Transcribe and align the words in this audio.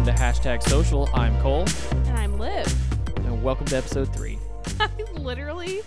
welcome 0.00 0.16
to 0.16 0.22
Hashtag 0.22 0.62
Social. 0.62 1.10
I'm 1.12 1.38
Cole, 1.42 1.66
And 2.06 2.18
I'm 2.18 2.38
Liv. 2.38 2.66
and 3.18 3.42
welcome 3.42 3.66
to 3.66 3.76
episode 3.76 4.10
three. 4.14 4.38
I 4.80 4.88
literally 5.18 5.82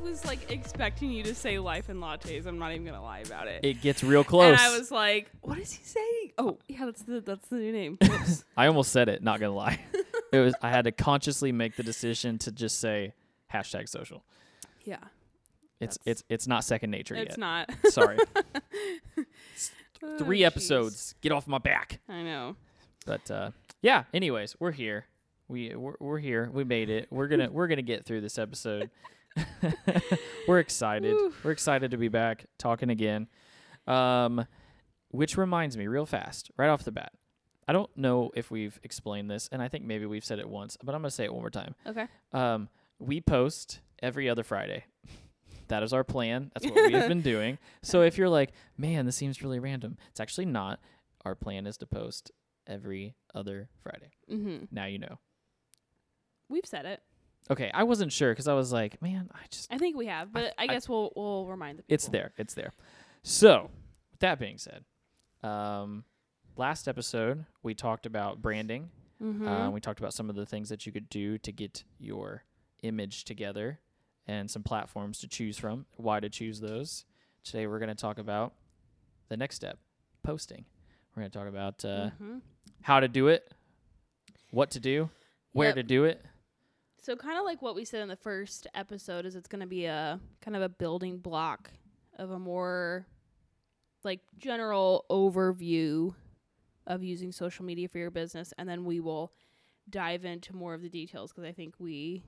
was 0.00 0.24
like 0.24 0.48
expecting 0.52 1.10
you 1.10 1.24
to 1.24 1.34
say 1.34 1.58
life 1.58 1.88
and 1.88 2.00
lattes. 2.00 2.46
I'm 2.46 2.60
not 2.60 2.70
even 2.70 2.86
gonna 2.86 3.02
lie 3.02 3.18
about 3.20 3.48
it. 3.48 3.64
It 3.64 3.80
gets 3.82 4.04
real 4.04 4.22
close. 4.22 4.52
And 4.52 4.56
I 4.60 4.78
was 4.78 4.92
like, 4.92 5.28
what 5.40 5.58
is 5.58 5.72
he 5.72 5.82
saying? 5.82 6.32
Oh, 6.38 6.58
yeah, 6.68 6.84
that's 6.84 7.02
the 7.02 7.20
that's 7.20 7.48
the 7.48 7.56
new 7.56 7.72
name. 7.72 7.98
I 8.56 8.68
almost 8.68 8.92
said 8.92 9.08
it, 9.08 9.24
not 9.24 9.40
gonna 9.40 9.54
lie. 9.56 9.80
it 10.32 10.38
was 10.38 10.54
I 10.62 10.70
had 10.70 10.84
to 10.84 10.92
consciously 10.92 11.50
make 11.50 11.74
the 11.74 11.82
decision 11.82 12.38
to 12.38 12.52
just 12.52 12.78
say 12.78 13.12
hashtag 13.52 13.88
social. 13.88 14.22
yeah. 14.84 14.98
It's 15.80 15.98
it's 16.04 16.22
it's 16.28 16.46
not 16.46 16.62
second 16.62 16.92
nature 16.92 17.16
It's 17.16 17.20
yet. 17.22 17.28
It's 17.30 17.38
not. 17.38 17.70
Sorry. 17.92 18.18
Oh, 20.00 20.16
Three 20.16 20.40
jeez. 20.42 20.46
episodes. 20.46 21.16
Get 21.22 21.32
off 21.32 21.48
my 21.48 21.58
back. 21.58 21.98
I 22.08 22.22
know. 22.22 22.54
But 23.08 23.30
uh, 23.30 23.50
yeah. 23.80 24.04
Anyways, 24.12 24.54
we're 24.60 24.70
here. 24.70 25.06
We 25.48 25.74
we're, 25.74 25.94
we're 25.98 26.18
here. 26.18 26.50
We 26.52 26.62
made 26.62 26.90
it. 26.90 27.08
We're 27.10 27.26
gonna 27.26 27.50
we're 27.50 27.66
gonna 27.66 27.80
get 27.80 28.04
through 28.04 28.20
this 28.20 28.38
episode. 28.38 28.90
we're 30.46 30.58
excited. 30.58 31.14
Woo. 31.14 31.32
We're 31.42 31.52
excited 31.52 31.90
to 31.92 31.96
be 31.96 32.08
back 32.08 32.44
talking 32.58 32.90
again. 32.90 33.28
Um, 33.86 34.44
which 35.10 35.38
reminds 35.38 35.78
me, 35.78 35.86
real 35.86 36.04
fast, 36.04 36.50
right 36.58 36.68
off 36.68 36.84
the 36.84 36.92
bat. 36.92 37.12
I 37.66 37.72
don't 37.72 37.88
know 37.96 38.30
if 38.34 38.50
we've 38.50 38.78
explained 38.82 39.30
this, 39.30 39.48
and 39.50 39.62
I 39.62 39.68
think 39.68 39.84
maybe 39.84 40.04
we've 40.04 40.24
said 40.24 40.38
it 40.38 40.48
once, 40.48 40.76
but 40.82 40.94
I'm 40.94 41.00
gonna 41.00 41.10
say 41.10 41.24
it 41.24 41.32
one 41.32 41.40
more 41.40 41.50
time. 41.50 41.74
Okay. 41.86 42.06
Um, 42.32 42.68
we 42.98 43.22
post 43.22 43.80
every 44.02 44.28
other 44.28 44.44
Friday. 44.44 44.84
That 45.68 45.82
is 45.82 45.92
our 45.92 46.02
plan. 46.02 46.50
That's 46.54 46.64
what 46.64 46.86
we 46.86 46.94
have 46.94 47.08
been 47.08 47.20
doing. 47.20 47.58
So 47.82 48.00
if 48.00 48.16
you're 48.16 48.30
like, 48.30 48.52
man, 48.78 49.04
this 49.04 49.16
seems 49.16 49.42
really 49.42 49.58
random, 49.58 49.98
it's 50.10 50.18
actually 50.18 50.46
not. 50.46 50.80
Our 51.26 51.34
plan 51.34 51.66
is 51.66 51.76
to 51.76 51.86
post 51.86 52.30
every 52.68 53.14
other 53.34 53.68
Friday. 53.82 54.10
Mm-hmm. 54.30 54.64
Now 54.70 54.86
you 54.86 54.98
know. 54.98 55.18
We've 56.48 56.64
said 56.66 56.86
it. 56.86 57.02
Okay, 57.50 57.70
I 57.72 57.84
wasn't 57.84 58.12
sure 58.12 58.32
because 58.32 58.48
I 58.48 58.54
was 58.54 58.72
like, 58.72 59.00
man, 59.00 59.30
I 59.34 59.38
just 59.50 59.72
I 59.72 59.78
think 59.78 59.96
we 59.96 60.06
have, 60.06 60.32
but 60.32 60.54
I, 60.58 60.64
I- 60.64 60.66
guess 60.66 60.88
we'll 60.88 61.12
we'll 61.16 61.46
remind 61.46 61.78
the 61.78 61.82
people. 61.82 61.94
it's 61.94 62.08
there, 62.08 62.32
it's 62.36 62.54
there. 62.54 62.72
So 63.22 63.70
with 64.10 64.20
that 64.20 64.38
being 64.38 64.58
said, 64.58 64.84
um, 65.42 66.04
last 66.56 66.88
episode 66.88 67.44
we 67.62 67.74
talked 67.74 68.06
about 68.06 68.40
branding. 68.42 68.90
Mm-hmm. 69.22 69.48
Uh, 69.48 69.70
we 69.70 69.80
talked 69.80 69.98
about 69.98 70.14
some 70.14 70.30
of 70.30 70.36
the 70.36 70.46
things 70.46 70.68
that 70.68 70.86
you 70.86 70.92
could 70.92 71.08
do 71.08 71.38
to 71.38 71.50
get 71.52 71.82
your 71.98 72.44
image 72.82 73.24
together 73.24 73.80
and 74.26 74.48
some 74.50 74.62
platforms 74.62 75.18
to 75.20 75.26
choose 75.26 75.58
from, 75.58 75.86
why 75.96 76.20
to 76.20 76.28
choose 76.28 76.60
those. 76.60 77.04
Today 77.42 77.66
we're 77.66 77.78
going 77.80 77.88
to 77.88 77.94
talk 77.96 78.18
about 78.18 78.52
the 79.28 79.36
next 79.36 79.56
step, 79.56 79.78
posting. 80.22 80.66
We're 81.16 81.22
going 81.22 81.30
to 81.32 81.38
talk 81.38 81.48
about 81.48 81.84
uh, 81.84 82.10
Mhm. 82.22 82.40
How 82.82 83.00
to 83.00 83.08
do 83.08 83.28
it, 83.28 83.50
what 84.50 84.70
to 84.72 84.80
do, 84.80 85.10
where 85.52 85.68
Yep. 85.68 85.76
to 85.76 85.82
do 85.82 86.04
it. 86.04 86.24
So 87.02 87.16
kind 87.16 87.38
of 87.38 87.44
like 87.44 87.62
what 87.62 87.74
we 87.74 87.84
said 87.84 88.02
in 88.02 88.08
the 88.08 88.16
first 88.16 88.66
episode 88.74 89.24
is 89.24 89.34
it's 89.34 89.48
going 89.48 89.60
to 89.60 89.66
be 89.66 89.86
a 89.86 90.20
kind 90.42 90.56
of 90.56 90.62
a 90.62 90.68
building 90.68 91.18
block 91.18 91.70
of 92.18 92.30
a 92.30 92.38
more 92.38 93.06
like 94.04 94.20
general 94.36 95.04
overview 95.10 96.14
of 96.86 97.02
using 97.02 97.32
social 97.32 97.64
media 97.64 97.88
for 97.88 97.98
your 97.98 98.10
business 98.10 98.52
and 98.58 98.68
then 98.68 98.84
we 98.84 99.00
will 99.00 99.32
dive 99.90 100.24
into 100.24 100.54
more 100.54 100.74
of 100.74 100.82
the 100.82 100.88
details 100.88 101.30
because 101.32 101.44
I 101.44 101.52
think 101.52 101.74
we 101.78 102.22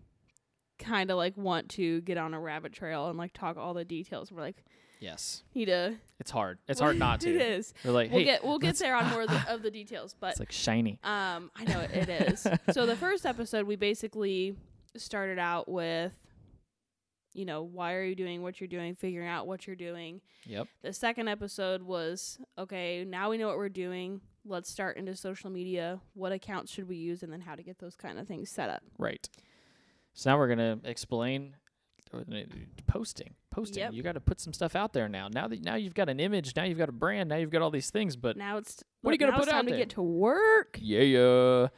kind 0.78 1.10
of 1.10 1.16
like 1.16 1.36
want 1.36 1.68
to 1.70 2.00
get 2.02 2.16
on 2.16 2.32
a 2.32 2.40
rabbit 2.40 2.72
trail 2.72 3.08
and 3.08 3.18
like 3.18 3.32
talk 3.34 3.56
all 3.58 3.74
the 3.74 3.84
details. 3.84 4.32
We're 4.32 4.40
like 4.40 4.64
Yes. 5.00 5.42
need 5.54 5.64
to 5.66 5.94
It's 6.20 6.30
hard. 6.30 6.58
It's 6.68 6.78
hard 6.80 6.98
not 6.98 7.20
to. 7.22 7.30
it 7.34 7.40
is. 7.40 7.74
We're 7.84 7.90
like, 7.92 8.10
We'll 8.10 8.20
hey, 8.20 8.24
get 8.26 8.44
we'll 8.44 8.58
get 8.58 8.76
there 8.76 8.94
on 8.94 9.08
more 9.10 9.22
of 9.22 9.28
the, 9.28 9.44
of 9.52 9.62
the 9.62 9.70
details, 9.70 10.14
but 10.20 10.30
it's 10.32 10.40
like 10.40 10.52
shiny. 10.52 10.98
um, 11.02 11.50
I 11.56 11.64
know 11.64 11.80
it, 11.80 11.90
it 11.92 12.08
is. 12.33 12.46
so 12.72 12.86
the 12.86 12.96
first 12.96 13.24
episode, 13.27 13.66
we 13.66 13.77
basically 13.77 14.55
started 14.96 15.39
out 15.39 15.68
with, 15.68 16.12
you 17.33 17.44
know, 17.44 17.62
why 17.62 17.94
are 17.94 18.02
you 18.05 18.14
doing 18.14 18.42
what 18.42 18.60
you're 18.60 18.68
doing, 18.68 18.94
figuring 18.94 19.28
out 19.28 19.46
what 19.46 19.66
you're 19.66 19.77
doing. 19.77 20.20
Yep. 20.46 20.66
The 20.83 20.92
second 20.92 21.28
episode 21.28 21.83
was, 21.83 22.39
okay, 22.58 23.05
now 23.05 23.30
we 23.30 23.39
know 23.39 23.46
what 23.46 23.56
we're 23.56 23.68
doing. 23.68 24.20
Let's 24.44 24.70
start 24.70 24.96
into 24.96 25.14
social 25.16 25.48
media. 25.50 26.00
What 26.14 26.33
accounts 26.33 26.72
should 26.72 26.89
we 26.89 26.96
use, 26.96 27.22
and 27.22 27.33
then 27.33 27.40
how 27.40 27.55
to 27.55 27.62
get 27.62 27.78
those 27.78 27.94
kind 27.94 28.18
of 28.18 28.27
things 28.27 28.50
set 28.50 28.68
up. 28.68 28.83
Right. 28.98 29.28
So 30.12 30.28
now 30.30 30.39
we're 30.39 30.48
gonna 30.48 30.78
explain 30.84 31.55
posting. 32.86 33.34
Posting. 33.50 33.82
Yep. 33.82 33.92
You 33.94 34.02
got 34.02 34.12
to 34.12 34.20
put 34.20 34.40
some 34.40 34.52
stuff 34.52 34.74
out 34.76 34.92
there 34.92 35.08
now. 35.08 35.28
Now 35.28 35.48
that 35.48 35.62
now 35.62 35.74
you've 35.76 35.94
got 35.94 36.08
an 36.08 36.20
image, 36.20 36.54
now 36.56 36.64
you've 36.64 36.78
got 36.78 36.88
a 36.88 36.92
brand, 36.92 37.28
now 37.28 37.36
you've 37.36 37.50
got 37.50 37.62
all 37.62 37.70
these 37.70 37.90
things. 37.90 38.16
But 38.16 38.36
Now 38.36 38.58
it's 38.58 38.82
What 39.02 39.10
are 39.10 39.14
you 39.14 39.18
gonna 39.18 39.32
put 39.32 39.42
it's 39.42 39.50
time 39.50 39.60
out 39.60 39.62
to 39.64 39.70
there? 39.70 39.78
get 39.78 39.90
to 39.90 40.02
work. 40.02 40.78
yeah, 40.80 41.00
yeah. 41.02 41.68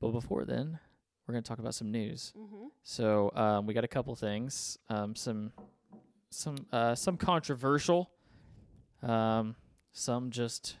But 0.00 0.10
before 0.12 0.44
then, 0.44 0.78
we're 1.26 1.32
gonna 1.34 1.42
talk 1.42 1.58
about 1.58 1.74
some 1.74 1.90
news. 1.90 2.32
Mm-hmm. 2.36 2.66
So 2.82 3.30
um, 3.34 3.66
we 3.66 3.74
got 3.74 3.84
a 3.84 3.88
couple 3.88 4.14
things. 4.14 4.78
Um, 4.88 5.14
some 5.16 5.52
some 6.30 6.56
uh, 6.72 6.94
some 6.94 7.16
controversial. 7.16 8.10
Um, 9.02 9.56
some 9.92 10.30
just 10.30 10.76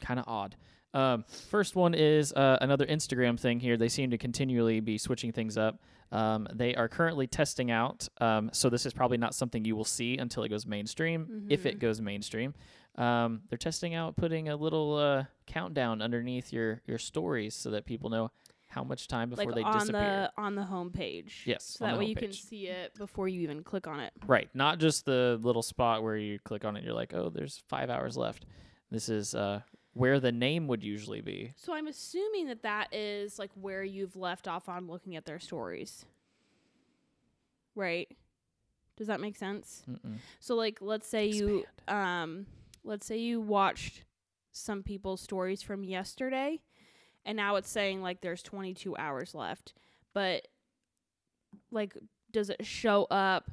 kind 0.00 0.20
of 0.20 0.26
odd. 0.28 0.56
Um, 0.92 1.24
first 1.50 1.76
one 1.76 1.94
is 1.94 2.32
uh, 2.32 2.58
another 2.60 2.86
Instagram 2.86 3.38
thing 3.38 3.60
here. 3.60 3.76
They 3.76 3.88
seem 3.88 4.10
to 4.10 4.18
continually 4.18 4.80
be 4.80 4.98
switching 4.98 5.32
things 5.32 5.56
up. 5.56 5.80
Um, 6.12 6.48
they 6.52 6.74
are 6.74 6.88
currently 6.88 7.26
testing 7.26 7.70
out. 7.70 8.08
Um, 8.20 8.50
so 8.52 8.68
this 8.68 8.84
is 8.86 8.92
probably 8.92 9.18
not 9.18 9.34
something 9.34 9.64
you 9.64 9.76
will 9.76 9.84
see 9.84 10.18
until 10.18 10.42
it 10.42 10.48
goes 10.48 10.66
mainstream, 10.66 11.46
if 11.48 11.66
it 11.66 11.76
Mhm. 11.76 11.80
goes 11.80 12.00
mainstream. 12.00 12.54
Um, 12.96 13.42
they're 13.48 13.56
testing 13.58 13.94
out 13.94 14.16
putting 14.16 14.48
a 14.48 14.56
little 14.56 14.96
uh, 14.96 15.24
countdown 15.46 16.02
underneath 16.02 16.52
your 16.52 16.82
your 16.86 16.98
stories 16.98 17.54
so 17.54 17.70
that 17.70 17.84
people 17.86 18.10
know 18.10 18.30
how 18.66 18.82
much 18.84 19.08
time 19.08 19.30
before 19.30 19.46
Like 19.46 19.54
they 19.54 19.62
on 19.62 19.78
disappear. 19.80 20.30
the 20.36 20.42
on 20.42 20.54
the 20.56 20.62
homepage. 20.62 21.44
Yes, 21.46 21.64
So 21.64 21.84
that 21.84 21.98
way 21.98 22.06
you 22.06 22.14
can 22.16 22.32
see 22.32 22.66
it 22.68 22.94
before 22.96 23.28
you 23.28 23.40
even 23.42 23.62
click 23.64 23.86
on 23.86 24.00
it. 24.00 24.12
Right, 24.26 24.48
not 24.54 24.78
just 24.78 25.06
the 25.06 25.38
little 25.42 25.62
spot 25.62 26.02
where 26.02 26.16
you 26.16 26.38
click 26.40 26.64
on 26.64 26.76
it. 26.76 26.84
You're 26.84 26.94
like, 26.94 27.14
oh, 27.14 27.30
there's 27.30 27.62
five 27.68 27.90
hours 27.90 28.16
left. 28.16 28.44
This 28.90 29.08
is 29.08 29.34
uh, 29.34 29.60
where 29.94 30.20
the 30.20 30.32
name 30.32 30.68
would 30.68 30.82
usually 30.82 31.20
be. 31.20 31.52
So 31.56 31.74
I'm 31.74 31.86
assuming 31.86 32.46
that 32.48 32.62
that 32.62 32.94
is 32.94 33.38
like 33.38 33.50
where 33.54 33.82
you've 33.82 34.16
left 34.16 34.46
off 34.46 34.68
on 34.68 34.86
looking 34.86 35.16
at 35.16 35.24
their 35.24 35.40
stories. 35.40 36.04
Right? 37.74 38.08
Does 38.96 39.08
that 39.08 39.20
make 39.20 39.36
sense? 39.36 39.82
Mm-mm. 39.90 40.16
So 40.38 40.54
like 40.54 40.78
let's 40.80 41.08
say 41.08 41.26
you 41.26 41.64
um 41.88 42.46
let's 42.84 43.06
say 43.06 43.16
you 43.18 43.40
watched 43.40 44.04
some 44.52 44.82
people's 44.82 45.20
stories 45.20 45.62
from 45.62 45.84
yesterday 45.84 46.60
and 47.24 47.36
now 47.36 47.56
it's 47.56 47.68
saying 47.70 48.02
like 48.02 48.20
there's 48.20 48.42
22 48.42 48.96
hours 48.96 49.34
left. 49.34 49.74
But 50.12 50.48
like 51.70 51.96
does 52.30 52.50
it 52.50 52.64
show 52.64 53.04
up 53.10 53.50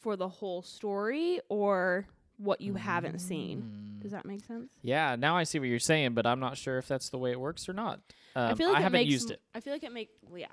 for 0.00 0.16
the 0.16 0.28
whole 0.28 0.60
story 0.60 1.40
or 1.48 2.06
what 2.36 2.60
you 2.60 2.74
haven't 2.74 3.20
seen? 3.20 3.93
Does 4.04 4.12
that 4.12 4.26
make 4.26 4.44
sense? 4.44 4.70
Yeah, 4.82 5.16
now 5.18 5.34
I 5.34 5.44
see 5.44 5.58
what 5.58 5.66
you're 5.68 5.78
saying, 5.78 6.12
but 6.12 6.26
I'm 6.26 6.38
not 6.38 6.58
sure 6.58 6.76
if 6.76 6.86
that's 6.86 7.08
the 7.08 7.16
way 7.16 7.30
it 7.30 7.40
works 7.40 7.68
or 7.70 7.72
not. 7.72 8.00
Um, 8.36 8.50
I 8.52 8.54
feel 8.54 8.68
like 8.68 8.80
it 8.80 8.82
haven't 8.82 9.00
makes 9.00 9.10
used 9.10 9.30
it. 9.30 9.40
I 9.54 9.60
feel 9.60 9.72
like 9.72 9.82
it 9.82 9.92
make 9.92 10.10
well, 10.28 10.38
yeah. 10.38 10.46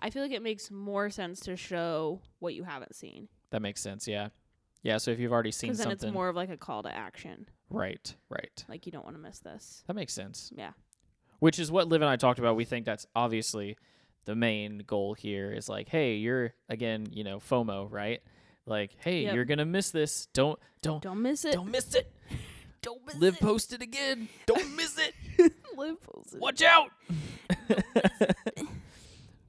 I 0.00 0.10
feel 0.10 0.22
like 0.22 0.32
it 0.32 0.42
makes 0.42 0.72
more 0.72 1.08
sense 1.08 1.38
to 1.40 1.56
show 1.56 2.20
what 2.40 2.54
you 2.54 2.64
haven't 2.64 2.96
seen 2.96 3.28
That 3.50 3.62
makes 3.62 3.80
sense. 3.80 4.08
Yeah, 4.08 4.30
yeah. 4.82 4.98
So 4.98 5.12
if 5.12 5.20
you've 5.20 5.30
already 5.32 5.52
seen 5.52 5.68
because 5.68 5.78
then 5.78 5.84
something, 5.90 6.08
it's 6.08 6.12
more 6.14 6.28
of 6.28 6.34
like 6.34 6.50
a 6.50 6.56
call 6.56 6.82
to 6.82 6.92
action. 6.92 7.46
right, 7.70 8.12
right. 8.28 8.64
Like 8.68 8.86
you 8.86 8.90
don't 8.92 9.04
want 9.04 9.16
to 9.16 9.22
miss 9.22 9.38
this. 9.38 9.84
That 9.86 9.94
makes 9.94 10.12
sense. 10.12 10.50
Yeah. 10.56 10.72
Which 11.38 11.60
is 11.60 11.70
what 11.70 11.86
Liv 11.86 12.02
and 12.02 12.10
I 12.10 12.16
talked 12.16 12.40
about. 12.40 12.56
We 12.56 12.64
think 12.64 12.84
that's 12.86 13.06
obviously 13.14 13.76
the 14.24 14.34
main 14.34 14.82
goal 14.84 15.14
here. 15.14 15.52
Is 15.52 15.68
like, 15.68 15.88
hey, 15.88 16.14
you're 16.16 16.54
again, 16.68 17.06
you 17.12 17.22
know, 17.22 17.38
FOMO, 17.38 17.86
right? 17.88 18.20
Like, 18.68 18.96
hey, 18.98 19.22
Yep. 19.22 19.34
you're 19.36 19.44
gonna 19.44 19.64
miss 19.64 19.90
this. 19.92 20.26
Don't, 20.32 20.58
don't, 20.82 21.00
Don't 21.00 21.22
miss 21.22 21.44
it. 21.44 21.52
don't 21.52 21.70
miss 21.70 21.94
it. 21.94 22.10
Don't 22.86 23.04
miss 23.04 23.16
Liv 23.16 23.34
it. 23.34 23.40
posted 23.40 23.82
again. 23.82 24.28
Don't 24.46 24.76
miss 24.76 24.96
it. 24.96 25.52
Live 25.76 26.00
post 26.02 26.34
it. 26.34 26.40
Watch 26.40 26.62
out. 26.62 26.90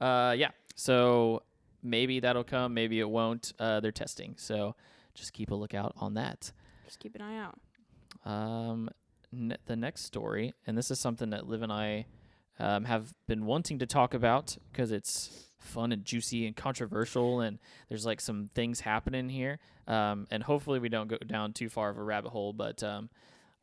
uh, 0.00 0.34
yeah. 0.36 0.50
So 0.74 1.44
maybe 1.80 2.18
that'll 2.18 2.42
come. 2.42 2.74
Maybe 2.74 2.98
it 2.98 3.08
won't. 3.08 3.52
Uh, 3.56 3.78
they're 3.78 3.92
testing. 3.92 4.34
So 4.38 4.74
just 5.14 5.32
keep 5.32 5.52
a 5.52 5.54
lookout 5.54 5.92
on 5.98 6.14
that. 6.14 6.50
Just 6.84 6.98
keep 6.98 7.14
an 7.14 7.22
eye 7.22 7.38
out. 7.38 7.58
Um, 8.28 8.90
ne- 9.30 9.56
the 9.66 9.76
next 9.76 10.02
story, 10.02 10.52
and 10.66 10.76
this 10.76 10.90
is 10.90 10.98
something 10.98 11.30
that 11.30 11.46
Liv 11.46 11.62
and 11.62 11.72
I 11.72 12.06
um, 12.60 12.84
have 12.84 13.12
been 13.26 13.46
wanting 13.46 13.78
to 13.80 13.86
talk 13.86 14.14
about 14.14 14.56
because 14.70 14.90
it's 14.92 15.44
fun 15.60 15.92
and 15.92 16.04
juicy 16.04 16.46
and 16.46 16.56
controversial, 16.56 17.40
and 17.40 17.58
there's 17.88 18.06
like 18.06 18.20
some 18.20 18.48
things 18.54 18.80
happening 18.80 19.28
here. 19.28 19.58
Um, 19.86 20.26
and 20.30 20.42
hopefully 20.42 20.78
we 20.78 20.88
don't 20.88 21.08
go 21.08 21.16
down 21.18 21.52
too 21.52 21.68
far 21.68 21.90
of 21.90 21.98
a 21.98 22.02
rabbit 22.02 22.30
hole, 22.30 22.52
but 22.52 22.82
um, 22.82 23.10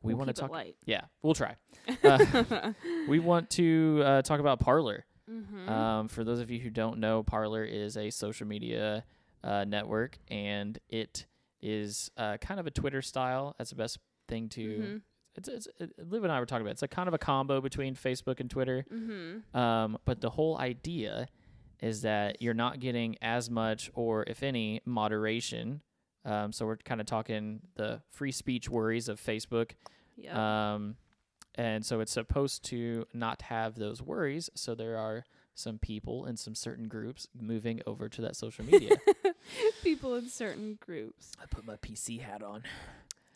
we 0.02 0.12
We'll 0.14 0.18
want 0.24 0.34
to 0.34 0.40
talk. 0.40 0.50
light. 0.50 0.76
Yeah, 0.84 1.02
we'll 1.22 1.34
try. 1.34 1.56
Uh, 2.04 2.72
we 3.08 3.18
want 3.20 3.48
to 3.50 4.02
uh, 4.04 4.22
talk 4.22 4.40
about 4.40 4.58
Parler. 4.60 5.04
mm-hmm. 5.30 5.68
Um, 5.68 6.08
for 6.08 6.24
those 6.24 6.40
of 6.40 6.50
you 6.50 6.58
who 6.60 6.70
don't 6.70 6.98
know, 6.98 7.22
Parler 7.22 7.64
is 7.64 7.96
a 7.96 8.10
social 8.10 8.46
media 8.46 9.04
uh, 9.44 9.64
network, 9.64 10.18
and 10.28 10.78
it 10.88 11.26
is 11.62 12.10
uh, 12.16 12.36
kind 12.38 12.58
of 12.60 12.66
a 12.66 12.70
Twitter 12.70 13.02
style. 13.02 13.54
That's 13.58 13.70
the 13.70 13.76
best 13.76 13.98
thing 14.28 14.48
to 14.50 14.60
Mhm. 14.68 15.00
It's, 15.36 15.48
it's 15.48 15.68
it, 15.78 16.10
Liv 16.10 16.24
and 16.24 16.32
I 16.32 16.40
were 16.40 16.46
talking 16.46 16.62
about. 16.62 16.70
It. 16.70 16.74
It's 16.74 16.82
a 16.82 16.88
kind 16.88 17.08
of 17.08 17.14
a 17.14 17.18
combo 17.18 17.60
between 17.60 17.94
Facebook 17.94 18.40
and 18.40 18.50
Twitter. 18.50 18.84
Mm-hmm. 18.92 19.56
Um, 19.56 19.98
but 20.04 20.20
the 20.20 20.30
whole 20.30 20.58
idea 20.58 21.28
is 21.80 22.02
that 22.02 22.40
you're 22.40 22.54
not 22.54 22.80
getting 22.80 23.16
as 23.20 23.50
much, 23.50 23.90
or 23.94 24.24
if 24.26 24.42
any, 24.42 24.80
moderation. 24.84 25.82
Um, 26.24 26.52
so 26.52 26.66
we're 26.66 26.76
kind 26.78 27.00
of 27.00 27.06
talking 27.06 27.60
the 27.76 28.00
free 28.10 28.32
speech 28.32 28.68
worries 28.68 29.08
of 29.08 29.20
Facebook. 29.20 29.72
Yeah. 30.16 30.74
Um, 30.74 30.96
and 31.54 31.84
so 31.84 32.00
it's 32.00 32.12
supposed 32.12 32.64
to 32.66 33.06
not 33.12 33.42
have 33.42 33.76
those 33.76 34.02
worries. 34.02 34.50
So 34.54 34.74
there 34.74 34.96
are 34.96 35.24
some 35.54 35.78
people 35.78 36.26
in 36.26 36.36
some 36.36 36.54
certain 36.54 36.86
groups 36.86 37.28
moving 37.38 37.80
over 37.86 38.08
to 38.10 38.22
that 38.22 38.36
social 38.36 38.64
media. 38.64 38.96
People 39.82 40.16
in 40.16 40.28
certain 40.28 40.78
groups. 40.84 41.32
I 41.42 41.46
put 41.46 41.66
my 41.66 41.76
PC 41.76 42.20
hat 42.20 42.42
on. 42.42 42.62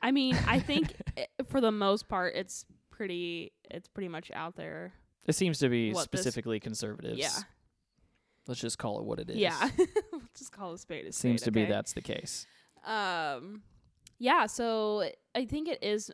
I 0.02 0.10
mean, 0.12 0.34
I 0.46 0.58
think 0.60 0.94
i- 1.18 1.26
for 1.48 1.60
the 1.60 1.72
most 1.72 2.08
part, 2.08 2.34
it's 2.34 2.64
pretty. 2.90 3.52
It's 3.70 3.88
pretty 3.88 4.08
much 4.08 4.30
out 4.34 4.56
there. 4.56 4.92
It 5.26 5.34
seems 5.34 5.58
to 5.58 5.68
be 5.68 5.92
What 5.92 6.10
this- 6.10 6.20
specifically 6.22 6.60
conservatives. 6.60 7.18
Yeah. 7.18 7.28
Let's 8.46 8.60
just 8.60 8.78
call 8.78 8.98
it 8.98 9.04
what 9.04 9.20
it 9.20 9.30
is. 9.30 9.36
Yeah. 9.36 9.58
Let's 10.12 10.38
Just 10.38 10.52
call 10.52 10.72
a 10.72 10.78
spade 10.78 11.06
a 11.06 11.12
spade. 11.12 11.14
Seems 11.14 11.42
to 11.42 11.50
be 11.52 11.66
that's 11.66 11.92
the 11.92 12.00
case. 12.00 12.46
Um, 12.84 13.62
yeah. 14.18 14.46
So 14.46 15.08
I 15.34 15.44
think 15.44 15.68
it 15.68 15.82
is. 15.82 16.10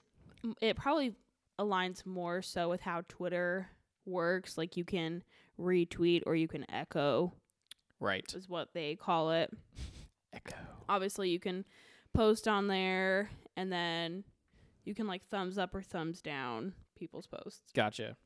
It 0.61 0.77
probably 0.77 1.15
aligns 1.59 2.05
more 2.05 2.43
so 2.43 2.69
with 2.69 2.81
how 2.83 3.03
Twitter 3.09 3.69
works. 4.05 4.59
Like 4.59 4.77
you 4.77 4.85
can 4.85 5.23
retweet 5.59 6.23
or 6.27 6.35
you 6.35 6.49
can 6.49 6.71
echo, 6.71 7.33
Right. 8.01 8.25
is 8.35 8.49
what 8.49 8.75
they 8.75 8.97
call 8.97 9.31
it. 9.31 9.51
Echo. 10.33 10.57
Obviously, 10.89 11.31
you 11.31 11.41
can 11.41 11.65
post 12.13 12.47
on 12.47 12.67
there, 12.69 13.31
and 13.57 13.73
then 13.73 14.25
you 14.85 14.95
can 14.95 15.07
like 15.07 15.25
thumbs 15.29 15.59
up 15.59 15.75
or 15.75 15.83
thumbs 15.83 16.21
down 16.23 16.73
people's 16.99 17.27
posts. 17.27 17.73
Gotcha. 17.75 18.17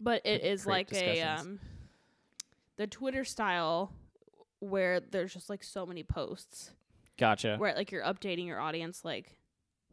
But 0.00 0.22
it 0.24 0.42
is 0.44 0.66
like 0.66 0.92
a 0.92 1.22
um, 1.22 1.60
the 2.76 2.86
Twitter 2.86 3.24
style 3.24 3.92
where 4.60 5.00
there's 5.00 5.32
just 5.32 5.48
like 5.50 5.62
so 5.64 5.86
many 5.86 6.02
posts. 6.02 6.70
Gotcha. 7.18 7.56
where 7.58 7.74
like 7.74 7.92
you're 7.92 8.02
updating 8.02 8.46
your 8.46 8.58
audience 8.58 9.04
like 9.04 9.36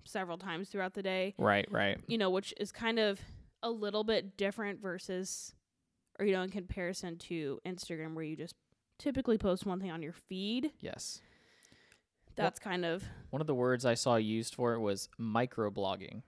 several 0.06 0.38
times 0.38 0.69
throughout 0.69 0.94
the 0.95 1.03
day 1.03 1.35
Right, 1.38 1.68
right. 1.69 2.00
you 2.07 2.18
know 2.18 2.30
which 2.31 2.53
is 2.57 2.71
kind 2.71 2.97
of 2.97 3.19
a 3.62 3.69
little 3.69 4.03
bit 4.06 4.35
different 4.38 4.81
versus 4.81 5.53
or 6.18 6.25
you 6.25 6.31
know 6.31 6.42
in 6.42 6.50
comparison 6.50 7.18
to 7.18 7.59
instagram 7.68 8.15
where 8.15 8.24
you 8.24 8.35
just 8.38 8.56
typically 8.97 9.38
post 9.38 9.65
one 9.65 9.80
thing 9.80 9.92
on 9.92 10.01
your 10.01 10.13
feed 10.13 10.71
Yes. 10.80 11.21
That's 12.45 12.59
kind 12.59 12.86
of 12.86 13.03
One 13.30 13.41
of 13.41 13.47
the 13.47 13.56
words 13.56 13.86
I 13.86 13.94
saw 13.95 14.15
used 14.15 14.56
for 14.56 14.74
it 14.74 14.80
was 14.80 15.09
microblogging, 15.19 16.24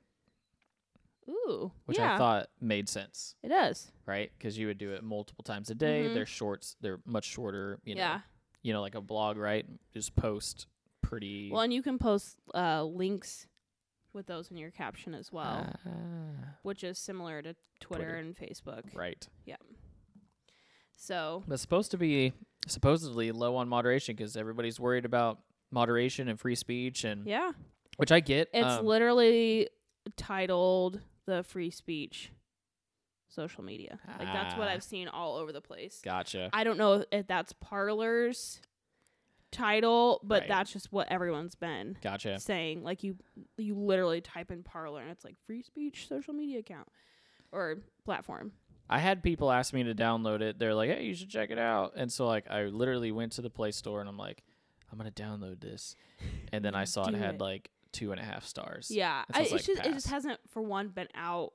ooh 1.30 1.72
which 1.86 1.98
yeah 1.98 2.16
I 2.16 2.18
thought 2.18 2.48
made 2.60 2.90
sense, 2.90 3.36
it 3.44 3.50
does 3.50 3.92
right? 4.06 4.32
Because 4.38 4.58
you 4.58 4.68
would 4.68 4.78
do 4.78 4.92
it 4.94 5.04
multiple 5.04 5.44
times 5.44 5.70
a 5.70 5.76
day. 5.76 6.06
Mhm. 6.08 6.14
They're 6.14 6.26
shorts. 6.26 6.76
They're 6.82 7.00
much 7.06 7.26
shorter. 7.26 7.80
You 7.84 7.96
know, 7.96 8.02
yeah 8.02 8.22
you 8.64 8.74
know, 8.74 8.82
like 8.82 8.94
a 8.94 9.02
blog, 9.02 9.38
right? 9.38 9.66
Just 9.92 10.16
post 10.16 10.68
pretty. 11.02 11.50
well 11.52 11.62
and 11.62 11.74
you 11.74 11.82
can 11.82 11.98
post 11.98 12.38
uh 12.54 12.84
links 12.84 13.48
with 14.14 14.28
those 14.28 14.52
in 14.52 14.58
your 14.58 14.70
caption 14.72 15.14
as 15.16 15.32
well 15.32 15.68
Ah, 15.86 16.56
which 16.64 16.84
is 16.84 17.00
similar 17.00 17.42
to 17.42 17.56
twitter, 17.80 18.04
Twitter. 18.04 18.16
and 18.18 18.36
facebook 18.38 18.84
right. 18.94 19.28
Yeah. 19.46 19.56
So 20.96 21.44
But 21.48 21.54
it's 21.56 21.62
supposed 21.62 21.92
to 21.92 21.98
be 21.98 22.34
supposedly 22.68 23.32
low 23.32 23.56
on 23.56 23.68
moderation 23.68 24.16
because 24.16 24.38
everybody's 24.38 24.80
worried 24.80 25.06
about 25.06 25.40
moderation 25.72 26.28
and 26.28 26.40
free 26.40 26.56
speech, 26.56 27.04
and 27.04 27.26
yeah 27.26 27.52
which 27.98 28.12
I 28.12 28.20
get. 28.20 28.50
It's 28.54 28.66
um, 28.66 28.86
literally 28.86 29.70
titled 30.18 31.02
the 31.26 31.44
free 31.44 31.70
speech 31.72 32.32
social 33.28 33.64
media. 33.64 34.00
Like 34.20 34.34
that's 34.34 34.56
what 34.58 34.68
Ah. 34.68 34.72
I've 34.72 34.84
seen 34.84 35.08
all 35.08 35.38
over 35.38 35.52
the 35.52 35.62
place. 35.62 36.02
gotcha. 36.04 36.50
I 36.54 36.64
don't 36.64 36.78
know 36.78 37.06
if 37.12 37.28
that's 37.28 37.54
Parler's 37.54 38.60
title, 39.52 40.20
but 40.24 40.42
Right. 40.42 40.48
that's 40.48 40.72
just 40.72 40.92
what 40.92 41.12
everyone's 41.12 41.56
been 41.56 41.98
Gotcha. 42.02 42.40
saying. 42.40 42.84
Like 42.84 43.04
you 43.04 43.18
you 43.58 43.76
literally 43.76 44.22
type 44.22 44.52
in 44.52 44.64
Parler 44.64 45.02
and 45.02 45.12
it's 45.12 45.24
like 45.26 45.36
free 45.46 45.62
speech 45.62 46.08
social 46.08 46.34
media 46.34 46.60
account 46.60 46.88
or 47.52 47.78
platform. 48.06 48.54
I 48.90 49.00
had 49.00 49.24
people 49.24 49.52
ask 49.52 49.74
me 49.74 49.84
to 49.84 49.94
download 49.96 50.42
it. 50.42 50.60
They're 50.60 50.74
like, 50.76 50.90
"Hey, 50.90 51.04
you 51.06 51.14
should 51.14 51.30
check 51.30 51.50
it 51.52 51.60
out." 51.60 51.94
And 51.96 52.12
so 52.12 52.26
like 52.28 52.50
I 52.50 52.64
literally 52.66 53.12
went 53.12 53.34
to 53.34 53.42
the 53.42 53.50
Play 53.50 53.72
Store 53.72 54.00
and 54.02 54.10
I'm 54.10 54.18
like, 54.18 54.44
"I'm 54.92 54.98
gonna 54.98 55.12
download 55.12 55.62
this," 55.62 55.96
and 56.52 56.64
then 56.66 56.76
I 56.76 56.84
saw 56.86 57.06
it 57.08 57.12
Do 57.12 57.18
had 57.18 57.36
it. 57.36 57.42
like 57.42 57.72
two 57.92 58.12
and 58.12 58.20
a 58.22 58.24
half 58.24 58.46
stars. 58.46 58.90
Yeah. 58.92 59.24
So 59.34 59.40
I, 59.40 59.42
it's 59.44 59.52
like, 59.52 59.64
just 59.66 59.86
it 59.86 59.94
just 59.94 60.08
hasn't 60.08 60.40
for 60.50 60.62
one 60.62 60.90
been 60.90 61.08
out 61.16 61.54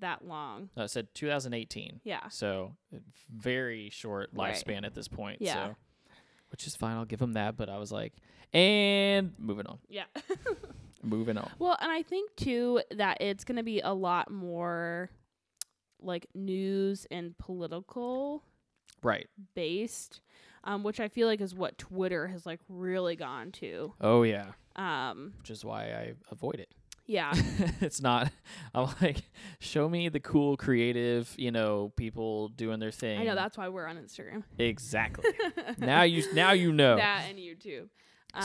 that 0.00 0.24
long. 0.24 0.70
No, 0.76 0.84
it 0.84 0.88
said 0.90 1.08
2018. 1.14 2.00
Yeah. 2.04 2.28
So 2.28 2.76
uh, 2.94 2.98
very 3.32 3.90
short 3.90 4.30
Right. 4.32 4.54
lifespan 4.54 4.84
at 4.84 4.94
this 4.94 5.08
point. 5.08 5.40
Yeah. 5.40 5.54
So, 5.68 5.76
which 6.50 6.66
is 6.66 6.74
fine. 6.76 6.96
I'll 6.96 7.04
give 7.04 7.18
them 7.20 7.32
that. 7.34 7.56
But 7.56 7.68
I 7.68 7.78
was 7.78 7.90
like, 7.92 8.12
and 8.52 9.32
moving 9.38 9.66
on, 9.66 9.78
Yeah. 9.88 10.04
moving 11.02 11.36
on. 11.36 11.50
Well, 11.58 11.76
and 11.80 11.90
I 11.90 12.02
think 12.02 12.34
too 12.36 12.80
that 12.92 13.20
it's 13.20 13.44
going 13.44 13.56
to 13.56 13.62
be 13.62 13.80
a 13.80 13.92
lot 13.92 14.30
more 14.30 15.10
like 16.00 16.26
news 16.34 17.06
and 17.10 17.36
political 17.38 18.42
Right. 19.02 19.28
based, 19.54 20.20
um, 20.64 20.82
which 20.82 20.98
I 21.00 21.08
feel 21.08 21.28
like 21.28 21.40
is 21.40 21.54
what 21.54 21.78
Twitter 21.78 22.26
has 22.28 22.44
like 22.46 22.60
really 22.68 23.16
gone 23.16 23.52
to. 23.52 23.92
Oh 24.00 24.22
yeah. 24.22 24.52
Um, 24.76 25.34
Which 25.38 25.50
is 25.50 25.64
why 25.64 25.84
I 25.92 26.14
avoid 26.32 26.56
it. 26.56 26.68
yeah, 27.06 27.32
it's 27.80 28.00
not. 28.02 28.32
I'm 28.74 28.88
like, 29.00 29.18
show 29.60 29.88
me 29.88 30.08
the 30.08 30.18
cool, 30.20 30.56
creative, 30.56 31.32
you 31.38 31.52
know, 31.52 31.92
people 31.96 32.48
doing 32.48 32.80
their 32.80 32.90
thing. 32.90 33.20
I 33.20 33.24
know 33.24 33.36
that's 33.36 33.56
why 33.56 33.68
we're 33.68 33.86
on 33.86 33.96
Instagram. 33.96 34.42
exactly. 34.58 35.30
now 35.78 36.02
you 36.02 36.24
now 36.34 36.52
you 36.52 36.72
know. 36.72 36.96
that 36.96 37.26
and 37.28 37.38
YouTube. 37.38 37.88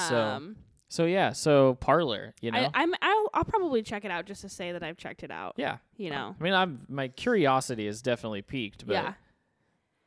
So, 0.07 0.19
Um, 0.19 0.57
So 0.88 1.06
yeah, 1.06 1.31
so 1.33 1.75
Parler, 1.75 2.36
you 2.42 2.51
know. 2.51 2.60
I, 2.60 2.69
I'm 2.75 2.94
I'll, 3.01 3.30
I'll 3.33 3.44
probably 3.45 3.81
check 3.81 4.06
it 4.06 4.12
out 4.12 4.25
just 4.25 4.42
to 4.42 4.50
say 4.50 4.72
that 4.72 4.83
I've 4.83 4.98
checked 4.98 5.24
it 5.24 5.31
out. 5.31 5.56
yeah. 5.57 5.77
You 5.98 6.12
know, 6.12 6.36
I 6.39 6.44
mean, 6.44 6.54
I'm 6.54 6.86
my 6.89 7.07
curiosity 7.07 7.88
is 7.88 8.01
definitely 8.04 8.42
piqued, 8.44 8.86
but 8.86 8.94
yeah, 8.94 9.13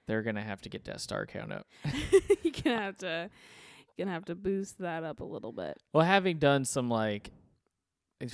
they're 0.06 0.22
gonna 0.22 0.42
have 0.42 0.60
to 0.62 0.68
get 0.68 0.84
that 0.84 1.00
star 1.00 1.26
count 1.26 1.52
up. 1.52 1.66
you're 2.42 2.52
gonna 2.64 2.78
have 2.78 2.96
to 2.98 3.30
gonna 3.98 4.10
have 4.10 4.24
to 4.26 4.34
boost 4.34 4.78
that 4.78 5.04
up 5.04 5.20
a 5.20 5.24
little 5.24 5.52
bit. 5.52 5.78
Well, 5.92 6.04
having 6.04 6.38
done 6.38 6.64
some 6.64 6.88
like 6.88 7.30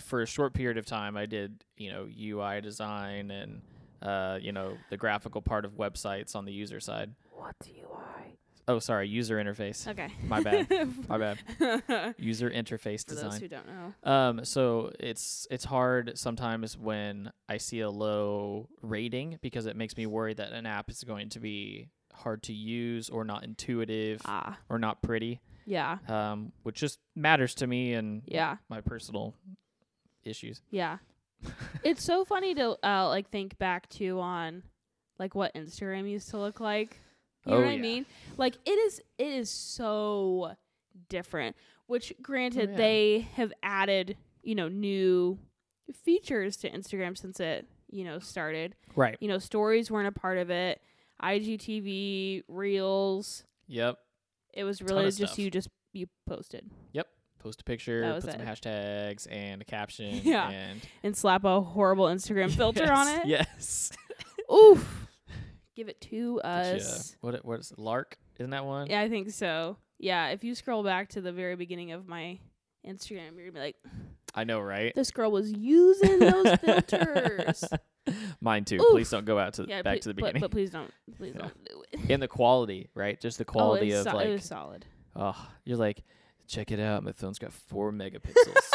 for 0.05 0.23
a 0.23 0.27
short 0.27 0.55
period 0.55 0.79
of 0.79 0.87
time, 0.87 1.17
I 1.17 1.27
did 1.27 1.65
you 1.77 1.91
know 1.91 2.09
UI 2.19 2.61
design 2.61 3.31
and 3.31 3.63
uh, 4.03 4.39
you 4.41 4.53
know 4.53 4.77
the 4.91 4.97
graphical 4.97 5.43
part 5.43 5.65
of 5.65 5.73
websites 5.73 6.35
on 6.35 6.45
the 6.45 6.53
user 6.53 6.81
side. 6.81 7.15
What's 7.33 7.69
UI? 7.69 8.39
Oh, 8.69 8.79
sorry, 8.79 9.09
user 9.09 9.37
interface. 9.43 9.89
Okay, 9.89 10.09
My 10.27 10.43
bad. 10.43 10.69
My 11.09 11.17
bad. 11.17 12.15
User 12.19 12.51
interface 12.51 13.09
For 13.09 13.15
those 13.15 13.25
design. 13.25 13.41
who 13.41 13.49
don't 13.49 13.67
know. 13.67 14.11
Um, 14.13 14.45
so 14.45 14.93
it's 15.01 15.47
it's 15.51 15.65
hard 15.65 16.19
sometimes 16.19 16.77
when 16.77 17.33
I 17.49 17.57
see 17.57 17.81
a 17.81 17.89
low 17.91 18.69
rating 18.83 19.39
because 19.41 19.65
it 19.67 19.75
makes 19.75 19.97
me 19.97 20.05
worry 20.07 20.35
that 20.35 20.53
an 20.53 20.67
app 20.67 20.91
is 20.91 21.03
going 21.03 21.31
to 21.31 21.41
be 21.41 21.89
hard 22.13 22.43
to 22.45 22.53
use 22.53 23.09
or 23.09 23.25
not 23.25 23.43
intuitive 23.43 24.21
Ah, 24.27 24.59
or 24.69 24.79
not 24.79 25.01
pretty. 25.03 25.41
yeah, 25.65 25.99
Um, 26.07 26.53
which 26.63 26.77
just 26.77 26.99
matters 27.17 27.55
to 27.57 27.67
me 27.67 27.95
and 27.95 28.23
yeah, 28.27 28.57
my 28.69 28.81
personal 28.83 29.35
issues. 30.25 30.61
yeah. 30.71 30.99
it's 31.85 32.03
so 32.05 32.25
funny 32.25 32.53
to 32.55 32.77
uh 32.85 33.09
like 33.09 33.31
think 33.31 33.57
back 33.59 33.89
to 33.91 34.19
on 34.21 34.63
like 35.21 35.35
what 35.37 35.55
Instagram 35.55 36.11
used 36.11 36.31
to 36.31 36.39
look 36.39 36.59
like. 36.61 37.01
You 37.49 37.55
know 37.55 37.61
Oh, 37.61 37.65
what 37.65 37.71
I 37.71 37.75
yeah. 37.75 37.83
mean? 37.83 38.07
Like 38.37 38.57
it 38.67 38.71
is 38.79 39.01
it 39.19 39.27
is 39.29 39.51
so 39.51 40.53
different. 41.09 41.57
Which 41.87 42.13
granted 42.21 42.69
Oh, 42.69 42.73
yeah. 42.73 42.77
they 42.79 43.29
have 43.35 43.53
added, 43.63 44.17
you 44.43 44.55
know, 44.55 44.69
new 44.69 45.39
features 46.05 46.57
to 46.59 46.71
Instagram 46.71 47.17
since 47.17 47.41
it, 47.41 47.67
you 47.91 48.05
know, 48.05 48.19
started. 48.19 48.75
Right. 48.95 49.17
You 49.21 49.29
know, 49.29 49.39
stories 49.39 49.91
weren't 49.91 50.09
a 50.09 50.13
part 50.13 50.37
of 50.39 50.51
it. 50.51 50.81
IGTV, 51.23 52.43
Reels. 52.49 53.45
Yep. 53.69 53.97
It 54.55 54.65
was 54.65 54.83
really 54.83 55.05
just 55.07 55.17
stuff. 55.19 55.39
you 55.39 55.51
just 55.51 55.69
you 55.93 56.07
posted. 56.27 56.71
Yep. 56.93 57.07
Post 57.39 57.61
a 57.61 57.65
picture, 57.65 58.03
put 58.21 58.31
some 58.33 58.41
hashtags 58.41 59.27
and 59.31 59.63
a 59.63 59.65
caption. 59.65 60.21
Yeah. 60.25 60.49
And 60.51 60.81
and 61.03 61.17
slap 61.17 61.45
a 61.45 61.61
horrible 61.61 62.07
Instagram 62.07 62.51
filter 62.57 62.93
on 62.93 63.09
it. 63.09 63.27
Yes. 63.27 63.93
Oof. 64.53 65.07
Give 65.79 65.89
it 65.89 66.01
to 66.01 66.41
But 66.43 66.67
yeah, 66.67 66.73
us. 66.73 67.17
What 67.21 67.45
what 67.45 67.61
is 67.61 67.71
it? 67.71 67.79
Lark? 67.79 68.19
Isn't 68.41 68.51
that 68.51 68.65
one? 68.65 68.89
Yeah, 68.89 69.01
I 69.01 69.09
think 69.09 69.31
so. 69.31 69.77
Yeah, 70.01 70.31
if 70.31 70.43
you 70.43 70.57
scroll 70.57 70.83
back 70.83 71.11
to 71.11 71.21
the 71.21 71.31
very 71.31 71.55
beginning 71.55 71.93
of 71.93 72.09
my 72.09 72.41
Instagram, 72.85 73.37
you're 73.37 73.51
gonna 73.51 73.53
be 73.53 73.61
like, 73.61 73.77
I 74.35 74.43
know, 74.43 74.59
right? 74.59 74.93
this 74.97 75.13
girl 75.13 75.31
was 75.31 75.53
using 75.53 76.19
those 76.19 76.57
filters. 76.65 77.63
Mine 78.41 78.65
too. 78.65 78.79
Oof. 78.83 78.91
Please 78.91 79.09
don't 79.09 79.25
go 79.25 79.39
out 79.39 79.55
to 79.55 79.67
yeah, 79.69 79.83
back 79.83 80.01
to 80.01 80.09
the 80.09 80.15
beginning. 80.15 80.41
But, 80.41 80.51
please 80.51 80.71
don't, 80.71 80.91
please 81.17 81.35
don't 81.35 81.55
do 81.65 81.85
it. 81.93 82.01
and 82.11 82.21
the 82.21 82.27
quality, 82.27 82.89
right? 82.97 83.21
Just 83.21 83.39
the 83.39 83.45
oh, 83.45 83.53
quality 83.53 83.95
oh, 83.95 83.99
of 84.01 84.03
so- 84.03 84.11
it 84.11 84.15
like, 84.15 84.29
was 84.31 84.45
solid. 84.45 84.85
oh, 85.15 85.49
you're 85.65 85.77
like, 85.77 86.03
check 86.49 86.73
it 86.73 86.81
out. 86.81 87.05
My 87.05 87.13
phone's 87.13 87.39
got 87.39 87.53
four 87.53 87.93
megapixels. 87.93 88.69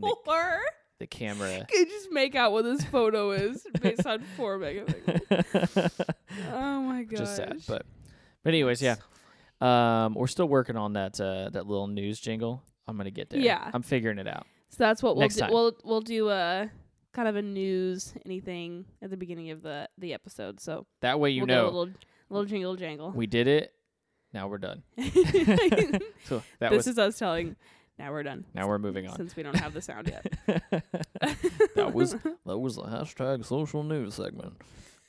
Four. 0.24 0.60
The 0.98 1.06
camera. 1.06 1.66
Can 1.72 1.86
just 1.86 2.10
make 2.10 2.34
out 2.34 2.52
what 2.52 2.62
this 2.62 2.82
photo 2.84 3.30
is 3.32 3.64
based 3.80 4.06
on 4.06 4.22
four 4.36 4.58
megapixels? 4.58 6.04
Oh 6.52 6.80
my 6.82 7.02
god. 7.04 7.18
just 7.18 7.36
sad, 7.36 7.58
but 7.66 7.84
but 8.44 8.50
anyways, 8.54 8.80
yeah. 8.82 8.96
Um, 9.60 10.14
we're 10.14 10.26
still 10.28 10.48
working 10.48 10.76
on 10.76 10.92
that 10.92 11.20
uh 11.20 11.50
that 11.50 11.66
little 11.66 11.86
news 11.88 12.20
jingle. 12.20 12.62
I'm 12.86 12.96
gonna 12.96 13.10
get 13.10 13.30
there. 13.30 13.40
Yeah. 13.40 13.70
I'm 13.74 13.82
figuring 13.82 14.18
it 14.18 14.28
out. 14.28 14.46
So 14.70 14.76
that's 14.78 15.02
what 15.02 15.16
we'll 15.16 15.22
Next 15.22 15.34
do. 15.36 15.40
time. 15.42 15.52
We'll 15.52 15.76
we'll 15.84 16.00
do 16.00 16.30
a 16.30 16.70
kind 17.12 17.26
of 17.28 17.36
a 17.36 17.42
news 17.42 18.14
anything 18.24 18.84
at 19.02 19.10
the 19.10 19.16
beginning 19.16 19.50
of 19.50 19.62
the 19.62 19.88
the 19.98 20.14
episode. 20.14 20.60
So 20.60 20.86
That 21.00 21.18
way 21.18 21.30
you 21.30 21.42
we'll 21.42 21.46
know 21.48 21.64
a 21.64 21.66
little 21.66 21.90
little 22.30 22.44
jingle 22.46 22.76
jangle. 22.76 23.10
we 23.10 23.26
did 23.26 23.46
it. 23.48 23.72
Now 24.32 24.46
we're 24.48 24.58
done. 24.58 24.82
So 26.24 26.42
that 26.60 26.70
this 26.70 26.78
was 26.84 26.86
is 26.88 26.98
us 26.98 27.18
telling. 27.18 27.56
Now 27.98 28.12
we're 28.12 28.22
done. 28.22 28.44
now 28.54 28.68
we're 28.68 28.78
moving 28.78 29.08
on. 29.08 29.16
Since 29.16 29.34
we 29.36 29.42
don't 29.42 29.56
have 29.56 29.74
the 29.74 29.82
sound 29.82 30.08
yet. 30.08 30.24
that 31.74 31.92
was 31.92 32.12
that 32.46 32.58
was 32.58 32.76
the 32.76 32.82
hashtag 32.82 33.44
social 33.44 33.82
news 33.82 34.14
segment. 34.14 34.54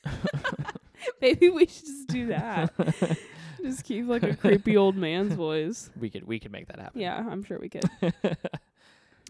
Maybe 1.22 1.50
we 1.50 1.66
should 1.68 1.86
just 1.86 2.08
do 2.08 2.28
that. 2.28 2.74
just 3.62 3.84
keep 3.84 4.08
like 4.08 4.24
a 4.24 4.36
creepy 4.36 4.76
old 4.78 4.96
man's 4.96 5.34
voice. 5.34 5.90
We 6.00 6.10
could 6.10 6.26
we 6.26 6.40
could 6.40 6.52
make 6.52 6.68
that 6.68 6.80
happen. 6.80 7.00
Yeah, 7.00 7.18
I'm 7.30 7.44
sure 7.44 7.60
we 7.60 7.70
could. 7.70 7.84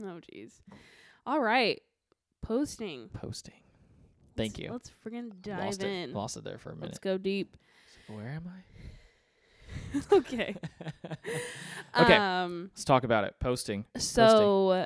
Oh 0.02 0.20
jeez. 0.34 0.52
All 1.26 1.42
right. 1.42 1.82
Posting. 2.42 3.10
Posting. 3.14 3.54
Thank 4.38 4.52
Let's- 4.54 4.60
you. 4.60 4.72
Let's 4.72 4.92
friggin' 5.06 5.42
dive 5.42 5.66
Lost 5.66 5.84
in. 5.84 5.90
it. 6.10 6.14
Lost 6.14 6.38
it 6.38 6.44
there 6.46 6.58
for 6.58 6.70
a 6.72 6.76
minute. 6.76 6.90
Let's 6.92 7.00
go 7.00 7.18
deep. 7.18 7.58
Where 8.08 8.28
am 8.30 8.48
I? 8.48 8.62
okay. 10.12 10.56
Okay. 12.00 12.14
Um 12.16 12.70
Let's 12.74 12.84
talk 12.86 13.04
about 13.04 13.24
it. 13.24 13.36
Posting. 13.40 13.86
so 13.98 14.86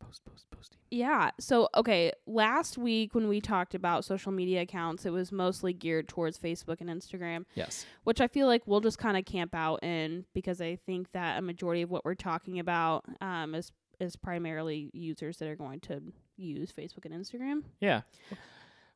Post 0.00 0.24
post 0.24 0.46
posting. 0.50 0.78
yeah, 0.90 1.30
so 1.40 1.68
okay, 1.76 2.12
last 2.26 2.78
week 2.78 3.14
when 3.14 3.26
we 3.28 3.40
talked 3.40 3.74
about 3.74 4.04
social 4.04 4.30
media 4.30 4.60
accounts, 4.62 5.04
it 5.04 5.10
was 5.10 5.32
mostly 5.32 5.72
geared 5.72 6.06
towards 6.08 6.38
Facebook 6.38 6.80
and 6.80 6.88
Instagram, 6.88 7.44
Yes. 7.56 7.86
which 8.04 8.20
I 8.20 8.28
feel 8.28 8.46
like 8.46 8.62
we'll 8.66 8.80
just 8.80 8.98
kind 8.98 9.16
of 9.16 9.24
camp 9.24 9.52
out 9.54 9.82
in 9.82 10.24
because 10.34 10.60
I 10.60 10.76
think 10.76 11.10
that 11.12 11.38
a 11.38 11.42
majority 11.42 11.82
of 11.82 11.90
what 11.90 12.04
we're 12.04 12.14
talking 12.14 12.58
about 12.60 13.04
um 13.20 13.54
is 13.56 13.72
is 13.98 14.14
primarily 14.16 14.90
users 14.92 15.38
that 15.38 15.48
are 15.48 15.56
going 15.56 15.80
to 15.80 16.00
use 16.36 16.72
Facebook 16.72 17.04
and 17.04 17.14
Instagram. 17.14 17.62
Yeah. 17.80 18.02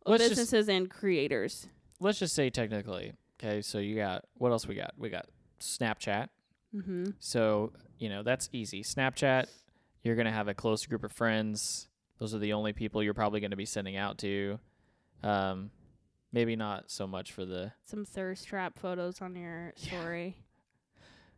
Let's 0.04 0.22
just- 0.22 0.30
businesses 0.32 0.68
and 0.68 0.88
creators. 0.88 1.66
Let's 1.98 2.18
just 2.20 2.34
say 2.34 2.50
technically. 2.50 3.14
Okay, 3.38 3.60
so 3.62 3.78
you 3.78 3.96
got 3.96 4.24
what 4.34 4.52
else 4.52 4.66
we 4.66 4.74
got? 4.74 4.94
We 4.96 5.10
got 5.10 5.26
Snapchat. 5.60 6.28
Mm-hmm. 6.74 7.04
So, 7.18 7.72
you 7.98 8.08
know, 8.08 8.22
that's 8.22 8.48
easy. 8.52 8.82
Snapchat, 8.82 9.46
you're 10.02 10.16
going 10.16 10.26
to 10.26 10.32
have 10.32 10.48
a 10.48 10.54
close 10.54 10.86
group 10.86 11.04
of 11.04 11.12
friends. 11.12 11.88
Those 12.18 12.34
are 12.34 12.38
the 12.38 12.52
only 12.52 12.72
people 12.72 13.02
you're 13.02 13.14
probably 13.14 13.40
going 13.40 13.50
to 13.50 13.56
be 13.56 13.66
sending 13.66 13.96
out 13.96 14.18
to. 14.18 14.58
Um, 15.22 15.70
maybe 16.32 16.56
not 16.56 16.90
so 16.90 17.06
much 17.06 17.32
for 17.32 17.44
the. 17.44 17.72
Some 17.84 18.04
thirst 18.04 18.46
trap 18.46 18.78
photos 18.78 19.20
on 19.20 19.34
your 19.34 19.72
story. 19.76 20.36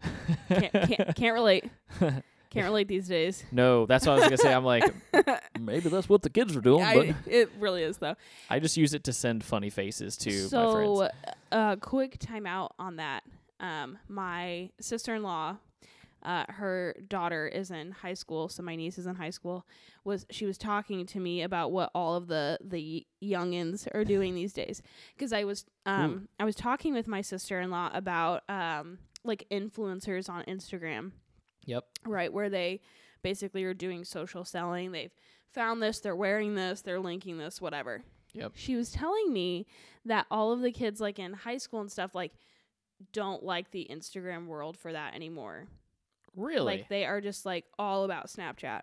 can't, 0.48 0.72
can't 0.72 1.16
can't 1.16 1.34
relate. 1.34 1.64
Can't 2.50 2.66
relate 2.66 2.88
these 2.88 3.08
days. 3.08 3.44
no, 3.52 3.84
that's 3.86 4.06
what 4.06 4.12
I 4.12 4.14
was 4.16 4.22
going 4.24 4.36
to 4.36 4.38
say. 4.38 4.54
I'm 4.54 4.64
like, 4.64 4.84
maybe 5.60 5.88
that's 5.88 6.08
what 6.08 6.22
the 6.22 6.30
kids 6.30 6.56
are 6.56 6.60
doing, 6.60 6.82
I, 6.82 6.94
but 6.94 7.16
it 7.26 7.50
really 7.58 7.82
is 7.82 7.98
though. 7.98 8.16
I 8.48 8.58
just 8.58 8.76
use 8.76 8.94
it 8.94 9.04
to 9.04 9.12
send 9.12 9.44
funny 9.44 9.70
faces 9.70 10.16
to 10.18 10.30
my 10.30 10.48
so, 10.48 10.96
friends. 10.96 11.12
uh, 11.52 11.76
quick 11.76 12.18
timeout 12.18 12.70
on 12.78 12.96
that. 12.96 13.24
Um, 13.60 13.98
my 14.08 14.70
sister-in-law, 14.80 15.56
uh, 16.22 16.44
her 16.48 16.96
daughter 17.06 17.46
is 17.46 17.70
in 17.70 17.90
high 17.90 18.14
school, 18.14 18.48
so 18.48 18.62
my 18.62 18.76
niece 18.76 18.98
is 18.98 19.06
in 19.06 19.16
high 19.16 19.30
school. 19.30 19.66
Was 20.04 20.26
she 20.30 20.46
was 20.46 20.56
talking 20.56 21.04
to 21.06 21.20
me 21.20 21.42
about 21.42 21.70
what 21.70 21.90
all 21.94 22.14
of 22.14 22.28
the 22.28 22.58
the 22.64 23.06
youngins 23.22 23.86
are 23.94 24.04
doing 24.04 24.34
these 24.34 24.52
days? 24.52 24.80
Because 25.14 25.32
I 25.32 25.44
was 25.44 25.66
um 25.86 26.28
I 26.40 26.44
was 26.44 26.54
talking 26.54 26.94
with 26.94 27.06
my 27.06 27.20
sister-in-law 27.20 27.90
about 27.92 28.42
um 28.48 28.98
like 29.22 29.44
influencers 29.50 30.28
on 30.30 30.44
Instagram 30.44 31.12
Yep. 31.66 31.84
right 32.06 32.32
where 32.32 32.48
they 32.50 32.80
basically 33.22 33.64
are 33.64 33.74
doing 33.74 34.04
social 34.04 34.44
selling 34.44 34.92
they've 34.92 35.12
found 35.52 35.82
this 35.82 36.00
they're 36.00 36.16
wearing 36.16 36.54
this 36.54 36.82
they're 36.82 37.00
linking 37.00 37.38
this 37.38 37.60
whatever 37.60 38.02
Yep. 38.34 38.52
she 38.54 38.76
was 38.76 38.90
telling 38.92 39.32
me 39.32 39.66
that 40.04 40.26
all 40.30 40.52
of 40.52 40.60
the 40.60 40.70
kids 40.70 41.00
like 41.00 41.18
in 41.18 41.32
high 41.32 41.56
school 41.56 41.80
and 41.80 41.90
stuff 41.90 42.14
like 42.14 42.32
don't 43.12 43.42
like 43.42 43.70
the 43.70 43.86
instagram 43.90 44.46
world 44.46 44.76
for 44.76 44.92
that 44.92 45.14
anymore 45.14 45.66
Really? 46.36 46.60
like 46.64 46.88
they 46.88 47.04
are 47.04 47.20
just 47.20 47.44
like 47.46 47.64
all 47.78 48.04
about 48.04 48.26
snapchat 48.28 48.82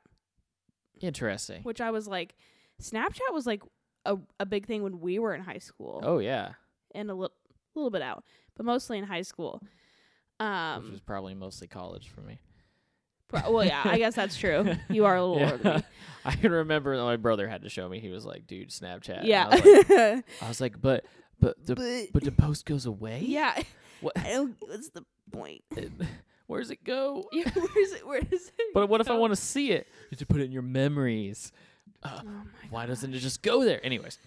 Interesting. 1.01 1.61
which 1.63 1.81
i 1.81 1.91
was 1.91 2.07
like 2.07 2.35
snapchat 2.81 3.33
was 3.33 3.45
like 3.45 3.61
a, 4.05 4.17
a 4.39 4.45
big 4.45 4.65
thing 4.65 4.83
when 4.83 4.99
we 4.99 5.19
were 5.19 5.33
in 5.33 5.41
high 5.41 5.57
school 5.59 6.01
Oh, 6.03 6.19
yeah. 6.19 6.53
and 6.93 7.09
a 7.09 7.13
li- 7.15 7.27
little 7.75 7.89
bit 7.91 8.01
out 8.01 8.23
but 8.55 8.65
mostly 8.65 8.97
in 8.97 9.03
high 9.05 9.21
school 9.23 9.59
Which 9.61 10.47
um 10.47 10.91
was 10.91 11.01
probably 11.01 11.33
mostly 11.35 11.67
college 11.67 12.09
for 12.09 12.21
me. 12.21 12.39
Pro- 13.27 13.51
well 13.51 13.65
yeah 13.65 13.81
i 13.85 13.97
guess 13.97 14.15
that's 14.15 14.37
true 14.37 14.75
you 14.89 15.05
are 15.05 15.15
a 15.15 15.25
little 15.25 15.43
older 15.43 15.57
than 15.57 15.75
me 15.77 15.83
I 16.27 16.35
can 16.35 16.51
remember 16.51 16.95
my 17.03 17.17
brother 17.17 17.47
had 17.47 17.61
to 17.61 17.69
show 17.69 17.87
me. 17.87 17.99
He 17.99 18.09
was 18.09 18.25
like, 18.25 18.47
"Dude, 18.47 18.69
Snapchat." 18.69 19.19
And 19.19 19.27
yeah 19.27 19.47
I 19.47 19.55
was, 19.59 19.63
like, 19.89 20.25
I 20.41 20.47
was 20.47 20.59
like, 20.59 20.81
"But, 20.81 21.05
but 21.39 21.63
the 21.63 21.75
But- 21.75 22.13
but 22.13 22.23
the 22.23 22.31
post 22.31 22.65
goes 22.65 22.87
away. 22.87 23.21
Yeah. 23.23 23.61
What? 24.01 24.17
I 24.17 24.29
don't. 24.29 24.55
What's 24.59 24.89
the 24.89 25.05
point? 25.31 25.61
Where's 26.47 26.71
it 26.71 26.83
go? 26.83 27.29
Yeah, 27.31 27.47
where's 27.53 27.91
it? 27.91 28.07
Where 28.07 28.21
does 28.21 28.47
it? 28.47 28.73
But 28.73 28.89
what 28.89 29.01
if 29.01 29.09
I 29.11 29.15
want 29.19 29.33
to 29.33 29.39
see 29.39 29.69
it? 29.71 29.85
You 29.87 30.07
have 30.13 30.19
to 30.19 30.25
put 30.25 30.41
it 30.41 30.45
in 30.45 30.51
your 30.51 30.63
memories. 30.63 31.51
Uh, 32.01 32.21
Oh 32.21 32.23
my 32.25 32.41
why 32.71 32.85
doesn't 32.87 33.13
it 33.13 33.19
just 33.19 33.43
go 33.43 33.63
there? 33.63 33.79
Anyways, 33.85 34.17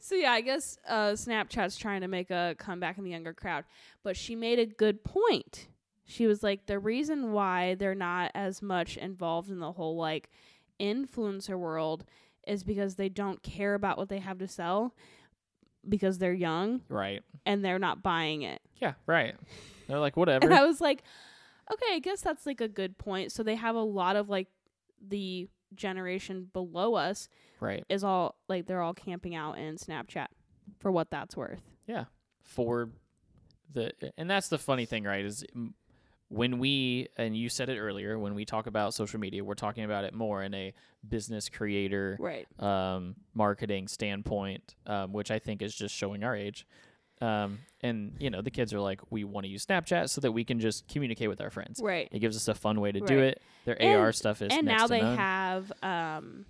so 0.00 0.14
yeah, 0.14 0.30
I 0.32 0.40
guess 0.40 0.78
uh, 0.88 1.12
Snapchat's 1.14 1.76
trying 1.76 2.02
to 2.02 2.08
make 2.08 2.30
a 2.30 2.54
comeback 2.58 2.98
in 2.98 3.02
the 3.04 3.10
younger 3.10 3.32
crowd, 3.32 3.64
but 4.02 4.16
she 4.16 4.36
made 4.36 4.58
a 4.60 4.66
good 4.66 5.02
point. 5.02 5.66
She 6.04 6.26
was 6.26 6.42
like, 6.42 6.66
the 6.66 6.78
reason 6.78 7.32
why 7.32 7.74
they're 7.74 7.94
not 7.94 8.30
as 8.34 8.60
much 8.60 8.96
involved 8.96 9.50
in 9.50 9.58
the 9.58 9.72
whole 9.72 9.96
like 9.96 10.30
influencer 10.80 11.58
world 11.58 12.04
is 12.46 12.62
because 12.62 12.96
they 12.96 13.08
don't 13.08 13.42
care 13.42 13.74
about 13.74 13.96
what 13.96 14.08
they 14.08 14.18
have 14.18 14.38
to 14.38 14.48
sell 14.48 14.94
because 15.88 16.18
they're 16.18 16.32
young 16.32 16.80
right? 16.88 17.22
and 17.46 17.64
they're 17.64 17.78
not 17.78 18.02
buying 18.02 18.42
it. 18.42 18.60
Yeah, 18.76 18.94
right. 19.06 19.34
They're 19.88 19.98
like, 19.98 20.12
And 20.16 20.20
whatever. 20.20 20.52
I 20.52 20.64
was 20.64 20.80
like, 20.80 21.02
okay, 21.72 21.94
I 21.94 21.98
guess 21.98 22.20
that's 22.20 22.46
like 22.46 22.60
a 22.60 22.68
good 22.68 22.98
point. 22.98 23.32
So 23.32 23.42
they 23.42 23.56
have 23.56 23.76
a 23.76 23.82
lot 23.82 24.16
of 24.16 24.28
like 24.28 24.48
the 25.06 25.48
generation 25.74 26.48
below 26.52 26.94
us 26.94 27.28
right. 27.60 27.84
is 27.88 28.04
all 28.04 28.36
like 28.48 28.66
they're 28.66 28.82
all 28.82 28.94
camping 28.94 29.34
out 29.34 29.58
in 29.58 29.76
Snapchat 29.76 30.26
for 30.78 30.90
what 30.90 31.10
that's 31.10 31.36
worth. 31.36 31.62
Yeah. 31.86 32.04
For 32.42 32.90
the 33.72 33.92
and 34.16 34.30
that's 34.30 34.48
the 34.48 34.58
funny 34.58 34.86
thing, 34.86 35.04
right? 35.04 35.24
Is 35.24 35.44
when 36.34 36.58
we 36.58 37.08
and 37.16 37.36
you 37.36 37.48
said 37.48 37.68
it 37.68 37.78
earlier 37.78 38.18
when 38.18 38.34
we 38.34 38.44
talk 38.44 38.66
about 38.66 38.92
social 38.94 39.20
media, 39.20 39.44
we're 39.44 39.54
talking 39.54 39.84
about 39.84 40.04
it 40.04 40.14
more 40.14 40.42
in 40.42 40.52
a 40.54 40.72
business 41.08 41.48
creator 41.48 42.16
Right. 42.18 42.46
um, 42.60 43.14
marketing 43.34 43.88
standpoint, 43.88 44.74
um, 44.86 45.12
which 45.12 45.30
I 45.30 45.38
think 45.38 45.62
is 45.62 45.74
just 45.74 45.94
showing 45.94 46.24
our 46.24 46.34
age. 46.34 46.66
Um, 47.20 47.60
and 47.80 48.16
you 48.18 48.30
know, 48.30 48.42
the 48.42 48.50
kids 48.50 48.74
are 48.74 48.80
like, 48.80 49.00
we 49.10 49.22
want 49.24 49.44
to 49.46 49.50
use 49.50 49.64
Snapchat 49.64 50.10
so 50.10 50.20
that 50.20 50.32
we 50.32 50.44
can 50.44 50.58
just 50.58 50.88
communicate 50.88 51.28
with 51.28 51.40
our 51.40 51.50
friends. 51.50 51.80
Right. 51.82 52.08
It 52.10 52.18
gives 52.18 52.36
us 52.36 52.48
a 52.48 52.54
fun 52.54 52.80
way 52.80 52.90
to 52.92 53.00
do 53.00 53.18
it. 53.20 53.40
Their 53.64 53.80
And- 53.80 54.00
AR 54.00 54.12
stuff 54.12 54.42
is 54.42 54.52
and 54.52 54.66
now 54.66 54.86
they 54.88 55.00
none. 55.00 55.16
have 55.16 55.72
um 55.82 56.46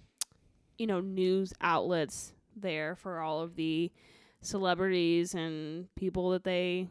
you 0.79 0.87
know 0.87 1.01
news 1.01 1.53
outlets 1.61 2.33
there 2.57 2.95
for 2.97 3.21
all 3.21 3.41
of 3.41 3.55
the 3.57 3.93
celebrities 4.41 5.35
and 5.35 5.89
people 5.97 6.31
that 6.31 6.45
they 6.45 6.89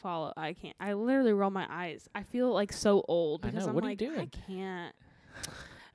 follow. 0.00 0.32
I 0.36 0.52
can't. 0.54 0.76
I 0.80 0.92
literally 0.94 1.32
roll 1.32 1.50
my 1.50 1.66
eyes. 1.70 2.08
I 2.14 2.22
feel 2.22 2.52
like 2.52 2.72
so 2.72 3.04
old 3.08 3.44
I 3.44 3.50
because 3.50 3.64
know, 3.64 3.70
I'm 3.70 3.74
what 3.74 3.84
are 3.84 3.90
you 3.90 4.16
like 4.16 4.34
I 4.34 4.52
can't. 4.52 4.94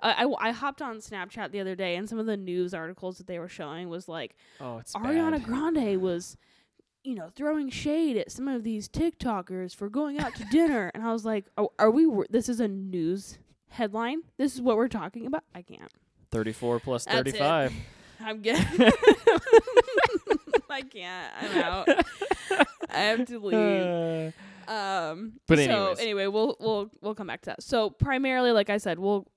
I, 0.02 0.26
I, 0.26 0.50
I 0.50 0.52
hopped 0.52 0.82
on 0.82 0.98
Snapchat 0.98 1.52
the 1.52 1.60
other 1.60 1.76
day 1.76 1.96
and 1.96 2.08
some 2.08 2.20
of 2.20 2.26
the 2.26 2.38
news 2.38 2.74
articles 2.74 3.18
that 3.18 3.28
they 3.28 3.40
were 3.40 3.50
showing 3.50 3.90
was 3.90 4.08
like 4.08 4.36
oh, 4.60 4.78
it's 4.78 4.94
Ariana 4.94 5.32
bad. 5.34 5.44
Grande 5.44 6.02
was, 6.02 6.38
you 7.04 7.16
know, 7.16 7.30
throwing 7.36 7.70
shade 7.70 8.18
at 8.18 8.32
some 8.32 8.48
of 8.48 8.64
these 8.64 8.88
TikTokers 8.90 9.76
for 9.76 9.90
going 9.90 10.20
out 10.20 10.36
to 10.36 10.46
dinner, 10.52 10.92
and 10.94 11.04
I 11.04 11.14
was 11.14 11.26
like, 11.26 11.46
oh, 11.58 11.72
"Are 11.80 11.92
we? 11.92 12.06
wor- 12.06 12.28
This 12.30 12.50
is 12.50 12.60
a 12.60 12.68
news 12.68 13.38
headline. 13.70 14.22
This 14.38 14.56
is 14.56 14.62
what 14.62 14.78
we're 14.78 14.88
talking 14.88 15.26
about. 15.26 15.44
I 15.54 15.62
can't. 15.62 15.92
34 16.32 16.80
plus 16.82 17.06
That's 17.06 17.30
it. 17.30 17.38
35. 17.38 17.74
I'm 18.22 18.42
good. 18.42 18.56
I 20.70 20.82
can't. 20.82 21.34
I'm 21.42 21.58
out. 21.64 21.88
I 22.90 23.00
have 23.00 23.26
to 23.28 23.40
leave. 23.40 24.34
Uh, 24.68 24.72
Um, 24.72 25.34
But 25.48 25.60
so 25.60 25.94
anyway, 26.00 26.28
we'll 26.28 26.56
we'll 26.60 26.90
we'll 27.02 27.16
come 27.16 27.28
back 27.28 27.42
to 27.42 27.52
that. 27.52 27.64
So 27.64 27.90
primarily, 27.92 28.52
like 28.52 28.70
I 28.70 28.78
said, 28.78 28.98
we'll 28.98 29.28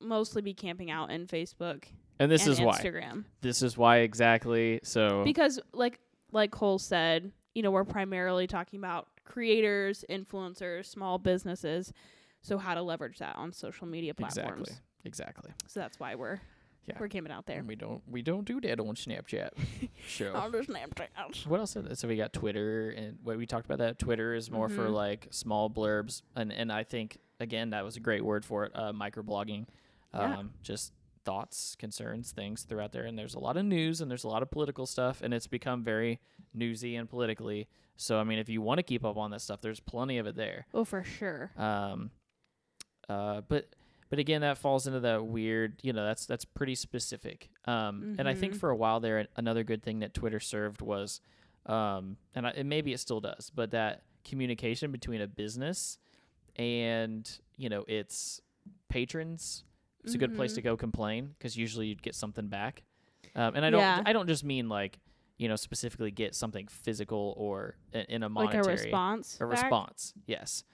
mostly 0.00 0.40
be 0.42 0.54
camping 0.54 0.90
out 0.90 1.10
in 1.10 1.26
Facebook 1.26 1.84
and 2.18 2.30
this 2.30 2.44
and 2.44 2.52
is 2.52 2.60
why. 2.60 2.78
Instagram. 2.78 3.24
This 3.42 3.62
is 3.62 3.76
why 3.76 3.98
exactly. 3.98 4.80
So 4.82 5.22
because 5.24 5.60
like 5.72 5.98
like 6.32 6.50
Cole 6.50 6.78
said, 6.78 7.32
you 7.54 7.62
know, 7.62 7.70
we're 7.70 7.84
primarily 7.84 8.46
talking 8.46 8.78
about 8.78 9.08
creators, 9.24 10.04
influencers, 10.08 10.86
small 10.86 11.18
businesses. 11.18 11.92
So 12.40 12.56
how 12.56 12.74
to 12.74 12.82
leverage 12.82 13.18
that 13.18 13.36
on 13.36 13.52
social 13.52 13.86
media 13.86 14.14
platforms. 14.14 14.68
Exactly. 14.68 14.84
Exactly. 15.04 15.50
So 15.66 15.80
that's 15.80 15.98
why 16.00 16.14
we're 16.14 16.40
Yeah. 16.88 16.96
we're 17.00 17.08
coming 17.08 17.30
out 17.32 17.46
there. 17.46 17.58
And 17.58 17.68
we 17.68 17.76
don't 17.76 18.02
we 18.08 18.22
don't 18.22 18.44
do 18.44 18.60
that 18.62 18.80
on 18.80 18.94
Snapchat. 18.94 19.50
Show. 20.06 20.34
On 20.34 20.50
Snapchat. 20.52 21.46
What 21.46 21.60
else? 21.60 21.76
Is 21.76 21.98
So 21.98 22.08
we 22.08 22.16
got 22.16 22.32
Twitter, 22.32 22.90
and 22.90 23.18
what 23.22 23.36
we 23.36 23.46
talked 23.46 23.66
about 23.66 23.78
that. 23.78 23.98
Twitter 23.98 24.34
is 24.34 24.50
more 24.50 24.68
for 24.68 24.86
Mhm. 24.86 24.92
like 24.94 25.26
small 25.30 25.68
blurbs, 25.70 26.22
and 26.34 26.52
and 26.52 26.72
I 26.72 26.84
think 26.84 27.18
again 27.40 27.70
that 27.70 27.84
was 27.84 27.96
a 27.96 28.00
great 28.00 28.24
word 28.24 28.44
for 28.44 28.64
it. 28.64 28.72
Uh, 28.74 28.92
microblogging, 28.92 29.66
Yeah. 30.14 30.38
um, 30.38 30.54
just 30.62 30.92
thoughts, 31.24 31.76
concerns, 31.76 32.32
things 32.32 32.62
throughout 32.62 32.92
there. 32.92 33.04
And 33.04 33.18
there's 33.18 33.34
a 33.34 33.38
lot 33.38 33.56
of 33.58 33.64
news, 33.66 34.00
and 34.00 34.10
there's 34.10 34.24
a 34.24 34.28
lot 34.28 34.42
of 34.42 34.50
political 34.50 34.86
stuff, 34.86 35.20
and 35.20 35.34
it's 35.34 35.46
become 35.46 35.84
very 35.84 36.20
newsy 36.54 36.96
and 36.96 37.08
politically. 37.08 37.68
So 37.96 38.18
I 38.18 38.24
mean, 38.24 38.38
if 38.38 38.48
you 38.48 38.62
want 38.62 38.78
to 38.78 38.82
keep 38.82 39.04
up 39.04 39.16
on 39.18 39.30
that 39.32 39.40
stuff, 39.42 39.60
there's 39.60 39.80
plenty 39.80 40.16
of 40.18 40.26
it 40.26 40.36
there. 40.36 40.66
Oh, 40.72 40.84
for 40.84 41.02
sure. 41.04 41.50
Um, 41.56 42.10
uh, 43.08 43.42
but 43.42 43.74
but 44.10 44.18
again, 44.18 44.40
that 44.42 44.58
falls 44.58 44.86
into 44.86 45.00
that 45.00 45.26
weird. 45.26 45.80
You 45.82 45.92
know, 45.92 46.04
that's 46.04 46.26
that's 46.26 46.44
pretty 46.44 46.74
specific. 46.74 47.50
Um, 47.66 48.16
and 48.18 48.28
I 48.28 48.34
think 48.34 48.54
Mhm. 48.54 48.58
for 48.60 48.70
a 48.70 48.76
while 48.76 49.00
there, 49.00 49.26
another 49.36 49.64
good 49.64 49.82
thing 49.82 49.98
that 50.00 50.14
Twitter 50.14 50.40
served 50.40 50.80
was, 50.82 51.20
um, 51.66 52.16
and, 52.34 52.46
I, 52.46 52.50
and 52.50 52.68
maybe 52.68 52.92
it 52.92 52.98
still 53.00 53.20
does, 53.20 53.50
but 53.54 53.70
that 53.72 54.02
communication 54.24 54.90
between 54.92 55.20
a 55.20 55.26
business 55.26 55.98
and 56.56 57.30
you 57.56 57.68
know 57.68 57.84
its 57.88 58.40
patrons. 58.88 59.64
It's 60.04 60.14
a 60.14 60.18
good 60.18 60.34
place 60.34 60.54
to 60.54 60.60
Mhm. 60.60 60.64
go 60.64 60.76
complain 60.76 61.34
because 61.38 61.56
usually 61.56 61.88
you'd 61.88 62.02
get 62.02 62.14
something 62.14 62.48
back. 62.48 62.84
Um, 63.34 63.56
and 63.56 63.64
I 63.64 63.70
don't 63.70 63.80
Yeah. 63.80 64.02
I 64.06 64.12
don't 64.12 64.26
just 64.28 64.44
mean 64.44 64.68
like 64.68 65.00
you 65.36 65.48
know 65.48 65.56
specifically 65.56 66.10
get 66.10 66.34
something 66.34 66.66
physical 66.68 67.34
or 67.36 67.76
in 67.92 68.22
a 68.22 68.26
Like 68.26 68.32
monetary 68.32 68.66
a 68.66 68.70
response. 68.82 69.36
a 69.36 69.38
back? 69.46 69.50
response. 69.62 70.14
Yes. 70.26 70.64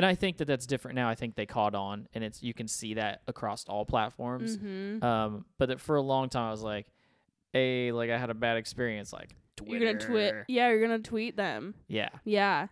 And 0.00 0.06
I 0.06 0.14
think 0.14 0.38
that 0.38 0.46
that's 0.46 0.64
different 0.66 0.94
now. 0.96 1.10
I 1.10 1.14
think 1.14 1.34
they 1.34 1.44
caught 1.44 1.74
on, 1.74 2.08
and 2.14 2.24
it's 2.24 2.42
you 2.42 2.54
can 2.54 2.66
see 2.68 2.94
that 2.94 3.20
across 3.28 3.66
all 3.66 3.84
platforms. 3.84 4.56
Mhm. 4.56 5.04
Um, 5.04 5.44
but 5.58 5.68
that 5.68 5.78
for 5.78 5.96
a 5.96 6.00
long 6.00 6.30
time, 6.30 6.44
I 6.48 6.50
was 6.50 6.62
like, 6.62 6.90
"Hey, 7.52 7.92
like 7.92 8.08
I 8.08 8.16
had 8.16 8.30
a 8.30 8.34
bad 8.34 8.56
experience." 8.56 9.12
Like 9.12 9.36
Twitter. 9.56 9.84
You're 9.84 9.92
gonna 9.92 10.06
tweet. 10.06 10.34
Yeah, 10.48 10.70
you're 10.70 10.80
gonna 10.80 11.00
tweet 11.00 11.36
them. 11.36 11.74
Yeah. 11.86 12.08
Yeah. 12.24 12.68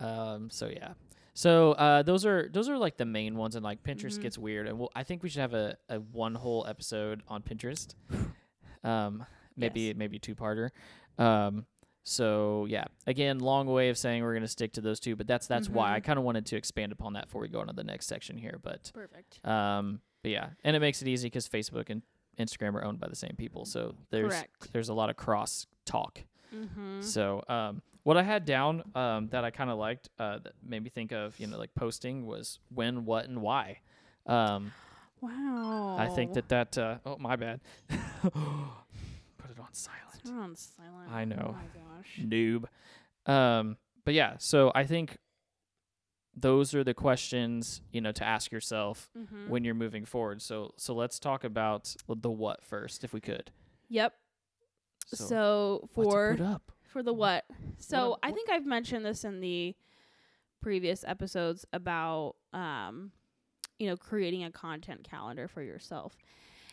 Um. 0.00 0.50
So 0.50 0.68
yeah. 0.68 0.92
So 1.32 1.72
uh, 1.72 2.02
those 2.02 2.26
are 2.26 2.50
those 2.52 2.68
are 2.68 2.76
like 2.76 2.98
the 2.98 3.06
main 3.06 3.36
ones, 3.36 3.56
and 3.56 3.64
like 3.64 3.82
Pinterest 3.82 4.18
Mhm. 4.18 4.22
gets 4.22 4.36
weird, 4.36 4.68
and 4.68 4.78
we'll, 4.78 4.90
I 4.94 5.02
think 5.02 5.22
we 5.22 5.30
should 5.30 5.40
have 5.40 5.54
a, 5.54 5.78
a 5.88 5.96
one 5.98 6.34
whole 6.34 6.66
episode 6.68 7.22
on 7.26 7.42
Pinterest. 7.42 7.94
Um. 8.84 9.24
Maybe 9.56 9.80
Yes. 9.80 9.96
maybe 9.96 10.18
two 10.18 10.34
parter. 10.34 10.70
Um. 11.16 11.64
So 12.02 12.66
yeah, 12.68 12.84
again, 13.06 13.38
long 13.40 13.66
way 13.66 13.88
of 13.90 13.98
saying 13.98 14.22
we're 14.22 14.34
gonna 14.34 14.48
stick 14.48 14.72
to 14.74 14.80
those 14.80 15.00
two, 15.00 15.16
but 15.16 15.26
that's 15.26 15.46
that's 15.46 15.68
why 15.68 15.94
I 15.94 16.00
Mhm. 16.00 16.04
kind 16.04 16.18
of 16.18 16.24
wanted 16.24 16.46
to 16.46 16.56
expand 16.56 16.92
upon 16.92 17.12
that 17.12 17.26
before 17.26 17.42
we 17.42 17.48
go 17.48 17.60
on 17.60 17.66
to 17.66 17.72
the 17.72 17.84
next 17.84 18.06
section 18.06 18.38
here. 18.38 18.58
But 18.62 18.90
Perfect. 18.94 19.44
um, 19.46 20.00
but 20.22 20.30
yeah, 20.30 20.50
and 20.64 20.74
it 20.74 20.80
makes 20.80 21.02
it 21.02 21.08
easy 21.08 21.26
because 21.26 21.48
Facebook 21.48 21.90
and 21.90 22.02
Instagram 22.38 22.74
are 22.74 22.84
owned 22.84 23.00
by 23.00 23.08
the 23.08 23.16
same 23.16 23.34
people, 23.36 23.64
so 23.66 23.94
there's 24.10 24.32
Correct. 24.32 24.72
there's 24.72 24.88
a 24.88 24.94
lot 24.94 25.10
of 25.10 25.16
cross 25.16 25.66
talk. 25.84 26.22
Mm-hmm. 26.54 27.02
So 27.02 27.44
um, 27.48 27.82
what 28.02 28.16
I 28.16 28.22
had 28.22 28.44
down 28.46 28.82
um, 28.94 29.28
that 29.28 29.44
I 29.44 29.50
kind 29.50 29.68
of 29.70 29.78
liked 29.78 30.08
uh, 30.18 30.38
that 30.38 30.54
made 30.62 30.82
me 30.82 30.88
think 30.90 31.12
of 31.12 31.38
you 31.38 31.46
know 31.46 31.58
like 31.58 31.74
posting 31.74 32.26
was 32.26 32.58
when, 32.74 33.04
what, 33.04 33.26
and 33.28 33.42
why. 33.42 33.80
Um, 34.26 34.72
Wow. 35.22 35.96
I 35.98 36.08
think 36.08 36.32
that 36.32 36.48
that 36.48 36.78
uh, 36.78 36.96
oh 37.04 37.18
my 37.18 37.36
bad, 37.36 37.60
put 38.22 39.50
it 39.50 39.58
on 39.60 39.68
silent. 39.72 40.09
We're 40.24 40.40
on 40.40 40.56
silent. 40.56 41.10
I 41.12 41.24
know. 41.24 41.50
Oh 41.50 41.52
my 41.52 41.96
gosh. 41.96 42.20
noob. 42.22 42.64
Um, 43.30 43.76
but 44.04 44.14
yeah, 44.14 44.34
so 44.38 44.72
I 44.74 44.84
think 44.84 45.18
those 46.36 46.74
are 46.74 46.84
the 46.84 46.94
questions 46.94 47.82
you 47.92 48.00
know 48.00 48.12
to 48.12 48.24
ask 48.24 48.52
yourself 48.52 49.10
Mm-hmm. 49.18 49.48
when 49.50 49.64
you're 49.64 49.74
moving 49.74 50.04
forward. 50.04 50.40
So 50.42 50.72
so 50.76 50.94
let's 50.94 51.18
talk 51.18 51.44
about 51.44 51.94
the 52.08 52.30
what 52.30 52.64
first, 52.64 53.04
if 53.04 53.12
we 53.12 53.20
could. 53.20 53.50
Yep. 53.88 54.14
So, 55.12 55.88
what 55.94 56.04
to 56.04 56.10
for 56.10 56.60
for 56.92 57.02
the 57.02 57.12
what? 57.12 57.44
So 57.78 58.12
up- 58.12 58.20
I 58.22 58.30
think 58.32 58.48
I've 58.50 58.66
mentioned 58.66 59.04
this 59.04 59.24
in 59.24 59.40
the 59.40 59.74
previous 60.62 61.04
episodes 61.04 61.64
about 61.72 62.36
um 62.52 63.10
you 63.78 63.88
know 63.88 63.96
creating 63.96 64.44
a 64.44 64.50
content 64.52 65.02
calendar 65.08 65.48
for 65.48 65.62
yourself. 65.62 66.16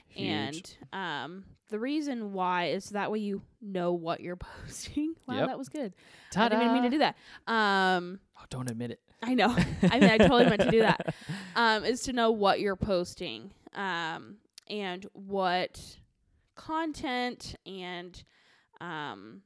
Huge. 0.09 0.27
And 0.27 0.77
um 0.93 1.43
the 1.69 1.79
reason 1.79 2.31
why 2.31 2.67
is 2.67 2.91
that 2.91 3.11
way 3.11 3.19
you 3.19 3.41
know 3.61 3.91
what 3.93 4.21
you're 4.21 4.35
posting. 4.65 5.15
wow, 5.27 5.35
Yep. 5.39 5.47
that 5.47 5.57
was 5.57 5.69
good. 5.69 5.93
I 5.97 6.33
Ta-da! 6.33 6.57
didn't 6.59 6.73
mean 6.73 6.83
to 6.83 6.89
do 6.89 6.99
that. 6.99 7.15
Um 7.51 8.19
Oh, 8.39 8.43
don't 8.49 8.69
admit 8.69 8.91
it. 8.91 8.99
I 9.23 9.33
know. 9.33 9.55
I 9.83 9.99
mean 9.99 10.09
I 10.09 10.17
totally 10.17 10.45
meant 10.45 10.61
to 10.61 10.71
do 10.71 10.79
that. 10.79 11.13
um, 11.55 11.83
is 11.83 12.01
to 12.03 12.13
know 12.13 12.31
what 12.31 12.59
you're 12.59 12.75
posting 12.75 13.51
um, 13.73 14.35
and 14.69 15.05
what 15.13 15.81
content 16.55 17.55
and 17.65 18.23
um, 18.79 19.41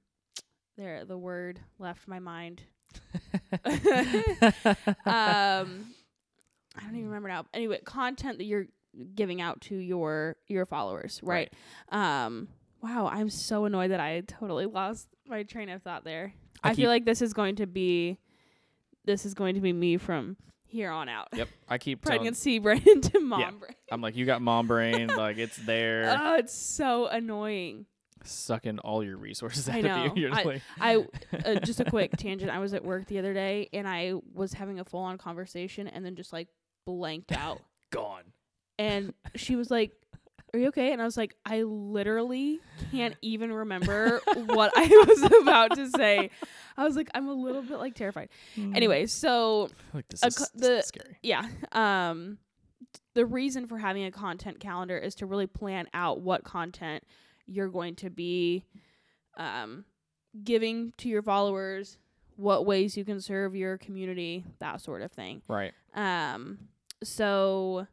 there 0.78 1.06
the 1.06 1.18
word 1.18 1.60
left 1.80 2.08
my 2.08 2.20
mind. 2.20 2.64
Um, 5.06 5.88
I 6.76 6.84
don't 6.84 6.96
even 6.96 7.06
remember 7.08 7.30
now. 7.30 7.46
Anyway, 7.54 7.80
content 7.86 8.38
that 8.38 8.46
you're 8.46 8.68
giving 9.16 9.42
out 9.42 9.62
to 9.62 9.76
your 9.76 10.36
your 10.48 10.66
followers, 10.66 11.20
right? 11.24 11.52
Um, 11.90 12.48
wow, 12.82 13.08
I'm 13.12 13.30
so 13.30 13.66
annoyed 13.66 13.92
that 13.92 14.00
I 14.00 14.22
totally 14.22 14.66
lost 14.66 15.08
my 15.28 15.44
train 15.44 15.70
of 15.70 15.82
thought 15.82 16.04
there. 16.04 16.34
I 16.64 16.72
I, 16.72 16.76
feel 16.76 16.90
like 16.90 17.06
this 17.06 17.22
is 17.22 17.34
going 17.34 17.56
to 17.58 17.68
be 17.68 18.18
this 19.06 19.26
is 19.26 19.34
going 19.34 19.56
to 19.56 19.62
be 19.62 19.74
me 19.74 19.98
from 19.98 20.38
here 20.66 20.92
on 20.92 21.10
out. 21.10 21.28
Yep, 21.34 21.50
I 21.68 21.78
keep. 21.78 22.02
Pregnancy 22.02 22.60
brain 22.60 22.84
into 22.86 23.20
mom 23.20 23.40
Yeah. 23.42 23.52
brain. 23.52 23.76
I'm 23.92 24.02
like, 24.02 24.16
you 24.16 24.26
got 24.26 24.42
mom 24.42 24.68
brain, 24.68 25.08
like 25.16 25.38
it's 25.38 25.58
there, 25.58 26.18
Oh, 26.20 26.36
it's 26.36 26.54
so 26.54 27.08
annoying. 27.08 27.86
sucking 28.24 28.80
all 28.80 29.04
your 29.04 29.18
resources 29.18 29.68
I 29.70 29.80
out 29.80 29.84
know. 29.84 30.06
of 30.06 30.18
you. 30.18 30.24
You're 30.28 30.34
I- 30.36 30.44
like, 30.44 30.62
I 30.80 31.06
uh, 31.46 31.56
just 31.56 31.80
a 31.80 31.86
quick 31.86 32.16
tangent. 32.18 32.52
I 32.52 32.60
was 32.60 32.74
at 32.74 32.84
work 32.86 33.08
the 33.08 33.18
other 33.20 33.34
day 33.34 33.70
and 33.74 33.88
I 33.88 34.14
was 34.34 34.54
having 34.54 34.80
a 34.80 34.86
full 34.86 35.02
on 35.02 35.18
conversation 35.18 35.88
and 35.88 36.06
then 36.06 36.16
just 36.16 36.32
like 36.32 36.48
blanked 36.86 37.32
out. 37.32 37.60
gone. 37.90 38.24
And 38.82 39.14
she 39.36 39.56
was 39.56 39.70
like, 39.72 39.92
Are 40.54 40.60
you 40.60 40.68
okay? 40.70 40.92
And 40.92 41.02
I 41.02 41.06
was 41.06 41.16
like, 41.18 41.36
I 41.46 41.62
literally 41.64 42.60
can't 42.92 43.16
even 43.22 43.52
remember 43.54 44.22
what 44.48 44.72
I 44.76 44.88
was 45.08 45.42
about 45.42 45.76
to 45.76 45.90
say. 45.90 46.30
I 46.78 46.84
was 46.84 46.96
like, 46.96 47.10
I'm 47.14 47.28
a 47.28 47.34
little 47.34 47.62
bit 47.62 47.78
like 47.78 47.96
terrified. 47.96 48.30
Anyway, 48.58 49.06
so 49.06 49.70
like 49.94 50.08
this 50.10 50.24
is, 50.24 50.36
co- 50.38 50.46
this 50.56 50.70
is 50.70 50.76
the- 50.78 50.82
scary. 50.84 51.18
yeah. 51.22 51.46
Um 51.72 52.38
the 53.14 53.26
reason 53.26 53.68
for 53.68 53.78
having 53.78 54.04
a 54.06 54.12
content 54.12 54.60
calendar 54.60 54.98
is 54.98 55.16
to 55.16 55.26
really 55.26 55.48
plan 55.48 55.88
out 55.94 56.22
what 56.22 56.44
content 56.44 57.04
you're 57.46 57.70
going 57.70 57.96
to 57.98 58.10
be 58.10 58.66
um 59.38 59.86
giving 60.44 60.94
to 60.98 61.08
your 61.10 61.22
followers, 61.22 61.98
what 62.38 62.66
ways 62.66 62.96
you 62.98 63.06
can 63.06 63.20
serve 63.22 63.56
your 63.56 63.78
community, 63.78 64.46
that 64.60 64.82
sort 64.82 65.02
of 65.02 65.12
thing. 65.12 65.42
Right. 65.48 65.74
Um, 65.94 66.58
so 67.04 67.86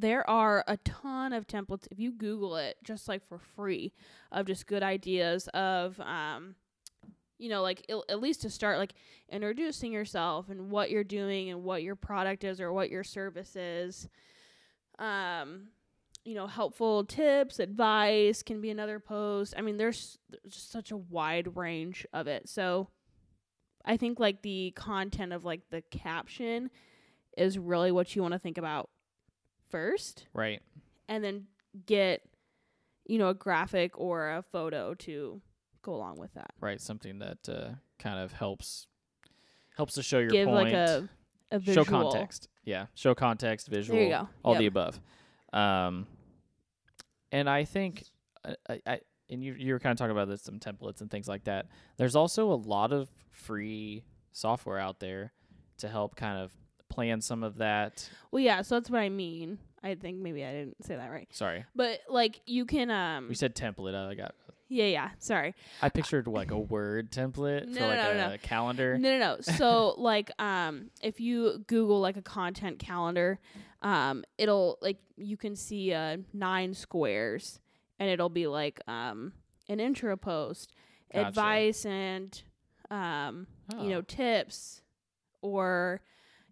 there 0.00 0.28
are 0.28 0.64
a 0.66 0.76
ton 0.78 1.32
of 1.32 1.46
templates 1.46 1.88
if 1.90 1.98
you 1.98 2.12
Google 2.12 2.56
it, 2.56 2.76
just 2.84 3.08
like 3.08 3.26
for 3.26 3.38
free, 3.38 3.92
of 4.30 4.46
just 4.46 4.66
good 4.66 4.82
ideas 4.82 5.48
of 5.48 5.98
um, 6.00 6.54
you 7.38 7.48
know, 7.48 7.62
like 7.62 7.84
il- 7.88 8.04
at 8.08 8.20
least 8.20 8.42
to 8.42 8.50
start, 8.50 8.78
like 8.78 8.94
introducing 9.30 9.92
yourself 9.92 10.48
and 10.48 10.70
what 10.70 10.90
you're 10.90 11.04
doing 11.04 11.50
and 11.50 11.62
what 11.62 11.82
your 11.82 11.96
product 11.96 12.44
is 12.44 12.60
or 12.60 12.72
what 12.72 12.90
your 12.90 13.04
service 13.04 13.56
is. 13.56 14.08
Um, 14.98 15.68
you 16.24 16.34
know, 16.34 16.46
helpful 16.46 17.04
tips, 17.04 17.60
advice 17.60 18.42
can 18.42 18.60
be 18.60 18.70
another 18.70 18.98
post. 18.98 19.54
I 19.56 19.62
mean, 19.62 19.76
there's, 19.76 20.18
there's 20.28 20.54
just 20.54 20.72
such 20.72 20.90
a 20.90 20.96
wide 20.96 21.56
range 21.56 22.06
of 22.12 22.26
it. 22.26 22.48
So 22.48 22.88
I 23.84 23.96
think 23.96 24.18
like 24.18 24.42
the 24.42 24.72
content 24.74 25.32
of 25.32 25.44
like 25.44 25.60
the 25.70 25.82
caption 25.82 26.70
is 27.36 27.58
really 27.58 27.92
what 27.92 28.16
you 28.16 28.22
want 28.22 28.32
to 28.32 28.38
think 28.38 28.58
about 28.58 28.90
first 29.68 30.26
Right. 30.32 30.62
and 31.08 31.22
then 31.24 31.46
get 31.86 32.22
you 33.06 33.18
know 33.18 33.28
a 33.28 33.34
graphic 33.34 33.98
or 33.98 34.30
a 34.30 34.42
photo 34.42 34.94
to 34.94 35.40
go 35.82 35.94
along 35.94 36.18
with 36.18 36.32
that 36.34 36.52
Right. 36.60 36.80
Something 36.80 37.18
that 37.20 37.48
uh, 37.48 37.74
kind 37.98 38.18
of 38.18 38.32
helps 38.32 38.86
helps 39.76 39.94
to 39.94 40.02
show 40.02 40.18
your 40.18 40.30
give 40.30 40.46
point. 40.48 40.72
like 40.72 40.72
a 40.74 41.08
a 41.52 41.58
visual 41.60 41.84
show 41.84 41.90
context. 41.90 42.48
Yeah. 42.64 42.86
Show 42.94 43.14
context, 43.14 43.68
visual. 43.68 43.96
there 43.98 44.04
you 44.06 44.10
go 44.12 44.28
all 44.42 44.54
Yep. 44.54 44.58
the 44.60 44.66
above. 44.66 45.00
Um, 45.52 46.06
and 47.32 47.48
I 47.48 47.64
think 47.64 48.04
I, 48.44 48.54
I, 48.68 48.80
I 48.86 49.00
and 49.30 49.42
you 49.44 49.54
you 49.58 49.72
were 49.72 49.78
kind 49.78 49.92
of 49.92 49.98
talking 49.98 50.10
about 50.12 50.28
this 50.28 50.42
some 50.42 50.58
templates 50.58 51.00
and 51.00 51.10
things 51.10 51.28
like 51.28 51.44
that. 51.44 51.66
There's 51.98 52.16
also 52.16 52.50
a 52.52 52.54
lot 52.54 52.92
of 52.92 53.08
free 53.30 54.02
software 54.32 54.78
out 54.78 54.98
there 55.00 55.32
to 55.78 55.88
help 55.88 56.16
kind 56.16 56.38
of 56.38 56.52
plan 56.88 57.20
some 57.20 57.42
of 57.42 57.56
that. 57.58 58.08
well 58.30 58.40
yeah 58.42 58.62
so 58.62 58.76
that's 58.76 58.88
what 58.90 59.00
i 59.00 59.08
mean 59.08 59.58
i 59.82 59.94
think 59.94 60.18
maybe 60.18 60.44
i 60.44 60.52
didn't 60.52 60.84
say 60.84 60.96
that 60.96 61.10
right 61.10 61.28
Sorry, 61.32 61.64
but 61.74 62.00
like 62.08 62.40
you 62.46 62.64
can 62.64 62.90
um 62.90 63.28
we 63.28 63.34
said 63.34 63.54
template. 63.54 63.94
I 63.94 64.14
got 64.14 64.34
Yeah, 64.68 64.86
yeah. 64.86 65.10
Sorry. 65.20 65.54
I 65.80 65.88
pictured 65.90 66.26
like 66.26 66.50
a 66.50 66.58
word 66.58 67.12
template 67.12 67.66
No, 67.68 67.80
for 67.80 67.86
like 67.86 68.02
no, 68.02 68.10
a 68.10 68.30
no. 68.30 68.36
calendar. 68.42 68.98
No, 68.98 69.10
no, 69.10 69.18
no. 69.36 69.40
So 69.40 69.94
like 69.98 70.30
um 70.40 70.90
if 71.02 71.20
you 71.20 71.62
Google 71.68 72.00
like 72.00 72.16
a 72.16 72.22
content 72.22 72.78
calendar, 72.80 73.38
um 73.82 74.24
it'll 74.38 74.78
like 74.82 74.98
you 75.16 75.36
can 75.36 75.54
see 75.54 75.92
uh 75.94 76.16
nine 76.32 76.74
squares 76.74 77.60
and 78.00 78.10
it'll 78.10 78.28
be 78.28 78.46
like 78.48 78.80
um 78.88 79.32
an 79.68 79.78
intro 79.78 80.16
post, 80.16 80.72
Gotcha. 81.12 81.28
advice 81.28 81.84
and 81.86 82.42
um 82.90 83.46
you 83.80 83.90
know 83.90 83.98
Oh. 83.98 84.02
tips 84.02 84.82
or 85.42 86.00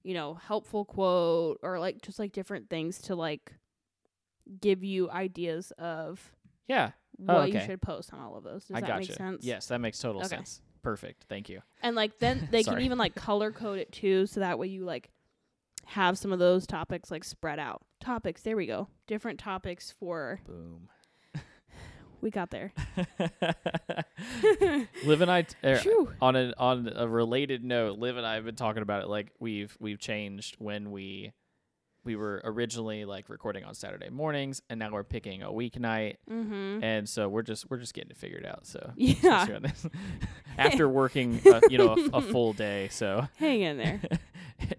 you 0.04 0.14
know 0.14 0.34
helpful 0.34 0.84
quote 0.84 1.58
or 1.62 1.80
like 1.80 2.00
just 2.02 2.18
like 2.18 2.32
different 2.32 2.70
things 2.70 2.98
to 3.02 3.14
like 3.16 3.52
give 4.60 4.84
you 4.84 5.10
ideas 5.10 5.72
of 5.78 6.32
Yeah, 6.68 6.90
oh, 7.28 7.34
what 7.34 7.50
you 7.50 7.56
okay. 7.58 7.66
should 7.66 7.82
post 7.82 8.12
on 8.12 8.20
all 8.20 8.36
of 8.36 8.44
those. 8.44 8.66
Does 8.66 8.76
I 8.76 8.80
that 8.80 8.86
gotcha. 8.86 8.98
make 8.98 9.12
sense? 9.12 9.44
Yes, 9.44 9.66
that 9.68 9.80
makes 9.80 9.98
total 9.98 10.22
Okay. 10.22 10.36
sense. 10.36 10.60
Perfect. 10.82 11.24
Thank 11.28 11.48
you. 11.48 11.62
And 11.82 11.96
like 11.96 12.18
then 12.18 12.46
they 12.50 12.62
can 12.62 12.80
even 12.82 12.98
like 12.98 13.14
color 13.14 13.50
code 13.50 13.78
it 13.78 13.90
too, 13.90 14.26
so 14.26 14.40
that 14.40 14.58
way 14.58 14.66
you 14.68 14.84
like 14.84 15.10
have 15.86 16.16
some 16.18 16.32
of 16.32 16.38
those 16.38 16.66
topics 16.66 17.10
like 17.10 17.24
spread 17.24 17.58
out. 17.58 17.82
Topics, 18.00 18.42
there 18.42 18.56
we 18.56 18.66
go. 18.66 18.88
Different 19.06 19.38
topics 19.40 19.90
for 19.90 20.40
Boom. 20.46 20.88
We 22.24 22.30
got 22.30 22.50
there. 22.50 22.72
Liv 25.04 25.20
and 25.20 25.30
I 25.30 25.42
t- 25.42 25.54
er, 25.62 25.80
on 26.20 26.34
a 26.36 26.52
on 26.58 26.90
a 26.94 27.06
related 27.06 27.62
note, 27.62 27.98
Liv 27.98 28.16
and 28.16 28.26
I 28.26 28.34
have 28.34 28.44
been 28.44 28.56
talking 28.56 28.82
about 28.82 29.02
it. 29.02 29.08
Like 29.08 29.30
we've 29.38 29.76
we've 29.78 29.98
changed 29.98 30.56
when 30.58 30.90
we 30.90 31.32
we 32.04 32.16
were 32.16 32.40
originally 32.44 33.04
like 33.04 33.28
recording 33.28 33.64
on 33.64 33.74
Saturday 33.74 34.08
mornings, 34.10 34.62
and 34.68 34.78
now 34.80 34.90
we're 34.90 35.04
picking 35.04 35.42
a 35.42 35.50
weeknight, 35.50 36.16
Mhm. 36.30 36.82
and 36.82 37.08
so 37.08 37.28
we're 37.28 37.42
just 37.42 37.70
we're 37.70 37.78
just 37.78 37.94
getting 37.94 38.10
it 38.10 38.16
figured 38.16 38.46
out. 38.46 38.66
So 38.66 38.92
Yeah. 38.96 39.14
just 39.22 39.46
doing 39.48 39.62
this. 39.62 39.86
after 40.58 40.88
working, 40.88 41.40
uh, 41.46 41.60
you 41.68 41.78
know, 41.78 41.90
a, 42.12 42.16
a 42.18 42.22
full 42.22 42.52
day, 42.52 42.88
so 42.90 43.26
Hang 43.36 43.60
in 43.62 43.76
there. 43.78 44.00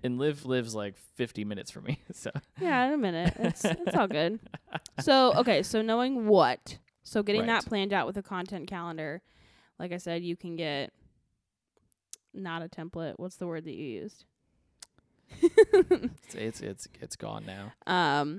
and 0.04 0.18
Liv 0.18 0.46
lives 0.46 0.74
like 0.74 0.96
50 1.16 1.46
minutes 1.46 1.70
from 1.72 1.84
me, 1.86 2.00
so 2.12 2.32
Yeah, 2.60 2.86
in 2.88 2.94
a 2.94 2.98
minute. 2.98 3.34
It's 3.40 3.64
it's 3.66 3.96
all 3.96 4.08
good. 4.08 4.40
So 5.00 5.34
okay, 5.36 5.64
so 5.64 5.82
knowing 5.82 6.28
what, 6.28 6.78
so 7.06 7.24
getting 7.24 7.42
Right. 7.42 7.48
that 7.48 7.66
planned 7.66 7.94
out 7.94 8.08
with 8.08 8.18
a 8.18 8.24
content 8.24 8.68
calendar, 8.68 9.22
like 9.80 9.94
I 9.94 9.98
said, 9.98 10.24
you 10.24 10.36
can 10.36 10.56
get 10.56 10.92
not 12.34 12.62
a 12.62 12.68
template. 12.68 13.14
What's 13.18 13.38
the 13.38 13.48
word 13.48 13.64
that 13.66 13.74
you 13.74 13.86
used? 13.86 14.26
it's 15.42 16.36
it's 16.36 16.62
it's, 16.62 16.88
it's 17.02 17.16
gone 17.16 17.46
now. 17.46 17.74
um, 17.88 18.38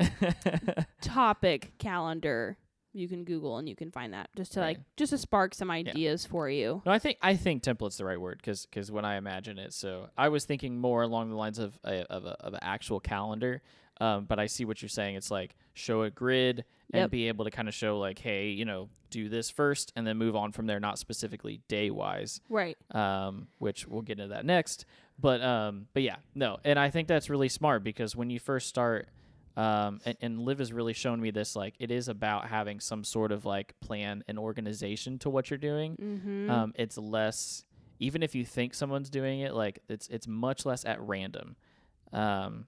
topic 1.01 1.73
calendar. 1.79 2.59
You 2.93 3.09
can 3.09 3.25
Google 3.25 3.59
and 3.59 3.69
you 3.69 3.77
can 3.77 3.91
find 3.91 4.15
that 4.15 4.31
just 4.37 4.53
to 4.55 4.61
like 4.61 4.79
just 4.97 5.11
to 5.11 5.19
spark 5.19 5.55
some 5.55 5.71
ideas 5.71 6.25
for 6.25 6.49
you. 6.49 6.83
No, 6.87 6.93
I 6.93 6.99
think 6.99 7.19
I 7.21 7.37
think 7.37 7.63
template's 7.63 7.99
the 7.99 8.07
right 8.07 8.21
word 8.21 8.41
because 8.43 8.91
when 8.91 9.05
I 9.05 9.17
imagine 9.17 9.59
it, 9.59 9.75
so 9.75 10.09
I 10.17 10.29
was 10.31 10.47
thinking 10.47 10.79
more 10.81 11.03
along 11.03 11.29
the 11.29 11.37
lines 11.37 11.59
of 11.59 11.79
a, 11.85 12.11
of 12.11 12.25
a, 12.25 12.31
of 12.41 12.55
an 12.55 12.61
actual 12.63 12.99
calendar. 13.01 13.61
Um, 14.01 14.25
but 14.27 14.39
I 14.39 14.47
see 14.47 14.65
what 14.65 14.83
you're 14.83 14.89
saying. 14.91 15.17
It's 15.17 15.31
like 15.31 15.57
show 15.75 16.03
a 16.03 16.11
grid 16.11 16.65
and 16.93 17.01
Yep. 17.03 17.11
be 17.11 17.29
able 17.29 17.45
to 17.47 17.51
kind 17.51 17.67
of 17.69 17.75
show 17.75 17.99
like, 17.99 18.19
hey, 18.19 18.51
you 18.51 18.65
know, 18.65 18.89
do 19.11 19.29
this 19.29 19.49
first 19.51 19.93
and 19.97 20.07
then 20.07 20.17
move 20.19 20.37
on 20.37 20.53
from 20.53 20.67
there, 20.67 20.79
not 20.81 20.99
specifically 20.99 21.61
day 21.69 21.91
wise. 21.91 22.41
Right. 22.51 22.77
Um, 22.95 23.49
which 23.59 23.87
we'll 23.89 24.03
get 24.03 24.19
into 24.21 24.35
that 24.35 24.45
next. 24.45 24.85
But 25.19 25.41
um, 25.43 25.87
but 25.95 26.03
yeah, 26.03 26.17
no, 26.35 26.59
and 26.65 26.79
I 26.79 26.91
think 26.91 27.09
that's 27.09 27.31
really 27.31 27.49
smart 27.49 27.83
because 27.83 28.15
when 28.15 28.29
you 28.29 28.39
first 28.39 28.69
start, 28.69 29.09
um, 29.57 30.01
and, 30.05 30.17
and 30.21 30.41
Liv 30.41 30.59
has 30.59 30.71
really 30.75 30.93
shown 30.93 31.19
me 31.19 31.31
this, 31.31 31.57
like 31.57 31.75
it 31.79 31.91
is 31.91 32.09
about 32.09 32.49
having 32.49 32.79
some 32.81 33.03
sort 33.03 33.33
of 33.33 33.47
like 33.47 33.75
plan 33.81 34.23
and 34.29 34.39
organization 34.39 35.19
to 35.21 35.31
what 35.31 35.49
you're 35.49 35.57
doing 35.57 35.97
Mm-hmm. 35.97 36.51
um, 36.51 36.73
it's 36.75 36.99
less 36.99 37.65
even 37.99 38.23
if 38.23 38.35
you 38.35 38.45
think 38.45 38.75
someone's 38.75 39.09
doing 39.09 39.41
it 39.41 39.55
like 39.55 39.79
it's 39.89 40.07
it's 40.09 40.29
much 40.29 40.67
less 40.67 40.85
at 40.85 41.01
random 41.01 41.57
um, 42.13 42.67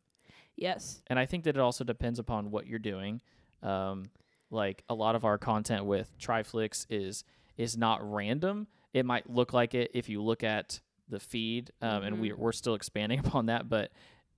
yes. 0.59 1.01
and 1.07 1.19
i 1.19 1.25
think 1.27 1.45
that 1.45 1.57
it 1.57 1.61
also 1.61 1.85
depends 1.85 2.19
upon 2.19 2.51
what 2.51 2.67
you're 2.67 2.79
doing 2.79 3.21
um, 3.63 4.05
like 4.51 4.83
a 4.89 4.95
lot 4.95 5.15
of 5.15 5.25
our 5.25 5.39
content 5.39 5.85
with 5.85 6.17
triflix 6.19 6.87
is 6.91 7.25
is 7.57 7.77
not 7.77 7.99
random 8.03 8.67
it 8.93 9.05
might 9.07 9.29
look 9.31 9.53
like 9.53 9.75
it 9.75 9.91
if 9.95 10.09
you 10.09 10.23
look 10.23 10.43
at 10.45 10.81
the 11.09 11.19
feed 11.21 11.71
um, 11.83 12.03
and 12.03 12.17
Mhm. 12.17 12.21
we're, 12.21 12.37
we're 12.37 12.53
still 12.53 12.75
expanding 12.75 13.19
upon 13.25 13.47
that 13.47 13.69
but 13.69 13.91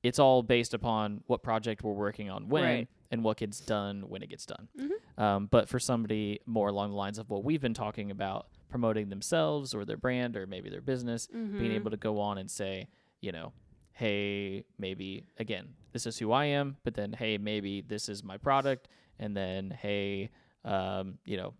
it's 0.03 0.19
all 0.19 0.43
based 0.43 0.73
upon 0.73 1.23
what 1.27 1.43
project 1.43 1.83
we're 1.85 1.93
working 1.93 2.31
on 2.31 2.49
when 2.49 2.63
Right. 2.65 2.89
and 3.11 3.23
what 3.23 3.37
gets 3.37 3.61
done 3.61 4.09
when 4.09 4.23
it 4.23 4.29
gets 4.31 4.47
done 4.47 4.69
Mhm. 4.79 5.23
um, 5.23 5.47
but 5.47 5.69
for 5.69 5.79
somebody 5.79 6.41
more 6.47 6.69
along 6.69 6.91
the 6.91 6.97
lines 6.97 7.19
of 7.19 7.29
what 7.29 7.45
we've 7.45 7.61
been 7.61 7.75
talking 7.75 8.11
about, 8.11 8.47
promoting 8.71 9.09
themselves 9.11 9.75
or 9.75 9.85
their 9.85 9.97
brand 9.99 10.37
or 10.37 10.47
maybe 10.47 10.71
their 10.71 10.81
business, 10.81 11.27
being 11.27 11.73
Mhm. 11.73 11.75
able 11.75 11.91
to 11.91 11.97
go 11.99 12.19
on 12.21 12.39
and 12.39 12.49
say, 12.51 12.87
you 13.21 13.33
know, 13.33 13.53
hey, 13.93 14.65
maybe 14.79 15.27
again, 15.39 15.75
this 15.93 16.07
is 16.07 16.19
who 16.19 16.33
I 16.33 16.47
am, 16.47 16.77
but 16.85 16.95
then 16.95 17.13
hey, 17.13 17.39
maybe 17.39 17.81
this 17.81 18.09
is 18.09 18.23
my 18.25 18.37
product, 18.37 18.89
and 19.19 19.37
then 19.37 19.71
hey, 19.71 20.31
um, 20.65 21.19
you 21.25 21.37
know, 21.37 21.55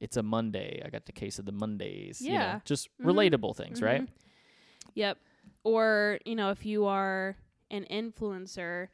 it's 0.00 0.16
a 0.16 0.22
Monday. 0.22 0.82
I 0.84 0.90
got 0.90 1.06
the 1.06 1.12
case 1.12 1.38
of 1.38 1.44
the 1.46 1.52
Mondays. 1.52 2.20
You 2.20 2.32
know, 2.32 2.34
Yeah. 2.38 2.60
just 2.64 2.88
Mhm. 2.98 3.06
relatable 3.06 3.56
things, 3.56 3.80
right? 3.82 4.02
Mhm. 4.02 4.08
Yep. 4.94 5.18
Or, 5.64 6.18
you 6.24 6.34
know, 6.34 6.50
if 6.50 6.64
you 6.66 6.84
are 6.86 7.36
an 7.70 7.86
influencer, 7.90 8.88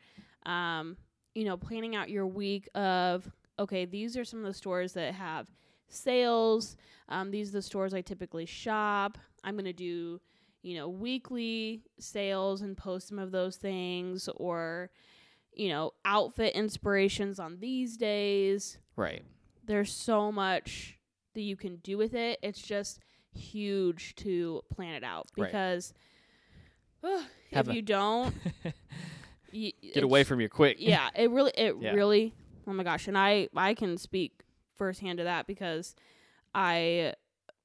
um, 0.46 0.96
you 1.34 1.44
know, 1.44 1.56
planning 1.56 1.96
out 1.96 2.10
your 2.10 2.26
week 2.26 2.68
of, 2.74 3.30
okay, 3.58 3.84
these 3.84 4.16
are 4.16 4.24
some 4.24 4.38
of 4.40 4.46
the 4.46 4.54
stores 4.54 4.92
that 4.94 5.14
have 5.14 5.46
sales. 5.88 6.76
Um, 7.08 7.30
these 7.30 7.48
are 7.50 7.52
the 7.52 7.62
stores 7.62 7.92
I 7.92 8.00
typically 8.02 8.46
shop. 8.46 9.18
I'm 9.42 9.54
going 9.54 9.64
to 9.64 9.72
do, 9.72 10.20
you 10.62 10.76
know, 10.76 10.88
weekly 10.88 11.82
sales 11.98 12.60
and 12.62 12.76
post 12.76 13.08
some 13.08 13.18
of 13.18 13.30
those 13.32 13.56
things 13.56 14.28
or, 14.36 14.90
you 15.54 15.68
know, 15.68 15.92
outfit 16.04 16.54
inspirations 16.54 17.38
on 17.38 17.58
these 17.60 17.96
days 17.96 18.78
Right. 18.96 19.22
there's 19.64 19.92
so 19.92 20.30
much 20.30 20.98
that 21.34 21.42
you 21.42 21.56
can 21.56 21.76
do 21.76 21.96
with 21.96 22.14
it. 22.14 22.38
It's 22.42 22.60
just 22.60 23.00
huge 23.32 24.14
to 24.16 24.62
plan 24.72 24.94
it 24.94 25.04
out 25.04 25.28
Right. 25.36 25.46
because 25.46 25.94
ugh, 27.02 27.24
if 27.52 27.68
a- 27.68 27.74
you 27.74 27.82
don't, 27.82 28.34
Get 29.52 30.04
away 30.04 30.22
from 30.24 30.40
you 30.40 30.48
quick. 30.48 30.76
Yeah, 30.78 31.08
it 31.14 31.28
really, 31.30 31.50
it 31.56 31.74
Yeah. 31.80 31.92
really. 31.92 32.32
Oh 32.68 32.72
my 32.72 32.84
gosh, 32.84 33.08
and 33.08 33.18
I 33.18 33.48
I 33.56 33.74
can 33.74 33.98
speak 33.98 34.42
firsthand 34.76 35.18
to 35.18 35.24
that 35.24 35.46
because 35.48 35.96
I 36.54 37.14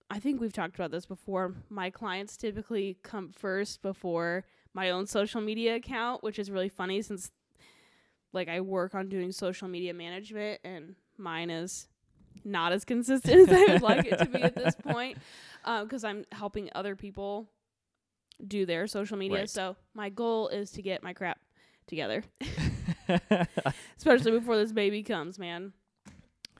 I 0.09 0.19
think 0.19 0.39
we've 0.39 0.53
talked 0.53 0.75
about 0.75 0.91
this 0.91 1.05
before. 1.05 1.55
My 1.69 1.89
clients 1.89 2.37
typically 2.37 2.97
come 3.03 3.31
first 3.31 3.81
before 3.81 4.45
my 4.73 4.91
own 4.91 5.07
social 5.07 5.41
media 5.41 5.75
account, 5.75 6.23
which 6.23 6.37
is 6.37 6.51
really 6.51 6.69
funny 6.69 7.01
since 7.01 7.31
like 8.33 8.49
I 8.49 8.59
work 8.61 8.93
on 8.93 9.09
doing 9.09 9.31
social 9.31 9.67
media 9.67 9.93
management 9.93 10.59
and 10.63 10.95
mine 11.17 11.49
is 11.49 11.87
not 12.43 12.73
as 12.73 12.83
consistent 12.83 13.49
as 13.49 13.49
I 13.49 13.73
would 13.73 13.81
like 13.81 14.05
it 14.05 14.19
to 14.19 14.25
be 14.25 14.41
at 14.41 14.55
this 14.55 14.75
point 14.83 15.17
uh, 15.63 15.83
because 15.83 16.03
I'm 16.03 16.25
helping 16.31 16.69
other 16.75 16.95
people 16.95 17.49
do 18.45 18.65
their 18.65 18.87
social 18.87 19.17
media. 19.17 19.39
Right. 19.39 19.49
So 19.49 19.75
my 19.93 20.09
goal 20.09 20.49
is 20.49 20.71
to 20.71 20.81
get 20.81 21.01
my 21.01 21.13
crap 21.13 21.39
together, 21.87 22.23
especially 23.97 24.31
before 24.31 24.57
this 24.57 24.73
baby 24.73 25.01
comes. 25.03 25.39
Man, 25.39 25.73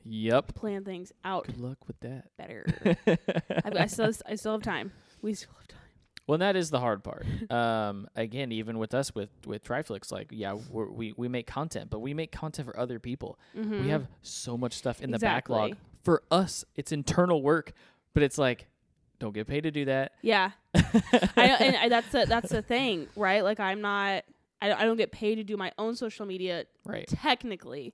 yep. 0.06 0.54
plan 0.56 0.84
things 0.84 1.12
out 1.24 1.48
Good 1.48 1.60
luck 1.60 1.78
with 1.88 2.00
that. 2.02 2.30
better. 2.38 2.66
I, 3.08 3.84
I 3.84 3.86
still 3.88 4.12
I 4.26 4.36
still 4.36 4.54
have 4.54 4.62
time. 4.64 4.92
We 5.22 5.34
still 5.34 5.52
have 5.58 5.68
time. 5.68 5.80
Well, 6.28 6.40
that 6.40 6.56
is 6.56 6.72
the 6.72 6.80
hard 6.80 7.04
part. 7.04 7.26
Um, 7.52 8.08
again, 8.16 8.52
even 8.52 8.78
with 8.80 8.94
us 8.94 9.14
with 9.14 9.30
with 9.46 9.64
Triflix, 9.64 10.12
like 10.12 10.30
yeah, 10.32 10.58
we're, 10.70 10.90
we 10.90 11.14
we 11.18 11.28
make 11.28 11.48
content, 11.48 11.90
but 11.90 12.00
we 12.00 12.14
make 12.14 12.32
content 12.32 12.68
for 12.68 12.80
other 12.80 13.00
people. 13.00 13.38
Mm-hmm. 13.58 13.84
We 13.84 13.90
have 13.90 14.08
so 14.22 14.58
much 14.58 14.74
stuff 14.74 15.02
in 15.02 15.14
Exactly. 15.14 15.54
the 15.54 15.76
backlog 15.76 15.78
for 16.04 16.24
us. 16.32 16.66
It's 16.76 16.92
internal 16.92 17.42
work, 17.44 17.74
but 18.14 18.24
it's 18.24 18.38
like, 18.40 18.68
don't 19.20 19.34
get 19.34 19.46
paid 19.48 19.62
to 19.64 19.72
do 19.72 19.86
that. 19.86 20.14
yeah. 20.22 20.52
I 20.76 21.48
know, 21.48 21.56
and 21.60 21.76
I, 21.78 21.90
that's 21.90 22.12
the 22.12 22.26
that's 22.28 22.50
the 22.52 22.62
thing, 22.64 23.08
right? 23.16 23.44
Like 23.44 23.60
I'm 23.60 23.82
not. 23.82 24.24
I 24.62 24.70
don't, 24.70 24.80
I 24.80 24.86
don't 24.86 24.98
get 24.98 25.12
paid 25.12 25.36
to 25.36 25.44
do 25.44 25.58
my 25.58 25.72
own 25.78 25.96
social 25.96 26.26
media 26.26 26.66
right, 26.86 27.06
technically, 27.08 27.94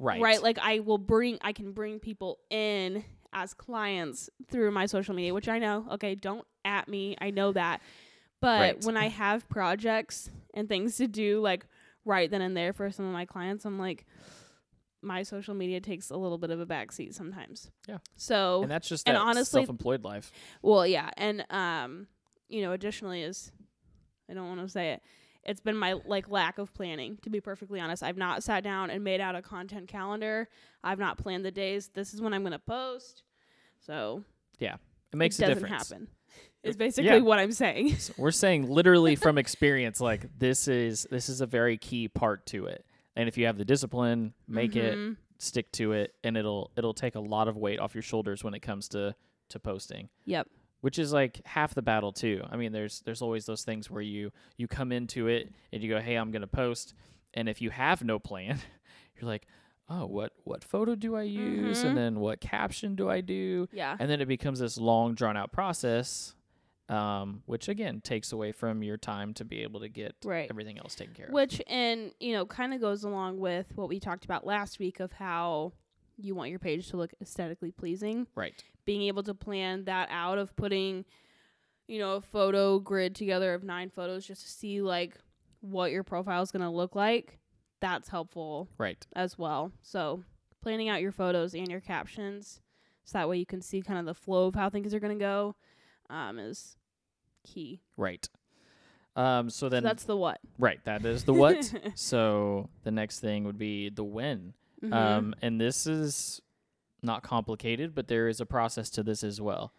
right, 0.00 0.20
right? 0.20 0.42
Like 0.42 0.58
I 0.60 0.80
will 0.80 0.98
bring, 0.98 1.38
I 1.42 1.52
can 1.52 1.72
bring 1.72 1.98
people 2.00 2.38
in 2.50 3.04
as 3.32 3.54
clients 3.54 4.28
through 4.50 4.70
my 4.72 4.86
social 4.86 5.14
media, 5.14 5.32
which 5.34 5.48
I 5.48 5.58
know. 5.58 5.86
Okay, 5.92 6.14
don't 6.14 6.44
at 6.64 6.88
me. 6.88 7.16
I 7.20 7.30
know 7.30 7.52
that, 7.52 7.80
but 8.40 8.60
Right. 8.60 8.84
when 8.84 8.96
I 8.96 9.08
have 9.08 9.48
projects 9.48 10.30
and 10.54 10.68
things 10.68 10.96
to 10.96 11.06
do, 11.06 11.40
like 11.40 11.66
right 12.04 12.30
then 12.30 12.40
and 12.42 12.56
there 12.56 12.72
for 12.72 12.90
some 12.90 13.06
of 13.06 13.12
my 13.12 13.24
clients, 13.26 13.64
I'm 13.64 13.78
like, 13.78 14.04
my 15.02 15.22
social 15.22 15.54
media 15.54 15.80
takes 15.80 16.10
a 16.10 16.16
little 16.16 16.36
bit 16.38 16.50
of 16.50 16.60
a 16.60 16.66
backseat 16.66 17.14
sometimes. 17.14 17.70
Yeah. 17.88 17.98
So 18.16 18.62
and 18.62 18.70
that's 18.70 18.88
just 18.88 19.08
and 19.08 19.16
that 19.16 19.22
honestly- 19.22 19.60
self-employed 19.60 20.04
life. 20.04 20.30
well, 20.62 20.86
yeah, 20.86 21.10
and 21.16 21.44
um, 21.50 22.06
you 22.48 22.62
know, 22.62 22.72
additionally 22.72 23.22
is 23.22 23.52
I 24.30 24.34
don't 24.34 24.48
want 24.48 24.60
to 24.60 24.68
say 24.68 24.92
it. 24.92 25.02
It's 25.44 25.60
been 25.60 25.76
my 25.76 25.94
like 26.04 26.28
lack 26.28 26.58
of 26.58 26.72
planning, 26.74 27.18
to 27.22 27.30
be 27.30 27.40
perfectly 27.40 27.80
honest. 27.80 28.02
I've 28.02 28.16
not 28.18 28.42
sat 28.42 28.62
down 28.62 28.90
and 28.90 29.02
made 29.02 29.20
out 29.20 29.34
a 29.34 29.42
content 29.42 29.88
calendar. 29.88 30.48
I've 30.84 30.98
not 30.98 31.16
planned 31.18 31.44
the 31.44 31.50
days. 31.50 31.88
This 31.88 32.12
is 32.12 32.20
when 32.20 32.34
I'm 32.34 32.42
going 32.42 32.52
to 32.52 32.58
post. 32.58 33.22
So 33.80 34.22
Yeah. 34.58 34.74
it 35.12 35.16
makes 35.16 35.38
it 35.38 35.44
a 35.44 35.46
doesn't 35.48 35.62
difference. 35.62 35.88
happen. 35.90 36.08
Is 36.62 36.76
basically 36.76 37.10
Yeah. 37.10 37.18
what 37.20 37.38
I'm 37.38 37.52
saying. 37.52 37.96
So 37.96 38.12
we're 38.18 38.30
saying 38.32 38.68
literally 38.68 39.16
from 39.16 39.38
experience, 39.44 39.98
like 40.00 40.26
this 40.38 40.68
is 40.68 41.06
this 41.10 41.28
is 41.30 41.40
a 41.40 41.46
very 41.46 41.78
key 41.78 42.06
part 42.08 42.44
to 42.46 42.66
it. 42.66 42.84
And 43.16 43.28
if 43.28 43.38
you 43.38 43.46
have 43.46 43.56
the 43.56 43.64
discipline, 43.64 44.34
make 44.46 44.76
it, 44.76 44.96
Mhm. 44.96 45.16
stick 45.38 45.72
to 45.72 45.92
it, 45.92 46.14
and 46.22 46.36
it'll 46.36 46.70
it'll 46.76 46.92
take 46.94 47.14
a 47.14 47.20
lot 47.20 47.48
of 47.48 47.56
weight 47.56 47.80
off 47.80 47.94
your 47.94 48.02
shoulders 48.02 48.44
when 48.44 48.52
it 48.52 48.60
comes 48.60 48.88
to 48.90 49.14
to 49.48 49.58
posting. 49.58 50.10
Yep. 50.26 50.48
Which 50.80 50.98
is 50.98 51.12
like 51.12 51.40
half 51.46 51.74
the 51.74 51.82
battle 51.82 52.12
too. 52.12 52.42
I 52.50 52.56
mean, 52.56 52.72
there's 52.72 53.00
there's 53.02 53.20
always 53.22 53.44
those 53.46 53.62
things 53.64 53.90
where 53.90 54.02
you 54.02 54.32
you 54.56 54.66
come 54.66 54.92
into 54.92 55.26
it 55.28 55.52
and 55.72 55.82
you 55.82 55.88
go, 55.90 56.00
"Hey, 56.00 56.14
I'm 56.16 56.30
going 56.30 56.40
to 56.42 56.46
post." 56.48 56.94
And 57.34 57.48
if 57.48 57.60
you 57.60 57.70
have 57.70 58.02
no 58.02 58.18
plan, 58.18 58.58
you're 59.20 59.28
like, 59.28 59.46
"Oh, 59.88 60.06
what 60.06 60.32
what 60.44 60.64
photo 60.64 60.94
do 60.94 61.16
I 61.16 61.22
use?" 61.22 61.82
Mhm. 61.82 61.88
And 61.88 61.96
then 61.96 62.20
what 62.20 62.40
caption 62.40 62.94
do 62.96 63.10
I 63.10 63.20
do? 63.20 63.68
Yeah. 63.72 63.96
and 64.00 64.10
then 64.10 64.20
it 64.20 64.26
becomes 64.28 64.58
this 64.60 64.78
long 64.78 65.14
drawn 65.14 65.36
out 65.36 65.52
process 65.52 66.34
um, 66.88 67.42
which 67.46 67.68
again 67.68 68.00
takes 68.00 68.32
away 68.32 68.50
from 68.50 68.82
your 68.82 68.96
time 68.96 69.32
to 69.34 69.44
be 69.44 69.62
able 69.62 69.78
to 69.78 69.88
get 69.88 70.16
Right. 70.24 70.50
everything 70.50 70.76
else 70.76 70.96
taken 70.96 71.14
care 71.14 71.26
of 71.26 71.32
Which 71.32 71.62
and 71.68 72.12
you 72.18 72.32
know 72.32 72.44
kind 72.46 72.74
of 72.74 72.80
goes 72.80 73.04
along 73.04 73.38
with 73.38 73.76
what 73.76 73.88
we 73.88 74.00
talked 74.00 74.24
about 74.24 74.44
last 74.44 74.80
week 74.80 74.98
of 74.98 75.12
how 75.12 75.72
you 76.24 76.34
want 76.34 76.50
your 76.50 76.58
page 76.58 76.88
to 76.90 76.96
look 76.96 77.12
aesthetically 77.20 77.70
pleasing. 77.70 78.26
right 78.34 78.62
Being 78.84 79.02
able 79.02 79.22
to 79.24 79.34
plan 79.34 79.84
that 79.84 80.08
out 80.10 80.38
of 80.38 80.54
putting 80.56 81.04
you 81.88 81.98
know 81.98 82.16
a 82.16 82.20
photo 82.20 82.78
grid 82.78 83.14
together 83.14 83.54
of 83.54 83.64
nine 83.64 83.90
photos 83.90 84.26
just 84.26 84.42
to 84.42 84.48
see 84.50 84.80
like 84.80 85.16
what 85.60 85.90
your 85.90 86.02
profile 86.04 86.42
is 86.42 86.50
going 86.50 86.62
to 86.62 86.70
look 86.70 86.94
like. 86.94 87.38
That's 87.80 88.08
helpful 88.08 88.68
right 88.78 89.04
as 89.14 89.38
well. 89.38 89.72
So 89.82 90.22
planning 90.62 90.88
out 90.88 91.00
your 91.00 91.12
photos 91.12 91.54
and 91.54 91.68
your 91.68 91.80
captions 91.80 92.60
so 93.04 93.18
that 93.18 93.28
way 93.28 93.38
you 93.38 93.46
can 93.46 93.60
see 93.62 93.80
kind 93.82 93.98
of 93.98 94.04
the 94.06 94.14
flow 94.14 94.46
of 94.46 94.54
how 94.54 94.70
things 94.70 94.92
are 94.94 95.00
going 95.00 95.18
to 95.18 95.22
go 95.22 95.56
um, 96.10 96.38
is 96.38 96.76
key. 97.42 97.80
right 97.96 98.28
um, 99.16 99.50
so 99.50 99.68
then 99.68 99.82
so 99.82 99.88
that's 99.88 100.04
the 100.04 100.16
what. 100.16 100.38
right 100.58 100.78
that 100.84 101.04
is 101.04 101.24
the 101.24 101.32
what 101.32 101.72
so 101.94 102.68
the 102.84 102.90
next 102.90 103.20
thing 103.20 103.44
would 103.44 103.58
be 103.58 103.88
the 103.88 104.04
when 104.04 104.52
Mhm. 104.82 104.92
um, 104.92 105.34
and 105.42 105.60
this 105.60 105.86
is 105.86 106.40
not 107.02 107.22
complicated 107.22 107.94
but 107.94 108.08
there 108.08 108.28
is 108.28 108.40
a 108.40 108.46
process 108.46 108.90
to 108.90 109.02
this 109.02 109.22
as 109.24 109.40
well 109.40 109.72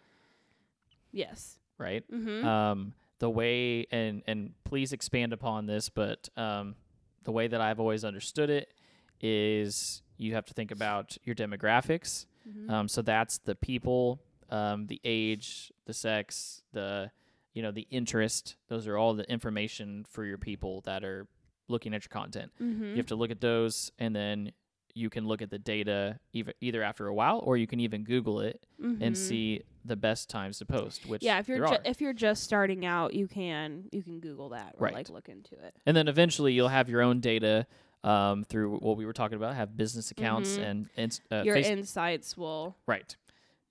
yes. 1.11 1.57
right 1.77 2.03
Mm-hmm. 2.11 2.45
um, 2.47 2.93
the 3.19 3.29
way 3.29 3.85
and 3.91 4.23
and 4.27 4.53
please 4.63 4.93
expand 4.93 5.33
upon 5.33 5.65
this 5.67 5.89
but 5.89 6.29
um, 6.37 6.75
the 7.23 7.31
way 7.31 7.47
that 7.47 7.61
i've 7.61 7.79
always 7.79 8.03
understood 8.03 8.49
it 8.49 8.73
is 9.19 10.01
you 10.17 10.33
have 10.33 10.45
to 10.45 10.53
think 10.53 10.71
about 10.71 11.17
your 11.23 11.35
demographics 11.35 12.25
mm-hmm. 12.47 12.69
um, 12.69 12.87
so 12.87 13.01
that's 13.01 13.37
the 13.39 13.55
people 13.55 14.19
um, 14.49 14.87
the 14.87 14.99
age 15.03 15.71
the 15.85 15.93
sex 15.93 16.63
the 16.73 17.11
you 17.53 17.61
know 17.61 17.71
the 17.71 17.87
interest 17.91 18.55
those 18.69 18.87
are 18.87 18.97
all 18.97 19.13
the 19.13 19.29
information 19.31 20.05
for 20.09 20.25
your 20.25 20.37
people 20.39 20.81
that 20.81 21.03
are 21.03 21.27
looking 21.67 21.93
at 21.93 22.03
your 22.03 22.09
content 22.09 22.51
mm-hmm. 22.61 22.83
you 22.91 22.95
have 22.97 23.05
to 23.05 23.15
look 23.15 23.29
at 23.31 23.39
those 23.41 23.91
and 23.99 24.15
then 24.15 24.51
you 24.95 25.09
can 25.09 25.25
look 25.27 25.41
at 25.41 25.49
the 25.49 25.59
data 25.59 26.19
either, 26.33 26.53
either 26.61 26.81
after 26.83 27.07
a 27.07 27.13
while 27.13 27.39
or 27.43 27.57
you 27.57 27.67
can 27.67 27.79
even 27.79 28.03
google 28.03 28.39
it 28.41 28.63
and 28.79 29.01
Mhm. 29.01 29.15
see 29.17 29.61
the 29.85 29.95
best 29.95 30.29
times 30.29 30.57
to 30.59 30.65
post 30.65 31.05
which 31.07 31.23
yeah 31.23 31.39
if 31.39 31.47
you're 31.47 31.65
ju- 31.67 31.77
if 31.85 32.01
you're 32.01 32.13
just 32.13 32.43
starting 32.43 32.85
out 32.85 33.13
you 33.13 33.27
can 33.27 33.87
you 33.91 34.03
can 34.03 34.19
google 34.19 34.49
that 34.49 34.75
or 34.77 34.85
Right. 34.85 34.93
like 34.93 35.09
look 35.09 35.27
into 35.29 35.55
it 35.55 35.75
And 35.85 35.95
then 35.97 36.07
eventually 36.07 36.53
you'll 36.53 36.67
have 36.69 36.87
your 36.89 37.01
own 37.01 37.19
data 37.19 37.65
um, 38.03 38.43
through 38.43 38.77
what 38.79 38.97
we 38.97 39.05
were 39.05 39.13
talking 39.13 39.35
about, 39.37 39.55
have 39.55 39.77
business 39.77 40.09
accounts 40.11 40.57
Mhm. 40.57 40.63
and, 40.63 40.89
and 40.97 41.19
uh, 41.31 41.43
your 41.45 41.55
face- 41.55 41.67
insights 41.67 42.35
will 42.37 42.75
right. 42.87 43.15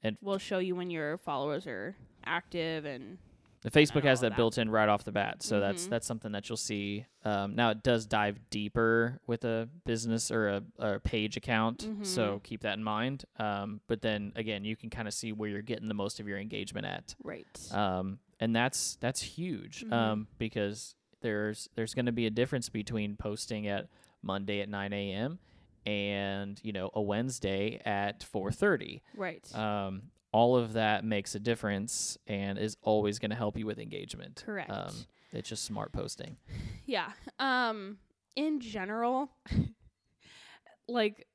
And 0.02 0.16
will 0.22 0.38
show 0.38 0.58
you 0.58 0.74
when 0.76 0.88
your 0.90 1.18
followers 1.18 1.66
are 1.66 1.94
active 2.24 2.84
and 2.84 3.18
The 3.62 3.70
Facebook 3.70 4.04
has 4.04 4.20
that 4.22 4.30
that. 4.30 4.36
built 4.36 4.56
in 4.56 4.70
right 4.70 4.88
off 4.88 5.04
the 5.04 5.12
bat, 5.12 5.42
so 5.42 5.60
that's 5.60 5.86
Mhm. 5.86 5.90
that's 5.90 6.06
something 6.06 6.32
that 6.32 6.48
you'll 6.48 6.56
see. 6.56 7.04
Um, 7.24 7.54
now 7.54 7.70
it 7.70 7.82
does 7.82 8.06
dive 8.06 8.38
deeper 8.48 9.20
with 9.26 9.44
a 9.44 9.68
business 9.84 10.30
or 10.30 10.48
a, 10.48 10.62
or 10.78 10.94
a 10.94 11.00
page 11.00 11.36
account, 11.36 11.86
so 12.02 12.36
Mhm. 12.38 12.42
keep 12.42 12.62
that 12.62 12.78
in 12.78 12.82
mind. 12.84 13.26
Um, 13.38 13.80
but 13.86 14.00
then 14.00 14.32
again, 14.34 14.64
you 14.64 14.76
can 14.76 14.88
kind 14.88 15.06
of 15.06 15.12
see 15.12 15.32
where 15.32 15.50
you're 15.50 15.60
getting 15.60 15.88
the 15.88 15.94
most 15.94 16.20
of 16.20 16.26
your 16.26 16.38
engagement 16.38 16.86
at, 16.86 17.14
right 17.22 17.46
um, 17.72 18.18
and 18.40 18.56
that's 18.56 18.96
that's 18.96 19.20
huge 19.20 19.84
Mhm. 19.84 19.92
um, 19.92 20.28
because 20.38 20.94
there's 21.20 21.68
there's 21.74 21.92
going 21.92 22.06
to 22.06 22.12
be 22.12 22.24
a 22.24 22.30
difference 22.30 22.70
between 22.70 23.14
posting 23.16 23.66
at 23.66 23.88
Monday 24.22 24.60
at 24.62 24.70
9 24.70 24.92
a.m. 24.94 25.38
and 25.86 26.60
you 26.62 26.72
know 26.72 26.90
a 26.94 27.00
Wednesday 27.02 27.80
at 27.84 28.20
4:30. 28.22 29.02
right 29.14 29.54
Um, 29.54 30.10
all 30.32 30.56
of 30.56 30.74
that 30.74 31.04
makes 31.04 31.34
a 31.34 31.40
difference 31.40 32.16
and 32.26 32.58
is 32.58 32.76
always 32.82 33.18
going 33.18 33.30
to 33.30 33.36
help 33.36 33.56
you 33.58 33.66
with 33.66 33.78
engagement. 33.78 34.42
correct 34.46 34.70
Um, 34.70 34.94
it's 35.32 35.48
just 35.48 35.64
smart 35.64 35.92
posting. 35.92 36.36
yeah 36.86 37.10
um 37.38 37.98
in 38.36 38.60
general 38.60 39.30
like 40.88 41.26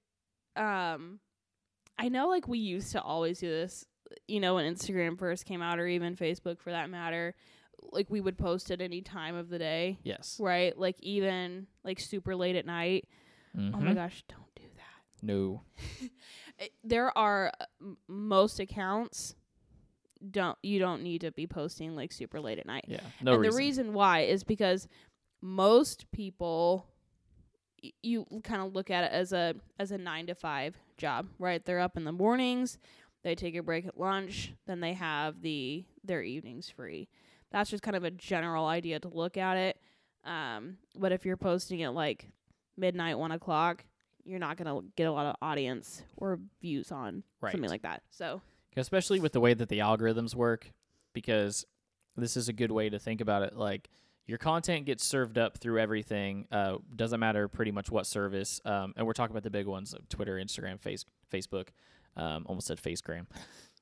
um 0.56 1.20
i 1.98 2.10
know 2.10 2.28
like 2.28 2.48
we 2.48 2.60
used 2.60 2.92
to 2.92 3.02
always 3.02 3.40
do 3.40 3.50
this 3.50 3.86
you 4.28 4.40
know 4.40 4.56
when 4.56 4.74
instagram 4.74 5.18
first 5.18 5.46
came 5.46 5.62
out 5.62 5.80
or 5.80 5.88
even 5.88 6.16
facebook 6.16 6.60
for 6.60 6.72
that 6.72 6.90
matter 6.90 7.36
like 7.92 8.10
we 8.10 8.22
would 8.22 8.38
post 8.38 8.72
at 8.72 8.82
any 8.82 9.02
time 9.02 9.36
of 9.36 9.50
the 9.50 9.60
day 9.60 9.98
Yes. 10.04 10.38
right 10.42 10.78
like 10.78 10.96
even 11.02 11.68
like 11.84 12.00
super 12.00 12.36
late 12.36 12.56
at 12.56 12.66
night 12.66 13.08
oh 13.74 13.80
my 13.80 13.92
Mhm. 13.92 13.96
gosh 13.96 14.24
don't 14.28 14.45
No. 15.26 15.62
there 16.84 17.16
are 17.18 17.52
uh, 17.60 17.66
most 18.08 18.60
accounts 18.60 19.36
don't 20.32 20.58
you 20.64 20.80
don't 20.80 21.04
need 21.04 21.22
to 21.22 21.32
be 21.32 21.46
posting 21.46 21.96
like 21.96 22.12
super 22.12 22.40
late 22.40 22.58
at 22.58 22.66
night 22.66 22.86
Yeah. 22.88 23.02
No 23.22 23.34
and 23.34 23.42
reason. 23.42 23.52
the 23.52 23.58
reason 23.58 23.94
why 23.94 24.22
is 24.22 24.44
because 24.44 24.88
most 25.42 26.10
people 26.12 26.88
y- 27.84 27.92
you 28.02 28.26
kind 28.44 28.62
of 28.62 28.74
look 28.74 28.90
at 28.90 29.04
it 29.04 29.12
as 29.12 29.34
a 29.34 29.56
as 29.78 29.92
a 29.92 29.98
9 29.98 30.28
to 30.28 30.36
5 30.36 30.78
job 30.98 31.28
right 31.38 31.64
they're 31.66 31.80
up 31.82 31.98
in 31.98 32.06
the 32.06 32.12
mornings 32.12 32.78
they 33.24 33.36
take 33.36 33.56
a 33.56 33.62
break 33.62 33.86
at 33.86 34.00
lunch 34.00 34.54
then 34.66 34.80
they 34.80 34.94
have 34.94 35.42
the 35.42 35.86
their 36.04 36.24
evenings 36.24 36.70
free 36.70 37.08
that's 37.52 37.70
just 37.70 37.84
kind 37.84 37.96
of 37.98 38.04
a 38.04 38.12
general 38.12 38.66
idea 38.66 39.00
to 39.00 39.10
look 39.10 39.38
at 39.38 39.58
it 39.58 39.78
um 40.24 40.78
but 40.98 41.12
if 41.12 41.26
you're 41.26 41.38
posting 41.38 41.84
at 41.84 41.94
like 41.94 42.30
midnight 42.78 43.20
1 43.20 43.32
o'clock 43.32 43.84
you're 44.26 44.40
not 44.40 44.58
going 44.58 44.68
to 44.68 44.86
get 44.96 45.08
a 45.08 45.12
lot 45.12 45.26
of 45.26 45.36
audience 45.42 46.02
or 46.18 46.40
views 46.62 46.92
on 46.92 47.24
right. 47.42 47.52
something 47.52 47.70
like 47.70 47.84
that 47.84 48.02
so 48.10 48.42
especially 48.78 49.20
with 49.20 49.32
the 49.32 49.40
way 49.40 49.54
that 49.54 49.70
the 49.70 49.80
algorithms 49.80 50.36
work 50.36 50.72
because 51.14 51.66
this 52.18 52.36
is 52.36 52.50
a 52.50 52.54
good 52.54 52.72
way 52.72 52.90
to 52.90 53.00
think 53.00 53.22
about 53.22 53.44
it 53.44 53.56
like 53.56 53.90
your 54.28 54.38
content 54.40 54.86
gets 54.86 55.06
served 55.06 55.38
up 55.38 55.58
through 55.58 55.80
everything 55.80 56.48
uh, 56.52 56.78
doesn't 56.96 57.20
matter 57.20 57.48
pretty 57.48 57.72
much 57.72 57.92
what 57.92 58.06
service 58.06 58.60
um, 58.66 58.94
and 58.98 59.06
we're 59.06 59.14
talking 59.14 59.32
about 59.32 59.44
the 59.44 59.50
big 59.50 59.68
ones 59.68 59.94
like 59.94 60.08
twitter 60.10 60.36
instagram 60.36 60.80
face, 60.80 61.06
facebook 61.32 61.70
um, 62.18 62.46
almost 62.48 62.68
said 62.68 62.82
facegram 62.82 63.26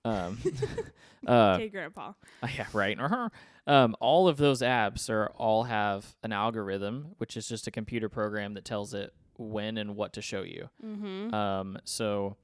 um, 0.06 0.38
uh, 1.28 1.54
okay 1.54 1.70
grandpa 1.70 2.12
yeah 2.56 2.68
right 2.74 3.00
uh-huh. 3.00 3.30
um, 3.68 3.96
all 4.00 4.28
of 4.28 4.38
those 4.38 4.62
apps 4.62 5.10
are 5.10 5.28
all 5.38 5.64
have 5.64 6.16
an 6.24 6.34
algorithm 6.34 7.16
which 7.18 7.38
is 7.38 7.48
just 7.48 7.68
a 7.68 7.72
computer 7.72 8.10
program 8.10 8.54
that 8.54 8.66
tells 8.66 8.94
it 8.94 9.14
when 9.44 9.78
and 9.78 9.96
what 9.96 10.14
to 10.14 10.22
show 10.22 10.42
you 10.44 10.70
mhm 10.84 11.34
um, 11.34 11.78
so 11.84 12.38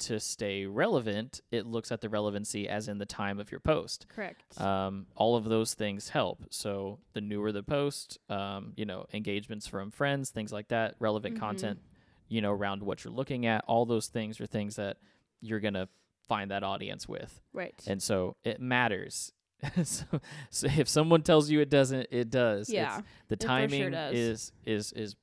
to 0.00 0.20
stay 0.20 0.64
relevant, 0.64 1.40
it 1.50 1.66
looks 1.66 1.90
at 1.90 2.00
the 2.00 2.08
relevancy 2.08 2.68
as 2.68 2.86
in 2.86 2.98
the 2.98 3.04
time 3.04 3.40
of 3.40 3.50
your 3.50 3.58
post. 3.58 4.06
correct 4.08 4.60
Um, 4.60 5.08
all 5.16 5.34
of 5.34 5.44
those 5.46 5.74
things 5.74 6.10
help. 6.10 6.44
So 6.50 7.00
the 7.14 7.20
newer 7.20 7.50
the 7.50 7.64
post, 7.64 8.16
um, 8.30 8.74
you 8.76 8.84
know, 8.86 9.06
engagements 9.12 9.66
from 9.66 9.90
friends, 9.90 10.30
things 10.30 10.52
like 10.52 10.68
that, 10.68 10.94
relevant 11.00 11.34
Mhm. 11.34 11.40
content, 11.40 11.80
you 12.28 12.40
know, 12.40 12.52
around 12.52 12.84
what 12.84 13.02
you're 13.02 13.12
looking 13.12 13.44
at. 13.44 13.64
All 13.66 13.86
those 13.86 14.06
things 14.06 14.40
are 14.40 14.46
things 14.46 14.76
that 14.76 14.98
you're 15.40 15.58
gonna 15.58 15.88
find 16.28 16.52
that 16.52 16.62
audience 16.62 17.08
with, 17.08 17.42
right 17.52 17.82
and 17.88 18.00
so 18.00 18.36
it 18.44 18.60
matters. 18.60 19.32
so, 19.82 20.04
so 20.50 20.68
if 20.76 20.88
someone 20.88 21.22
tells 21.22 21.50
you 21.50 21.58
it 21.60 21.70
doesn't, 21.70 22.06
it 22.12 22.30
does. 22.30 22.68
It's- 22.70 22.72
yeah 22.98 23.02
the 23.26 23.36
for 23.36 23.40
sure 23.42 23.48
timing 23.48 23.90
does. 23.90 24.14
is 24.14 24.52
is 24.64 24.92
is 24.92 25.16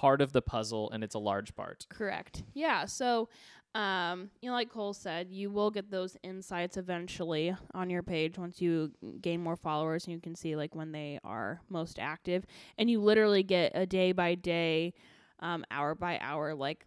part 0.00 0.20
of 0.22 0.32
the 0.32 0.40
puzzle, 0.42 0.90
and 0.92 1.04
it's 1.04 1.14
a 1.14 1.18
large 1.18 1.54
part. 1.54 1.86
Correct. 1.90 2.42
Yeah. 2.54 2.86
So, 2.86 3.28
um, 3.74 4.30
you 4.40 4.48
know, 4.48 4.54
like 4.54 4.70
Cole 4.70 4.94
said, 4.94 5.30
you 5.30 5.50
will 5.50 5.70
get 5.70 5.90
those 5.90 6.16
insights 6.22 6.76
eventually 6.76 7.54
on 7.74 7.90
your 7.90 8.02
page 8.02 8.38
once 8.38 8.60
you 8.62 8.92
gain 9.20 9.42
more 9.42 9.56
followers 9.56 10.06
and 10.06 10.14
you 10.14 10.20
can 10.20 10.34
see 10.34 10.56
like 10.56 10.74
when 10.74 10.92
they 10.92 11.18
are 11.22 11.60
most 11.68 11.98
active. 11.98 12.44
And 12.78 12.90
you 12.90 13.00
literally 13.00 13.42
get 13.42 13.72
a 13.74 13.84
day 13.86 14.12
by 14.12 14.34
day, 14.34 14.94
um, 15.40 15.64
hour 15.70 15.94
by 15.94 16.18
hour, 16.20 16.54
like 16.54 16.86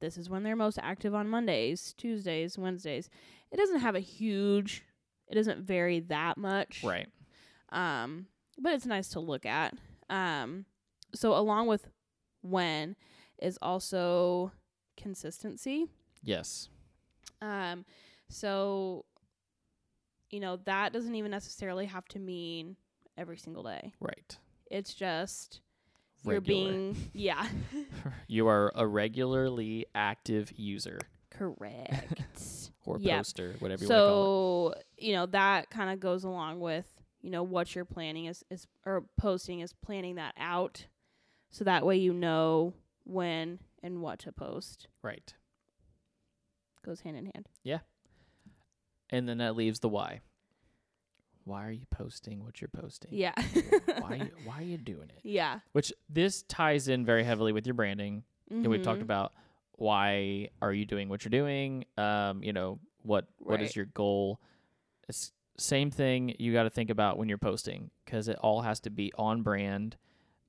this 0.00 0.16
is 0.16 0.28
when 0.30 0.42
they're 0.42 0.56
most 0.56 0.78
active 0.82 1.14
on 1.14 1.28
Mondays, 1.28 1.94
Tuesdays, 1.96 2.56
Wednesdays. 2.58 3.08
It 3.52 3.56
doesn't 3.58 3.80
have 3.80 3.94
a 3.94 4.00
huge, 4.00 4.84
it 5.28 5.34
doesn't 5.34 5.60
vary 5.66 6.00
that 6.00 6.36
much 6.38 6.82
Right. 6.82 7.06
um, 7.70 8.26
but 8.58 8.72
it's 8.74 8.86
nice 8.86 9.08
to 9.10 9.20
look 9.20 9.46
at. 9.46 9.74
Um, 10.10 10.64
so 11.14 11.36
along 11.36 11.68
with 11.68 11.88
when 12.44 12.96
is 13.40 13.58
also 13.62 14.52
consistency. 14.96 15.86
Yes. 16.22 16.68
Um, 17.42 17.84
So, 18.28 19.04
you 20.30 20.40
know, 20.40 20.56
that 20.64 20.92
doesn't 20.92 21.14
even 21.14 21.30
necessarily 21.30 21.86
have 21.86 22.06
to 22.08 22.18
mean 22.18 22.76
every 23.16 23.36
single 23.36 23.62
day. 23.62 23.92
Right. 24.00 24.36
It's 24.70 24.94
just 24.94 25.60
you're 26.24 26.40
being 26.40 26.96
yeah, 27.12 27.46
you 28.28 28.48
are 28.48 28.72
a 28.74 28.86
regularly 28.86 29.86
active 29.94 30.52
user 30.56 30.98
correct. 31.30 32.70
or 32.86 32.98
Yeah. 32.98 33.18
poster, 33.18 33.54
whatever 33.58 33.82
you 33.82 33.88
want 33.90 33.98
to 33.98 34.10
call 34.10 34.22
it. 34.22 34.26
so, 34.26 34.74
you 34.96 35.12
know, 35.12 35.26
that 35.26 35.70
kind 35.70 35.90
of 35.90 36.00
goes 36.00 36.24
along 36.24 36.60
with, 36.60 36.86
you 37.20 37.30
know, 37.30 37.42
what 37.42 37.74
you're 37.74 37.84
planning 37.84 38.24
is 38.26 38.42
is 38.50 38.66
or 38.86 39.04
posting 39.18 39.60
is 39.60 39.72
planning 39.72 40.14
that 40.16 40.34
out 40.38 40.86
so 41.54 41.62
that 41.64 41.86
way 41.86 41.96
you 41.96 42.12
know 42.12 42.74
when 43.04 43.60
and 43.80 44.02
what 44.02 44.18
to 44.20 44.32
post. 44.32 44.88
Right. 45.02 45.32
Goes 46.84 47.00
hand 47.02 47.16
in 47.16 47.26
hand. 47.26 47.48
Yeah. 47.62 47.78
And 49.10 49.28
then 49.28 49.38
that 49.38 49.54
leaves 49.54 49.78
the 49.78 49.88
why. 49.88 50.20
Why 51.44 51.66
are 51.66 51.70
you 51.70 51.84
posting 51.90 52.42
what 52.42 52.60
you're 52.60 52.68
posting? 52.68 53.10
Yeah. 53.12 53.34
why 54.00 54.14
you, 54.16 54.30
why 54.44 54.58
are 54.58 54.62
you 54.64 54.78
doing 54.78 55.10
it? 55.10 55.20
Yeah. 55.22 55.60
Which 55.72 55.92
this 56.08 56.42
ties 56.42 56.88
in 56.88 57.04
very 57.04 57.22
heavily 57.22 57.52
with 57.52 57.66
your 57.66 57.74
branding. 57.74 58.24
And 58.50 58.66
we've 58.66 58.82
talked 58.82 58.98
Mhm. 59.00 59.04
about 59.04 59.32
why 59.76 60.48
are 60.60 60.72
you 60.72 60.86
doing 60.86 61.08
what 61.08 61.24
you're 61.24 61.30
doing? 61.30 61.84
Um, 61.96 62.42
you 62.42 62.52
know, 62.52 62.80
what 63.02 63.26
what 63.38 63.60
is 63.60 63.68
Right. 63.70 63.76
your 63.76 63.84
goal? 63.86 64.40
It's 65.08 65.32
same 65.56 65.90
thing 65.90 66.34
you 66.40 66.52
got 66.52 66.64
to 66.64 66.70
think 66.70 66.90
about 66.90 67.16
when 67.18 67.28
you're 67.28 67.38
posting 67.38 67.90
cuz 68.06 68.26
it 68.28 68.36
all 68.38 68.62
has 68.62 68.80
to 68.80 68.90
be 68.90 69.12
on 69.16 69.42
brand. 69.42 69.96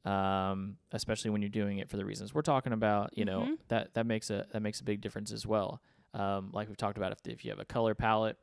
Um, 0.06 0.78
especially 0.92 1.32
when 1.32 1.42
you're 1.42 1.50
doing 1.50 1.80
it 1.80 1.90
for 1.90 1.98
the 1.98 2.06
reasons 2.06 2.34
we're 2.34 2.44
talking 2.44 2.74
about, 2.74 3.18
you 3.18 3.26
know, 3.26 3.42
Mhm. 3.42 3.58
that 3.70 3.94
that 3.96 4.06
makes 4.06 4.30
a 4.30 4.46
that 4.52 4.62
makes 4.62 4.80
a 4.80 4.84
big 4.84 5.02
difference 5.02 5.32
as 5.32 5.46
well. 5.48 5.82
Um, 6.14 6.52
like 6.54 6.68
we've 6.68 6.78
talked 6.78 6.98
about 6.98 7.12
if 7.12 7.20
if 7.28 7.44
you 7.44 7.50
have 7.52 7.60
a 7.60 7.66
color 7.66 7.96
palette, 7.96 8.38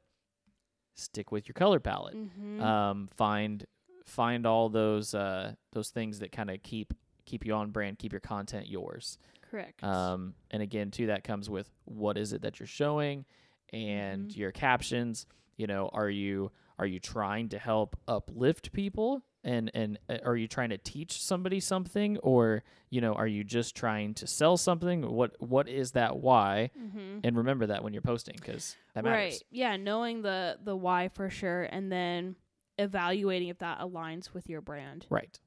stick 0.94 1.32
with 1.32 1.48
your 1.48 1.54
color 1.54 1.80
palette 1.80 2.16
Mhm. 2.16 2.60
um, 2.60 3.08
find 3.16 3.66
find 4.04 4.46
all 4.46 4.68
those 4.68 5.14
uh, 5.14 5.54
those 5.72 5.90
things 5.90 6.18
that 6.18 6.32
kind 6.32 6.50
of 6.50 6.62
keep 6.62 6.92
keep 7.24 7.46
you 7.46 7.54
on 7.54 7.70
brand, 7.70 7.98
keep 7.98 8.12
your 8.12 8.20
content 8.20 8.66
yours. 8.68 9.16
Correct. 9.42 9.82
Um, 9.84 10.34
and 10.50 10.60
again, 10.62 10.90
too, 10.90 11.06
that 11.06 11.22
comes 11.22 11.48
with 11.48 11.70
what 11.84 12.18
is 12.18 12.32
it 12.32 12.42
that 12.42 12.58
you're 12.58 12.66
showing 12.66 13.24
and 13.72 14.28
Mhm. 14.30 14.36
your 14.36 14.50
captions. 14.50 15.26
You 15.56 15.66
know, 15.68 15.88
are 15.92 16.10
you 16.10 16.50
are 16.78 16.86
you 16.86 16.98
trying 16.98 17.48
to 17.50 17.58
help 17.58 17.96
uplift 18.08 18.72
people 18.72 19.22
and 19.44 19.70
and 19.74 19.98
uh, 20.08 20.18
are 20.24 20.36
you 20.36 20.46
trying 20.48 20.70
to 20.70 20.78
teach 20.78 21.20
somebody 21.22 21.60
something 21.60 22.16
or 22.18 22.62
you 22.90 23.00
know 23.00 23.14
are 23.14 23.26
you 23.26 23.42
just 23.44 23.74
trying 23.74 24.14
to 24.14 24.26
sell 24.26 24.56
something? 24.56 25.02
What 25.10 25.34
what 25.40 25.68
is 25.68 25.92
that 25.92 26.18
why? 26.18 26.70
mm-hmm. 26.78 27.18
And 27.24 27.36
remember 27.36 27.66
that 27.66 27.82
when 27.82 27.92
you're 27.92 28.02
posting 28.02 28.36
because 28.38 28.76
that 28.94 29.04
matters. 29.04 29.16
Right. 29.34 29.42
Yeah, 29.50 29.76
knowing 29.76 30.22
the 30.22 30.58
the 30.62 30.76
why 30.76 31.08
for 31.08 31.28
sure 31.30 31.64
and 31.64 31.90
then 31.90 32.36
evaluating 32.78 33.48
if 33.48 33.58
that 33.58 33.80
aligns 33.80 34.32
with 34.32 34.48
your 34.48 34.60
brand. 34.60 35.06
Right. 35.10 35.38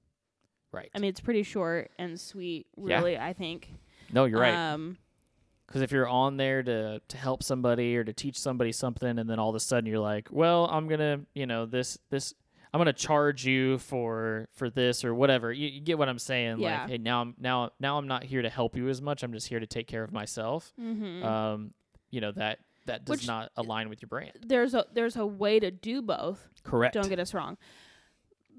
Right. 0.72 0.90
I 0.94 1.00
mean, 1.00 1.10
it's 1.10 1.22
pretty 1.22 1.44
short 1.44 1.92
and 1.98 2.20
sweet, 2.20 2.68
Yeah. 2.78 2.98
really, 2.98 3.18
I 3.18 3.34
think. 3.34 3.70
no, 4.12 4.26
you're 4.26 4.40
right. 4.42 4.74
Um 4.74 4.98
Because 5.68 5.82
if 5.82 5.92
you're 5.92 6.08
on 6.08 6.38
there 6.38 6.62
to 6.64 7.00
to 7.08 7.18
help 7.18 7.44
somebody 7.44 7.96
or 7.98 8.04
to 8.04 8.14
teach 8.14 8.38
somebody 8.40 8.72
something, 8.72 9.18
and 9.20 9.30
then 9.30 9.40
all 9.40 9.50
of 9.50 9.56
a 9.56 9.60
sudden 9.60 9.90
you're 9.90 10.00
like, 10.00 10.28
well, 10.32 10.66
I'm 10.66 10.88
gonna, 10.88 11.22
you 11.34 11.46
know, 11.46 11.66
this 11.66 11.98
this 12.10 12.34
I'm 12.76 12.80
gonna 12.80 12.92
charge 12.92 13.46
you 13.46 13.78
for 13.78 14.50
for 14.52 14.70
this 14.70 15.06
or 15.06 15.16
whatever. 15.16 15.54
You, 15.54 15.70
you 15.70 15.80
get 15.80 15.98
what 15.98 16.10
I'm 16.10 16.20
saying? 16.20 16.60
Yeah. 16.60 16.82
Like, 16.82 16.90
hey, 16.90 16.98
now 16.98 17.22
I'm 17.22 17.34
now 17.40 17.70
now 17.80 17.98
I'm 17.98 18.06
not 18.08 18.26
here 18.26 18.42
to 18.42 18.50
help 18.50 18.76
you 18.76 18.90
as 18.90 19.02
much. 19.02 19.24
I'm 19.24 19.32
just 19.32 19.48
here 19.48 19.62
to 19.62 19.66
take 19.68 19.88
care 19.88 20.04
of 20.04 20.12
myself. 20.12 20.74
mhm. 20.78 21.24
Um, 21.24 21.74
you 22.12 22.20
know 22.20 22.34
that 22.34 22.60
that 22.86 23.06
does 23.06 23.20
Which- 23.20 23.28
not 23.28 23.50
align 23.56 23.88
with 23.88 24.02
your 24.02 24.08
brand. 24.10 24.34
there's 24.46 24.74
a 24.74 24.86
there's 24.94 25.16
a 25.16 25.26
way 25.26 25.58
to 25.60 25.72
do 25.72 26.02
both. 26.02 26.50
Correct. 26.64 26.94
Don't 26.96 27.08
get 27.08 27.20
us 27.20 27.34
wrong. 27.34 27.58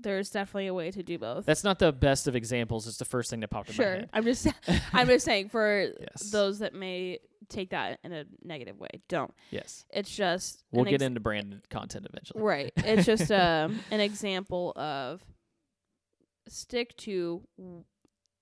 There's 0.06 0.30
definitely 0.30 0.68
a 0.68 0.74
way 0.74 0.92
to 0.92 1.02
do 1.02 1.18
both. 1.18 1.46
That's 1.46 1.64
not 1.64 1.80
the 1.80 1.92
best 1.92 2.28
of 2.28 2.36
examples. 2.36 2.86
It's 2.86 2.96
the 2.98 3.04
first 3.04 3.28
thing 3.28 3.40
that 3.40 3.48
popped 3.48 3.70
in 3.70 3.74
my 3.74 3.82
sure. 3.82 3.92
head. 3.96 4.10
I'm 4.12 4.22
just 4.22 4.46
I'm 4.92 5.08
just 5.08 5.24
saying 5.24 5.48
for 5.48 5.90
Yes. 6.00 6.30
those 6.30 6.60
that 6.60 6.74
may 6.74 7.18
take 7.48 7.70
that 7.70 7.98
in 8.04 8.12
a 8.12 8.24
negative 8.44 8.78
way, 8.78 8.88
don't. 9.08 9.34
yes. 9.50 9.84
It's 9.92 10.14
just 10.14 10.62
We'll 10.70 10.84
get 10.84 10.94
ex- 10.94 11.02
into 11.02 11.18
branded 11.18 11.68
content 11.70 12.06
eventually. 12.08 12.40
Right. 12.40 12.72
It's 12.84 13.04
just 13.04 13.32
um, 13.32 13.80
an 13.90 13.98
example 14.00 14.72
of 14.76 15.24
stick 16.48 16.96
to 16.98 17.42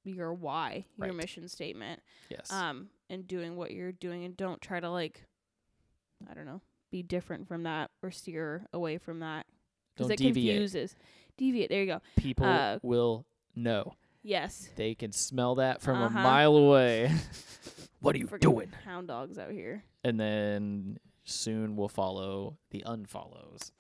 your 0.05 0.35
why, 0.35 0.85
your 0.99 1.09
Right. 1.09 1.17
mission 1.17 1.49
statement, 1.49 2.03
Yes. 2.29 2.53
um, 2.53 2.91
and 3.09 3.27
doing 3.27 3.57
what 3.57 3.71
you're 3.71 3.93
doing, 3.93 4.25
and 4.25 4.37
don't 4.37 4.61
try 4.61 4.81
to 4.81 4.91
like, 4.91 5.25
I 6.31 6.35
don't 6.35 6.45
know, 6.45 6.61
be 6.91 7.03
different 7.03 7.49
from 7.49 7.63
that 7.63 7.91
or 8.03 8.11
steer 8.11 8.67
away 8.75 8.99
from 8.99 9.21
that 9.21 9.47
because 9.97 10.11
it 10.11 10.19
deviate. 10.19 10.55
confuses. 10.57 10.95
Deviate. 11.37 11.69
There 11.71 11.81
you 11.81 11.87
go. 11.87 12.01
People 12.17 12.47
uh, 12.47 12.79
will 12.83 13.27
know. 13.55 13.95
Yes. 14.23 14.69
They 14.77 14.95
can 14.95 15.13
smell 15.13 15.57
that 15.57 15.83
from 15.83 15.97
Uh-huh. 16.03 16.19
a 16.19 16.23
mile 16.23 16.57
away. 16.57 17.13
what 18.01 18.15
are 18.15 18.19
you 18.19 18.29
doing? 18.41 18.73
Hound 18.85 19.09
dogs 19.09 19.39
out 19.39 19.51
here. 19.51 19.85
And 20.03 20.19
then 20.19 20.99
soon 21.25 21.77
we'll 21.77 21.89
follow 21.89 22.57
the 22.71 22.83
unfollows. 22.87 23.71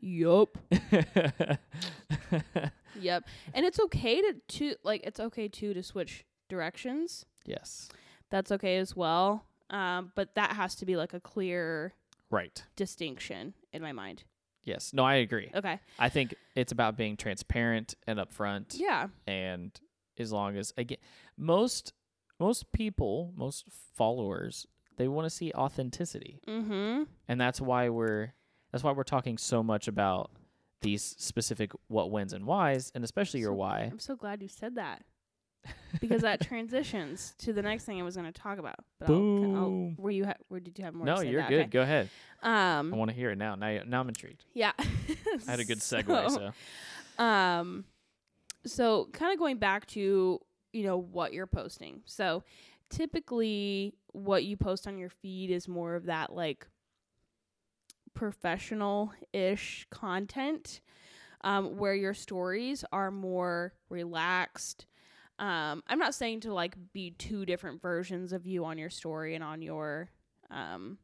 Yup. 0.00 0.58
Yep. 3.00 3.24
And 3.54 3.64
it's 3.64 3.80
okay 3.80 4.20
to 4.20 4.34
to 4.58 4.74
like 4.84 5.02
it's 5.04 5.18
okay 5.18 5.48
too 5.48 5.72
to 5.74 5.82
switch 5.82 6.24
directions. 6.48 7.24
yes. 7.46 7.88
That's 8.30 8.50
okay 8.52 8.76
as 8.78 8.94
well. 8.96 9.44
Um, 9.70 10.12
but 10.14 10.34
that 10.36 10.52
has 10.52 10.74
to 10.76 10.86
be 10.86 10.96
like 10.96 11.12
a 11.14 11.20
clear 11.20 11.94
Right. 12.30 12.62
distinction 12.76 13.54
in 13.72 13.82
my 13.82 13.92
mind. 13.92 14.24
Yes. 14.64 14.92
No, 14.92 15.04
I 15.04 15.14
agree. 15.16 15.50
Okay. 15.54 15.80
I 15.98 16.08
think 16.08 16.34
it's 16.54 16.72
about 16.72 16.96
being 16.96 17.16
transparent 17.16 17.94
and 18.06 18.18
upfront. 18.18 18.78
Yeah. 18.78 19.08
And 19.26 19.72
as 20.18 20.32
long 20.32 20.56
as 20.56 20.72
again, 20.76 20.98
most 21.36 21.92
most 22.38 22.70
people, 22.72 23.32
most 23.36 23.64
followers, 23.94 24.66
they 24.96 25.08
want 25.08 25.26
to 25.26 25.30
see 25.30 25.52
authenticity, 25.54 26.40
Mm-hmm. 26.48 27.04
and 27.28 27.40
that's 27.40 27.60
why 27.60 27.88
we're 27.88 28.32
that's 28.70 28.82
why 28.84 28.92
we're 28.92 29.02
talking 29.04 29.36
so 29.38 29.62
much 29.62 29.86
about 29.88 30.30
these 30.80 31.14
specific 31.18 31.70
what 31.88 32.10
wins 32.10 32.32
and 32.32 32.44
whys, 32.46 32.90
and 32.94 33.04
especially 33.04 33.40
your 33.40 33.54
why. 33.54 33.88
I'm 33.90 33.98
so 34.00 34.16
glad 34.16 34.42
you 34.42 34.48
said 34.48 34.74
that 34.76 35.02
because 36.00 36.22
that 36.22 36.40
transitions 36.48 37.34
to 37.38 37.52
the 37.52 37.62
next 37.62 37.84
thing 37.84 38.00
I 38.00 38.02
was 38.02 38.16
going 38.16 38.30
to 38.32 38.38
talk 38.40 38.58
about. 38.58 38.76
But 38.98 39.08
I'll, 39.10 39.14
I'll, 39.16 39.68
Boom. 39.68 39.96
were 39.98 40.10
you 40.10 40.24
ha- 40.26 40.34
where 40.48 40.60
did 40.60 40.78
you 40.78 40.84
have 40.84 40.94
more? 40.94 41.06
No, 41.06 41.20
you're 41.20 41.42
good. 41.42 41.60
Okay. 41.60 41.68
Go 41.70 41.82
ahead. 41.82 42.08
I 42.42 42.78
Um. 42.78 42.90
want 42.90 43.10
to 43.10 43.16
hear 43.16 43.30
it 43.30 43.38
now. 43.38 43.54
Now, 43.54 43.80
now 43.86 44.00
I'm 44.00 44.08
intrigued. 44.08 44.44
Yeah. 44.54 44.72
I 44.78 45.50
had 45.50 45.60
a 45.60 45.64
good 45.64 45.78
segue. 45.78 46.30
So, 47.18 47.22
Um, 47.24 47.84
so 48.66 49.08
kind 49.12 49.32
of 49.32 49.38
going 49.38 49.58
back 49.58 49.86
to 49.88 50.40
you 50.72 50.82
know 50.84 50.96
what 50.98 51.32
you're 51.32 51.46
posting. 51.46 52.00
So 52.06 52.42
typically, 52.90 53.94
what 54.12 54.44
you 54.44 54.56
post 54.56 54.86
on 54.86 54.98
your 54.98 55.10
feed 55.10 55.50
is 55.50 55.68
more 55.68 55.94
of 55.94 56.06
that 56.06 56.32
like 56.32 56.66
professional-ish 58.52 59.86
content, 59.90 60.80
um, 61.42 61.76
where 61.76 61.94
your 61.94 62.14
stories 62.14 62.84
are 62.92 63.10
more 63.10 63.72
relaxed. 63.88 64.86
Um, 65.38 65.82
I'm 65.86 65.98
not 65.98 66.14
saying 66.14 66.40
to 66.40 66.52
like 66.54 66.76
be 66.92 67.10
two 67.12 67.44
different 67.46 67.80
versions 67.82 68.32
of 68.32 68.46
you 68.46 68.64
on 68.64 68.78
your 68.78 68.90
story 68.90 69.34
and 69.34 69.42
on 69.42 69.62
your 69.62 70.08
um 70.50 70.98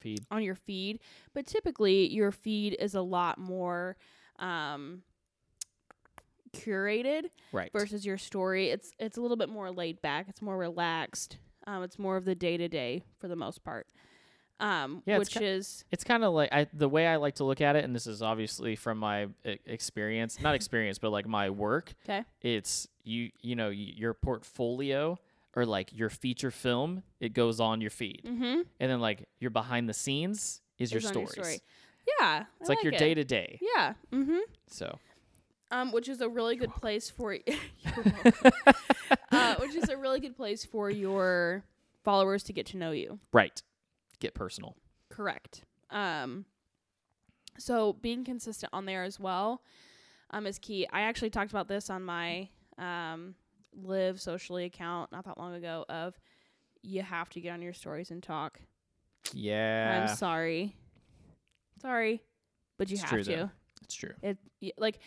feed. 0.00 0.24
on 0.30 0.42
your 0.42 0.54
feed, 0.54 1.00
but 1.34 1.46
typically 1.46 2.08
your 2.12 2.32
feed 2.32 2.76
is 2.80 2.94
a 2.94 3.02
lot 3.02 3.38
more 3.38 3.96
um 4.38 5.02
curated 6.52 7.24
Right. 7.52 7.70
versus 7.72 8.04
your 8.06 8.18
story. 8.18 8.70
It's 8.70 8.92
it's 8.98 9.16
a 9.16 9.20
little 9.20 9.36
bit 9.36 9.48
more 9.48 9.70
laid 9.70 10.00
back. 10.02 10.26
It's 10.28 10.42
more 10.42 10.56
relaxed. 10.56 11.38
Um, 11.66 11.82
it's 11.82 11.98
more 11.98 12.16
of 12.16 12.24
the 12.24 12.34
day 12.34 12.56
to 12.56 12.68
day 12.68 13.02
for 13.18 13.28
the 13.28 13.36
most 13.36 13.64
part. 13.64 13.86
Um, 14.58 15.02
Yeah, 15.06 15.16
it's 15.16 15.30
which 15.34 15.38
ki- 15.38 15.44
is 15.44 15.84
It's 15.90 16.04
kind 16.04 16.24
of 16.24 16.32
like 16.32 16.50
I 16.52 16.66
the 16.72 16.88
way 16.88 17.06
I 17.06 17.16
like 17.16 17.34
to 17.36 17.44
look 17.44 17.60
at 17.60 17.76
it, 17.76 17.84
and 17.84 17.94
this 17.94 18.06
is 18.06 18.22
obviously 18.22 18.74
from 18.76 18.98
my 18.98 19.28
experience, 19.66 20.40
not 20.40 20.54
experience, 20.54 20.98
but 20.98 21.10
like 21.10 21.26
my 21.26 21.50
work. 21.50 21.94
'Kay. 22.06 22.24
It's 22.42 22.88
you, 23.04 23.30
you 23.42 23.54
know, 23.54 23.68
your 23.70 24.14
portfolio 24.14 25.18
or 25.54 25.64
like 25.66 25.90
your 25.92 26.08
feature 26.10 26.50
film. 26.50 27.02
It 27.20 27.32
goes 27.34 27.60
on 27.60 27.80
your 27.80 27.90
feed, 27.90 28.22
mm-hmm. 28.26 28.62
and 28.80 28.90
then 28.90 29.00
like 29.00 29.28
your 29.40 29.50
behind 29.50 29.88
the 29.88 29.94
scenes 29.94 30.60
is 30.78 30.90
your 30.92 31.00
stories. 31.00 31.36
your 31.36 31.44
story. 31.44 31.60
Yeah, 32.20 32.44
It's 32.60 32.68
like, 32.68 32.82
your 32.84 32.92
day 32.92 33.14
to 33.14 33.24
day. 33.24 33.58
Yeah. 33.60 33.94
Mm-hmm. 34.12 34.38
So 34.68 34.98
Um, 35.72 35.90
which 35.92 36.08
is 36.08 36.20
a 36.20 36.28
really 36.28 36.54
good 36.56 36.72
place 36.80 37.10
for 37.10 37.36
uh, 39.32 39.54
which 39.56 39.74
is 39.74 39.88
a 39.88 39.96
really 39.96 40.20
good 40.20 40.36
place 40.36 40.64
for 40.64 40.90
your 40.90 41.64
followers 42.04 42.42
to 42.44 42.52
get 42.52 42.66
to 42.66 42.76
know 42.76 42.92
you. 42.92 43.18
right, 43.32 43.60
get 44.20 44.34
personal. 44.34 44.76
Correct. 45.10 45.62
Um, 45.90 46.44
so 47.58 47.94
being 47.94 48.24
consistent 48.24 48.70
on 48.72 48.86
there 48.86 49.04
as 49.04 49.18
well 49.18 49.62
um, 50.30 50.46
is 50.46 50.58
key. 50.58 50.86
I 50.92 51.02
actually 51.02 51.30
talked 51.30 51.50
about 51.50 51.68
this 51.68 51.90
on 51.90 52.02
my 52.02 52.48
um, 52.78 53.34
Liv 53.74 54.20
Socially 54.20 54.64
account 54.64 55.12
not 55.12 55.24
that 55.24 55.38
long 55.38 55.54
ago. 55.54 55.84
Of 55.88 56.18
you 56.82 57.02
have 57.02 57.30
to 57.30 57.40
get 57.40 57.52
on 57.52 57.62
your 57.62 57.72
stories 57.72 58.10
and 58.10 58.22
talk. 58.22 58.60
Yeah. 59.32 60.06
I'm 60.08 60.16
sorry. 60.16 60.74
Sorry, 61.80 62.22
but 62.78 62.88
you 62.88 62.94
It's 62.94 63.02
have 63.02 63.10
true, 63.10 63.24
to. 63.24 63.30
though. 63.36 63.50
It's 63.82 63.94
true. 63.94 64.14
It 64.22 64.38
like 64.78 64.98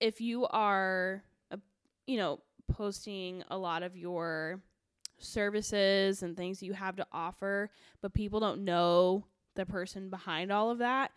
if 0.00 0.20
you 0.20 0.46
are, 0.46 1.22
uh, 1.52 1.56
you 2.06 2.16
know, 2.16 2.40
posting 2.72 3.44
a 3.48 3.56
lot 3.56 3.82
of 3.82 3.96
your 3.96 4.60
services 5.24 6.22
and 6.22 6.36
things 6.36 6.62
you 6.62 6.72
have 6.72 6.96
to 6.96 7.06
offer, 7.12 7.70
but 8.00 8.14
people 8.14 8.40
don't 8.40 8.64
know 8.64 9.26
the 9.56 9.66
person 9.66 10.10
behind 10.10 10.50
all 10.52 10.70
of 10.70 10.78
that, 10.78 11.10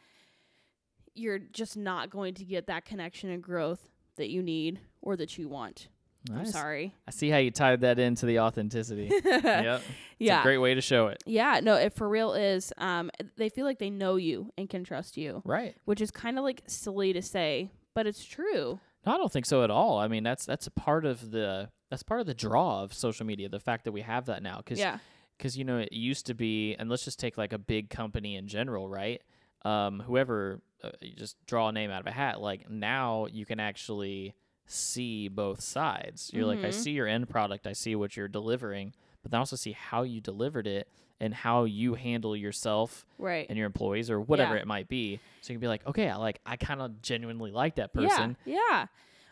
you're 1.14 1.40
just 1.40 1.76
not 1.78 2.10
going 2.10 2.34
to 2.36 2.44
get 2.44 2.68
that 2.68 2.86
connection 2.86 3.30
and 3.30 3.42
growth 3.42 3.90
that 4.18 4.30
you 4.30 4.42
need 4.44 4.80
or 5.02 5.16
that 5.16 5.38
you 5.38 5.48
want. 5.50 5.88
I'm 6.34 6.46
sorry. 6.46 6.94
I 7.08 7.12
see 7.12 7.30
how 7.30 7.38
you 7.38 7.52
tied 7.52 7.82
that 7.82 8.00
into 8.00 8.26
the 8.26 8.40
authenticity. 8.40 9.10
yep. 9.26 9.82
It's 9.82 9.86
yeah. 10.20 10.42
a 10.42 10.44
great 10.44 10.58
way 10.58 10.74
to 10.74 10.82
show 10.82 11.08
it. 11.08 11.24
yeah, 11.26 11.62
no, 11.64 11.76
it 11.76 11.94
for 11.94 12.10
real 12.10 12.34
is 12.34 12.74
um 12.78 13.10
they 13.38 13.48
feel 13.50 13.66
like 13.66 13.80
they 13.80 13.90
know 13.90 14.18
you 14.18 14.52
and 14.58 14.70
can 14.70 14.84
trust 14.84 15.16
you, 15.16 15.42
Right. 15.46 15.76
which 15.86 16.02
is 16.02 16.12
kind 16.12 16.38
of 16.38 16.44
like 16.44 16.64
silly 16.68 17.14
to 17.14 17.22
say, 17.22 17.72
but 17.96 18.08
it's 18.08 18.26
true. 18.26 18.80
No, 19.06 19.14
I 19.14 19.18
don't 19.18 19.32
think 19.32 19.46
so 19.46 19.64
at 19.64 19.72
all. 19.72 20.00
I 20.00 20.10
mean, 20.10 20.24
that's 20.24 20.46
that's 20.46 20.68
a 20.68 20.72
part 20.72 21.06
of 21.06 21.32
the 21.32 21.70
that's 21.90 22.04
part 22.04 22.20
of 22.20 22.26
the 22.28 22.34
draw 22.34 22.84
of 22.84 22.94
social 22.94 23.26
media. 23.26 23.50
The 23.50 23.60
fact 23.60 23.86
that 23.86 23.92
we 23.92 24.02
have 24.02 24.26
that 24.28 24.44
now, 24.44 24.58
because 24.58 24.80
Yeah. 24.80 25.00
because 25.38 25.56
you 25.58 25.64
know 25.64 25.78
it 25.78 25.94
used 25.94 26.26
to 26.26 26.34
be, 26.34 26.76
and 26.76 26.90
let's 26.90 27.06
just 27.06 27.20
take 27.20 27.38
like 27.38 27.54
a 27.54 27.58
big 27.60 27.90
company 27.90 28.36
in 28.36 28.48
general, 28.48 28.90
right? 28.90 29.22
Um, 29.64 30.00
whoever 30.02 30.62
uh, 30.84 30.90
you 31.02 31.16
just 31.16 31.38
draw 31.48 31.70
a 31.70 31.72
name 31.72 31.90
out 31.90 32.02
of 32.02 32.08
a 32.08 32.12
hat. 32.12 32.40
Like 32.42 32.70
now, 32.70 33.26
you 33.28 33.46
can 33.46 33.60
actually 33.60 34.36
see 34.66 35.28
both 35.28 35.62
sides. 35.62 36.30
You're 36.34 36.46
like, 36.46 36.64
I 36.64 36.70
Mhm. 36.70 36.74
see 36.74 36.92
your 36.92 37.08
end 37.08 37.30
product, 37.30 37.66
I 37.66 37.74
see 37.74 37.96
what 37.96 38.16
you're 38.18 38.28
delivering, 38.28 38.94
but 39.24 39.32
then 39.32 39.40
also 39.40 39.56
see 39.56 39.72
how 39.72 40.04
you 40.04 40.22
delivered 40.22 40.68
it 40.68 40.88
and 41.20 41.34
how 41.34 41.64
you 41.64 41.96
handle 41.96 42.36
yourself 42.36 43.06
Right. 43.18 43.48
and 43.50 43.58
your 43.58 43.66
employees 43.66 44.12
or 44.12 44.20
whatever 44.22 44.56
Yeah. 44.56 44.62
it 44.62 44.68
might 44.68 44.88
be. 44.88 45.20
So 45.42 45.52
you 45.54 45.58
can 45.58 45.62
be 45.62 45.68
like, 45.68 45.86
okay, 45.88 46.10
I 46.10 46.16
like 46.18 46.42
I 46.46 46.58
kind 46.58 46.82
of 46.82 47.02
genuinely 47.02 47.52
like 47.52 47.76
that 47.76 47.94
person. 47.94 48.38
Yeah, 48.46 48.56
yeah. 48.70 48.86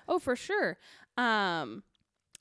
Oh, 0.07 0.17
for 0.19 0.35
sure. 0.35 0.77
Um, 1.17 1.83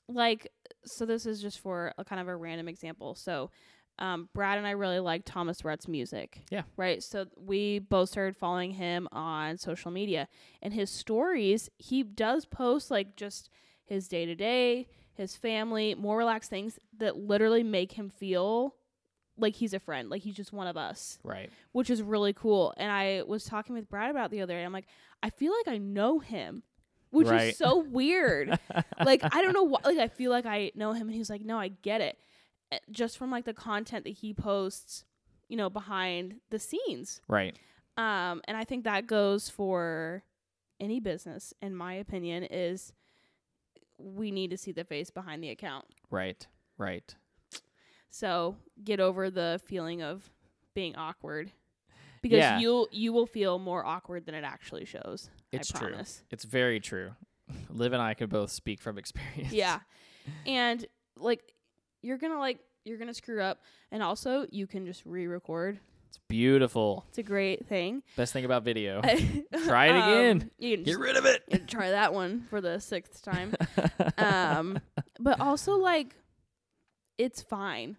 like, 0.07 0.51
so 0.85 1.05
this 1.05 1.25
is 1.25 1.41
just 1.41 1.59
for 1.59 1.93
a 1.97 2.03
kind 2.05 2.21
of 2.21 2.27
a 2.27 2.35
random 2.35 2.67
example. 2.67 3.15
So, 3.15 3.51
um, 3.97 4.27
Brad 4.33 4.57
and 4.57 4.67
I 4.67 4.71
really 4.71 4.99
like 4.99 5.23
Thomas 5.25 5.63
Rhett's 5.63 5.87
music. 5.87 6.41
Yeah. 6.51 6.63
Right. 6.75 7.01
So 7.01 7.25
we 7.37 7.79
both 7.79 8.09
started 8.09 8.35
following 8.35 8.71
him 8.71 9.07
on 9.11 9.57
social 9.57 9.89
media, 9.91 10.27
and 10.61 10.73
his 10.73 10.89
stories, 10.89 11.69
he 11.77 12.03
does 12.03 12.45
post 12.45 12.91
like 12.91 13.15
just 13.15 13.49
his 13.85 14.07
day 14.07 14.25
to 14.25 14.35
day, 14.35 14.87
his 15.13 15.35
family, 15.35 15.95
more 15.95 16.17
relaxed 16.17 16.49
things 16.49 16.77
that 16.97 17.15
literally 17.15 17.63
make 17.63 17.93
him 17.93 18.09
feel 18.09 18.75
like 19.37 19.55
he's 19.55 19.73
a 19.73 19.79
friend, 19.79 20.09
like 20.09 20.21
he's 20.21 20.35
just 20.35 20.53
one 20.53 20.65
of 20.67 20.77
us 20.77 21.19
Right. 21.23 21.49
which 21.73 21.89
is 21.89 22.01
really 22.01 22.31
cool. 22.33 22.73
And 22.77 22.89
I 22.91 23.23
was 23.27 23.43
talking 23.43 23.75
with 23.75 23.89
Brad 23.89 24.09
about 24.09 24.31
the 24.31 24.41
other 24.41 24.53
day. 24.53 24.63
I'm 24.63 24.71
like, 24.73 24.87
I 25.21 25.29
feel 25.29 25.51
like 25.53 25.73
I 25.73 25.77
know 25.77 26.19
him, 26.19 26.63
which 27.15 27.27
Right. 27.27 27.49
is 27.49 27.57
so 27.57 27.79
weird. 27.79 28.59
like 29.03 29.21
I 29.23 29.41
don't 29.41 29.53
know 29.59 29.63
why. 29.63 29.79
Like 29.85 29.97
I 29.97 30.07
feel 30.07 30.31
like 30.31 30.45
I 30.45 30.71
know 30.75 30.91
him, 30.93 31.07
and 31.07 31.15
he's 31.15 31.29
like, 31.29 31.41
no, 31.43 31.57
I 31.59 31.69
get 31.69 32.01
it, 32.01 32.17
Eh, 32.71 32.79
just 32.91 33.17
from 33.17 33.31
like 33.31 33.45
the 33.45 33.53
content 33.53 34.03
that 34.05 34.11
he 34.11 34.33
posts, 34.33 35.05
you 35.49 35.57
know, 35.57 35.69
behind 35.69 36.35
the 36.49 36.59
scenes. 36.59 37.21
Right. 37.27 37.57
Um, 37.97 38.41
and 38.47 38.57
I 38.57 38.63
think 38.65 38.83
that 38.83 39.07
goes 39.07 39.49
for 39.49 40.23
any 40.79 40.99
business, 40.99 41.53
in 41.61 41.75
my 41.75 41.93
opinion, 41.93 42.43
is 42.43 42.91
we 43.97 44.31
need 44.31 44.49
to 44.51 44.57
see 44.57 44.71
the 44.73 44.83
face 44.83 45.09
behind 45.09 45.41
the 45.43 45.49
account. 45.49 45.85
Right. 46.09 46.45
Right. 46.77 47.15
So 48.09 48.57
get 48.83 48.99
over 48.99 49.29
the 49.29 49.61
feeling 49.65 50.01
of 50.01 50.29
being 50.73 50.95
awkward. 50.95 51.51
Because 52.21 52.39
Yeah. 52.39 52.59
you'll 52.59 52.87
you 52.91 53.13
will 53.13 53.27
feel 53.27 53.59
more 53.59 53.85
awkward 53.85 54.25
than 54.25 54.33
it 54.35 54.43
actually 54.43 54.85
shows. 54.85 55.29
It's 55.51 55.73
I 55.73 55.79
true. 55.79 55.89
promise. 55.89 56.23
It's 56.31 56.43
very 56.43 56.79
true. 56.79 57.11
Liv 57.69 57.93
and 57.93 58.01
I 58.01 58.13
could 58.13 58.29
both 58.29 58.51
speak 58.51 58.81
from 58.81 58.97
experience. 58.97 59.53
Yeah. 59.53 59.79
and 60.45 60.85
like 61.17 61.53
you're 62.01 62.17
gonna 62.17 62.39
like 62.39 62.59
you're 62.83 62.97
gonna 62.97 63.13
screw 63.13 63.41
up 63.41 63.61
and 63.91 64.01
also 64.03 64.45
you 64.51 64.67
can 64.67 64.85
just 64.85 65.05
re 65.05 65.27
record. 65.27 65.79
It's 66.07 66.19
beautiful. 66.27 67.03
It's 67.09 67.17
a 67.17 67.23
great 67.23 67.67
thing. 67.67 68.01
Best 68.15 68.31
thing 68.31 68.45
about 68.45 68.63
video. 68.63 69.01
Try 69.65 69.87
it 69.87 69.97
again. 69.97 70.51
You 70.57 70.75
can 70.77 70.83
Get 70.85 70.97
rid 70.99 71.17
of 71.17 71.25
it. 71.25 71.43
you 71.49 71.57
can 71.59 71.67
try 71.67 71.89
that 71.91 72.13
one 72.13 72.45
for 72.49 72.61
the 72.61 72.79
sixth 72.79 73.21
time. 73.21 73.53
um 74.17 74.79
but 75.19 75.39
also 75.41 75.73
like 75.77 76.15
it's 77.17 77.41
fine 77.41 77.97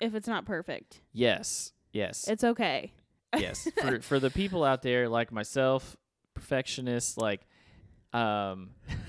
if 0.00 0.14
it's 0.14 0.28
not 0.28 0.44
perfect. 0.44 1.00
yes. 1.12 1.72
Yes. 1.92 2.28
It's 2.28 2.44
okay. 2.44 2.92
yes. 3.36 3.68
For 3.80 4.00
for 4.00 4.20
the 4.20 4.30
people 4.30 4.64
out 4.64 4.82
there 4.82 5.08
like 5.08 5.32
myself, 5.32 5.96
perfectionists, 6.36 7.16
like 7.16 7.46
um 8.12 8.70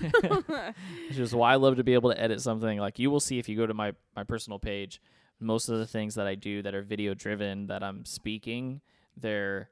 which 1.08 1.18
is 1.18 1.34
why 1.34 1.52
I 1.52 1.56
love 1.56 1.76
to 1.76 1.84
be 1.84 1.94
able 1.94 2.10
to 2.10 2.20
edit 2.20 2.40
something. 2.40 2.78
Like 2.78 2.98
you 2.98 3.10
will 3.10 3.20
see 3.20 3.38
if 3.38 3.48
you 3.48 3.56
go 3.56 3.66
to 3.66 3.74
my 3.74 3.92
my 4.16 4.24
personal 4.24 4.58
page, 4.58 5.00
most 5.40 5.68
of 5.68 5.78
the 5.78 5.86
things 5.86 6.16
that 6.16 6.26
I 6.26 6.34
do 6.34 6.62
that 6.62 6.74
are 6.74 6.82
video 6.82 7.14
driven 7.14 7.68
that 7.68 7.82
I'm 7.84 8.04
speaking, 8.04 8.80
they're 9.16 9.70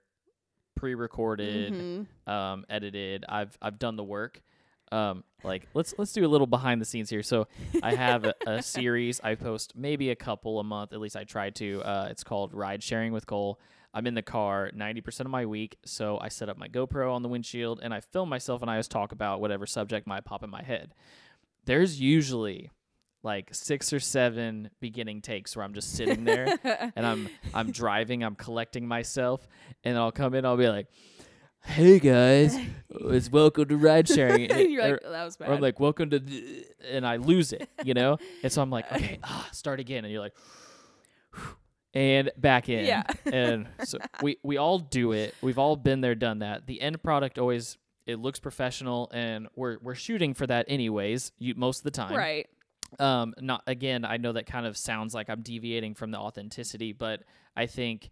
pre-recorded, 0.77 1.73
Mhm. 1.73 2.31
um, 2.31 2.65
edited. 2.69 3.25
I've 3.29 3.57
I've 3.61 3.79
done 3.79 3.97
the 3.97 4.05
work. 4.05 4.43
Um, 4.93 5.25
like 5.43 5.67
let's 5.75 5.95
let's 5.99 6.13
do 6.13 6.25
a 6.25 6.29
little 6.29 6.47
behind 6.47 6.81
the 6.81 6.85
scenes 6.85 7.11
here. 7.11 7.23
So 7.23 7.49
I 7.83 7.95
have 7.95 8.25
a, 8.25 8.35
a 8.47 8.63
series 8.77 9.21
I 9.25 9.35
post 9.35 9.73
maybe 9.75 10.11
a 10.11 10.17
couple 10.17 10.61
a 10.61 10.65
month. 10.65 10.93
At 10.93 11.01
least 11.01 11.17
I 11.17 11.25
try 11.25 11.51
to. 11.51 11.83
Uh, 11.83 12.09
it's 12.11 12.23
called 12.23 12.55
Ride 12.55 12.83
Sharing 12.83 13.13
with 13.13 13.27
Cole. 13.27 13.59
I'm 13.97 14.07
in 14.07 14.13
the 14.13 14.21
car 14.21 14.71
90% 14.77 15.21
of 15.21 15.31
my 15.31 15.47
week, 15.47 15.79
so 15.87 16.19
I 16.21 16.29
set 16.29 16.51
up 16.51 16.59
my 16.59 16.69
GoPro 16.69 17.15
on 17.15 17.23
the 17.23 17.31
windshield 17.31 17.81
and 17.83 17.95
I 17.95 18.01
film 18.01 18.29
myself 18.29 18.61
and 18.61 18.71
I 18.71 18.77
just 18.79 18.91
talk 18.91 19.11
about 19.11 19.41
whatever 19.41 19.65
subject 19.65 20.07
might 20.07 20.27
pop 20.27 20.45
in 20.45 20.51
my 20.51 20.63
head. 20.63 20.93
There's 21.65 21.99
usually 21.99 22.71
like 23.23 23.55
six 23.55 23.95
or 23.95 23.99
seven 23.99 24.69
beginning 24.81 25.23
takes 25.23 25.57
where 25.57 25.65
I'm 25.65 25.73
just 25.73 25.95
sitting 25.95 26.25
there 26.25 26.59
and 26.95 27.07
I'm 27.07 27.31
I'm 27.55 27.71
driving, 27.71 28.23
I'm 28.23 28.35
collecting 28.35 28.87
myself, 28.87 29.49
and 29.83 29.97
I'll 29.97 30.13
come 30.13 30.35
in, 30.35 30.45
I'll 30.45 30.59
be 30.59 30.69
like, 30.69 30.89
"Hey 31.65 31.99
guys, 31.99 32.55
it's 32.91 33.31
welcome 33.31 33.67
to 33.69 33.79
ride 33.79 34.09
sharing." 34.09 34.51
You're 34.71 34.83
like, 34.83 34.93
or, 34.93 35.01
"Oh, 35.07 35.11
that 35.11 35.25
was 35.25 35.39
bad. 35.39 35.49
or 35.49 35.55
I'm 35.55 35.63
like, 35.63 35.81
"Welcome 35.81 36.11
to," 36.11 36.21
th-" 36.21 36.67
and 36.91 37.07
I 37.07 37.17
lose 37.17 37.55
it, 37.55 37.67
you 37.83 37.95
know. 37.95 38.19
and 38.43 38.53
so 38.53 38.61
I'm 38.61 38.71
like, 38.71 38.93
"Okay, 38.93 39.19
ah, 39.25 39.49
start 39.53 39.81
again," 39.81 40.05
and 40.05 40.13
you're 40.13 40.23
like, 40.23 40.35
and 41.97 42.31
back 42.37 42.69
in, 42.69 42.85
Yeah. 42.85 43.03
and 43.25 43.67
so 43.85 43.99
we 44.23 44.37
we 44.43 44.59
all 44.59 44.79
do 44.79 45.13
it. 45.13 45.35
We've 45.41 45.59
all 45.59 45.77
been 45.77 46.03
there, 46.03 46.15
done 46.15 46.41
that. 46.41 46.67
The 46.67 46.81
end 46.81 47.03
product 47.03 47.39
always 47.39 47.79
it 48.07 48.19
looks 48.19 48.39
professional, 48.39 49.11
and 49.13 49.49
we're 49.57 49.79
we're 49.81 49.95
shooting 49.95 50.35
for 50.35 50.47
that 50.47 50.67
anyways. 50.69 51.33
You 51.39 51.55
most 51.57 51.79
of 51.79 51.85
the 51.85 51.91
time, 51.91 52.15
right. 52.15 52.47
um 53.01 53.35
not 53.41 53.63
again 53.67 54.05
i 54.05 54.17
know 54.17 54.33
that 54.33 54.47
kind 54.47 54.65
of 54.65 54.77
sounds 54.77 55.13
like 55.13 55.29
i'm 55.29 55.43
deviating 55.43 55.93
from 55.95 56.13
the 56.13 56.19
authenticity 56.19 56.93
but 56.93 57.25
i 57.57 57.67
think 57.67 58.11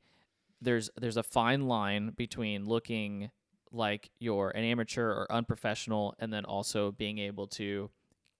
there's 0.60 0.90
there's 0.96 1.16
a 1.16 1.22
fine 1.22 1.68
line 1.68 2.10
between 2.16 2.66
looking 2.66 3.30
like 3.70 4.10
you're 4.18 4.50
an 4.50 4.64
amateur 4.64 5.08
or 5.08 5.30
unprofessional 5.30 6.14
and 6.18 6.32
then 6.32 6.44
also 6.44 6.90
being 6.90 7.18
able 7.18 7.46
to 7.46 7.88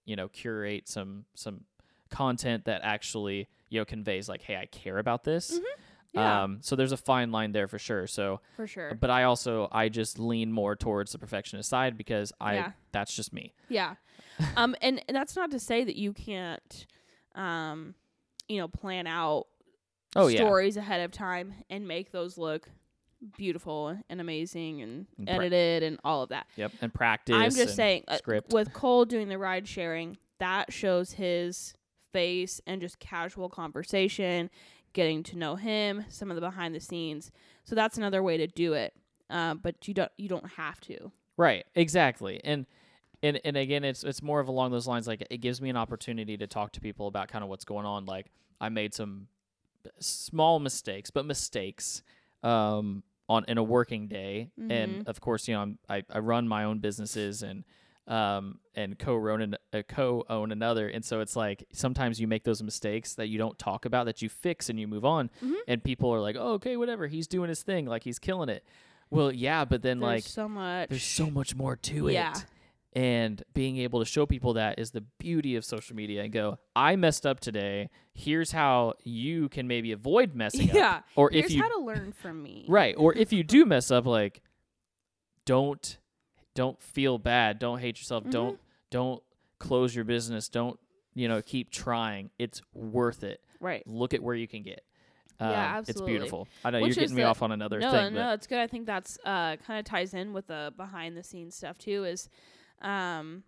you 0.05 0.15
know 0.17 0.27
curate 0.27 0.89
some 0.89 1.23
some 1.35 1.61
content 2.09 2.65
that 2.65 2.81
actually 2.83 3.47
you 3.69 3.79
know 3.81 3.85
conveys 3.85 4.29
like 4.29 4.41
hey 4.41 4.55
i 4.55 4.65
care 4.67 4.97
about 4.97 5.23
this 5.23 5.59
Yeah, 6.13 6.43
um 6.43 6.59
so 6.61 6.75
there's 6.75 6.91
a 6.91 6.97
fine 6.97 7.31
line 7.31 7.51
there 7.51 7.67
for 7.67 7.79
sure 7.79 8.07
so 8.07 8.39
for 8.55 8.67
sure. 8.67 8.95
but 8.99 9.09
i 9.09 9.23
also 9.23 9.67
i 9.71 9.89
just 9.89 10.17
lean 10.19 10.51
more 10.51 10.75
towards 10.75 11.11
the 11.11 11.17
perfectionist 11.19 11.69
side 11.69 11.97
because 11.97 12.31
i 12.39 12.53
Yeah. 12.55 12.71
that's 12.91 13.15
just 13.15 13.33
me 13.33 13.53
Yeah. 13.69 13.95
um, 14.57 14.75
and, 14.81 15.01
and 15.07 15.15
that's 15.15 15.35
not 15.35 15.49
to 15.51 15.59
say 15.59 15.85
that 15.85 15.95
you 15.95 16.11
can't, 16.11 16.85
um, 17.35 17.95
you 18.49 18.57
know, 18.59 18.67
plan 18.67 19.07
out 19.07 19.47
oh 20.15 20.27
yeah 20.27 20.37
stories 20.41 20.75
ahead 20.77 21.01
of 21.01 21.11
time 21.11 21.53
and 21.69 21.87
make 21.87 22.11
those 22.11 22.37
look 22.37 22.69
beautiful 23.37 23.97
and 24.09 24.21
amazing 24.21 24.81
and, 24.81 25.07
And 25.17 25.27
pra- 25.27 25.35
edited 25.37 25.83
and 25.83 25.99
all 26.03 26.21
of 26.21 26.29
that. 26.29 26.47
yep 26.55 26.71
and 26.81 26.93
practice 26.93 27.35
I'm 27.35 27.51
just 27.51 27.75
saying, 27.75 28.03
uh, 28.07 28.17
script 28.17 28.53
with 28.53 28.73
Cole 28.73 29.05
doing 29.05 29.29
the 29.29 29.37
ride 29.37 29.67
sharing, 29.67 30.17
that 30.39 30.71
shows 30.71 31.13
his 31.13 31.73
and 32.19 32.81
just 32.81 32.99
casual 32.99 33.49
conversation, 33.49 34.49
getting 34.93 35.21
to 35.23 35.37
know 35.37 35.55
him, 35.55 36.05
some 36.09 36.31
of 36.31 36.35
the 36.35 36.41
behind 36.41 36.73
the 36.73 36.79
scenes. 36.79 37.31
So 37.65 37.75
that's 37.75 37.97
another 37.97 38.23
way 38.23 38.37
to 38.37 38.47
do 38.47 38.73
it. 38.73 38.93
Uh, 39.29 39.55
but 39.55 39.87
you 39.87 39.93
don't 39.93 40.11
you 40.17 40.29
don't 40.29 40.51
have 40.51 40.79
to. 40.81 41.11
Right, 41.37 41.65
exactly. 41.75 42.39
And 42.43 42.65
and 43.23 43.39
and 43.43 43.57
again 43.57 43.83
it's 43.83 44.03
it's 44.03 44.21
more 44.21 44.39
of 44.39 44.47
along 44.47 44.71
those 44.71 44.87
lines 44.87 45.07
like 45.07 45.25
it 45.29 45.37
gives 45.37 45.59
me 45.61 45.69
an 45.69 45.77
opportunity 45.77 46.37
to 46.37 46.47
talk 46.47 46.71
to 46.73 46.79
people 46.81 47.07
about 47.07 47.27
kind 47.27 47.43
of 47.43 47.49
what's 47.49 47.65
going 47.65 47.85
on 47.85 48.05
like 48.05 48.27
I 48.61 48.69
made 48.69 48.93
some 48.93 49.27
small 49.99 50.59
mistakes, 50.59 51.09
but 51.11 51.25
mistakes 51.25 52.03
um 52.43 53.03
on 53.27 53.43
in 53.47 53.57
a 53.57 53.63
working 53.63 54.07
day 54.07 54.51
Mhm. 54.59 54.71
and 54.71 55.07
of 55.07 55.19
course, 55.19 55.47
you 55.47 55.55
know, 55.55 55.61
I'm, 55.61 55.79
I 55.89 56.03
I 56.09 56.19
run 56.19 56.47
my 56.47 56.63
own 56.63 56.79
businesses 56.79 57.41
and 57.43 57.63
um 58.07 58.59
and 58.75 58.99
co-own 58.99 59.41
an, 59.41 59.55
uh, 59.73 59.81
co-own 59.87 60.51
another 60.51 60.87
and 60.87 61.03
so 61.03 61.21
it's 61.21 61.35
like 61.35 61.65
sometimes 61.73 62.19
you 62.21 62.27
make 62.27 62.43
those 62.43 62.61
mistakes 62.61 63.15
that 63.15 63.27
you 63.29 63.37
don't 63.39 63.57
talk 63.57 63.85
about 63.85 64.05
that 64.05 64.21
you 64.21 64.29
fix 64.29 64.69
and 64.69 64.79
you 64.79 64.87
move 64.87 65.03
on 65.03 65.29
Mhm. 65.43 65.55
and 65.67 65.83
people 65.83 66.13
are 66.13 66.19
like 66.21 66.35
oh 66.37 66.53
okay 66.53 66.77
whatever 66.77 67.07
he's 67.07 67.27
doing 67.27 67.49
his 67.49 67.63
thing 67.63 67.85
like 67.87 68.03
he's 68.03 68.19
killing 68.19 68.49
it 68.49 68.63
Well, 69.11 69.31
yeah, 69.31 69.65
but 69.65 69.81
then 69.83 69.99
There's 69.99 70.07
like 70.13 70.23
so 70.23 70.47
much. 70.49 70.89
there's 70.89 71.03
so 71.03 71.29
much 71.29 71.55
more 71.55 71.75
to 71.75 72.09
Yeah. 72.09 72.31
it. 72.31 72.45
And 72.97 73.43
being 73.53 73.77
able 73.77 73.99
to 73.99 74.05
show 74.05 74.25
people 74.25 74.53
that 74.53 74.79
is 74.79 74.91
the 74.91 75.01
beauty 75.19 75.55
of 75.57 75.63
social 75.65 75.95
media 75.95 76.23
and 76.23 76.31
go, 76.33 76.57
I 76.75 76.95
messed 76.95 77.25
up 77.25 77.39
today. 77.39 77.89
Here's 78.13 78.51
how 78.51 78.93
you 79.03 79.49
can 79.49 79.67
maybe 79.67 79.91
avoid 79.91 80.33
messing 80.33 80.69
up. 80.69 80.75
yeah. 80.75 81.01
Or 81.15 81.29
Here's 81.29 81.45
if 81.45 81.51
you 81.51 81.61
how 81.61 81.69
to 81.77 81.83
learn 81.85 82.13
from 82.13 82.41
me. 82.41 82.65
Right. 82.69 82.95
Or 82.97 83.13
if 83.13 83.31
you 83.33 83.43
do 83.43 83.65
mess 83.73 83.91
up, 83.91 84.05
like 84.05 84.41
don't 85.45 85.97
don't 86.55 86.81
feel 86.81 87.17
bad. 87.19 87.59
Don't 87.59 87.79
hate 87.79 87.99
yourself. 87.99 88.23
Mhm. 88.23 88.31
Don't 88.31 88.59
don't 88.89 89.23
close 89.59 89.93
your 89.95 90.05
business. 90.05 90.49
Don't 90.49 90.79
you 91.13 91.27
know 91.27 91.41
keep 91.43 91.69
trying. 91.69 92.31
It's 92.39 92.61
worth 92.73 93.23
it. 93.23 93.41
Right. 93.59 93.85
Look 93.87 94.13
at 94.15 94.23
where 94.23 94.35
you 94.35 94.47
can 94.47 94.63
get. 94.63 94.83
Yeah, 95.39 95.47
Um, 95.47 95.53
absolutely. 95.53 95.91
It's 95.91 96.09
beautiful. 96.19 96.47
I 96.63 96.71
know 96.71 96.79
Which 96.81 96.95
you're 96.95 97.03
getting 97.03 97.15
me 97.15 97.21
the- 97.23 97.27
off 97.27 97.41
on 97.41 97.51
another 97.51 97.79
no, 97.79 97.91
thing, 97.91 98.13
no, 98.13 98.21
but 98.21 98.33
it's 98.35 98.47
good. 98.47 98.59
I 98.59 98.67
think 98.67 98.85
that's 98.85 99.17
uh 99.25 99.57
kind 99.57 99.77
of 99.79 99.85
ties 99.85 100.13
in 100.13 100.33
with 100.33 100.47
the 100.47 100.73
behind 100.75 101.15
the 101.17 101.23
scenes 101.23 101.55
stuff 101.55 101.77
too. 101.77 102.03
Is, 102.05 102.29
um, 102.81 103.43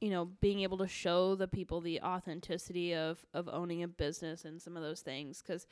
you 0.00 0.10
know, 0.10 0.26
being 0.40 0.60
able 0.60 0.78
to 0.78 0.88
show 0.88 1.34
the 1.34 1.48
people 1.48 1.80
the 1.80 2.00
authenticity 2.00 2.94
of 2.94 3.26
of 3.34 3.48
owning 3.48 3.82
a 3.82 3.88
business 3.88 4.44
and 4.44 4.60
some 4.62 4.76
of 4.76 4.82
those 4.82 5.00
things 5.02 5.42
because. 5.42 5.66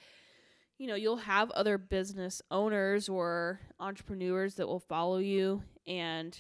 You 0.79 0.89
know, 0.89 0.95
you'll 0.95 1.17
have 1.17 1.51
other 1.53 1.79
business 1.79 2.43
owners 2.51 3.09
or 3.09 3.61
entrepreneurs 3.81 4.57
that 4.57 4.67
will 4.67 4.81
follow 4.81 5.19
you 5.19 5.63
and, 5.87 6.37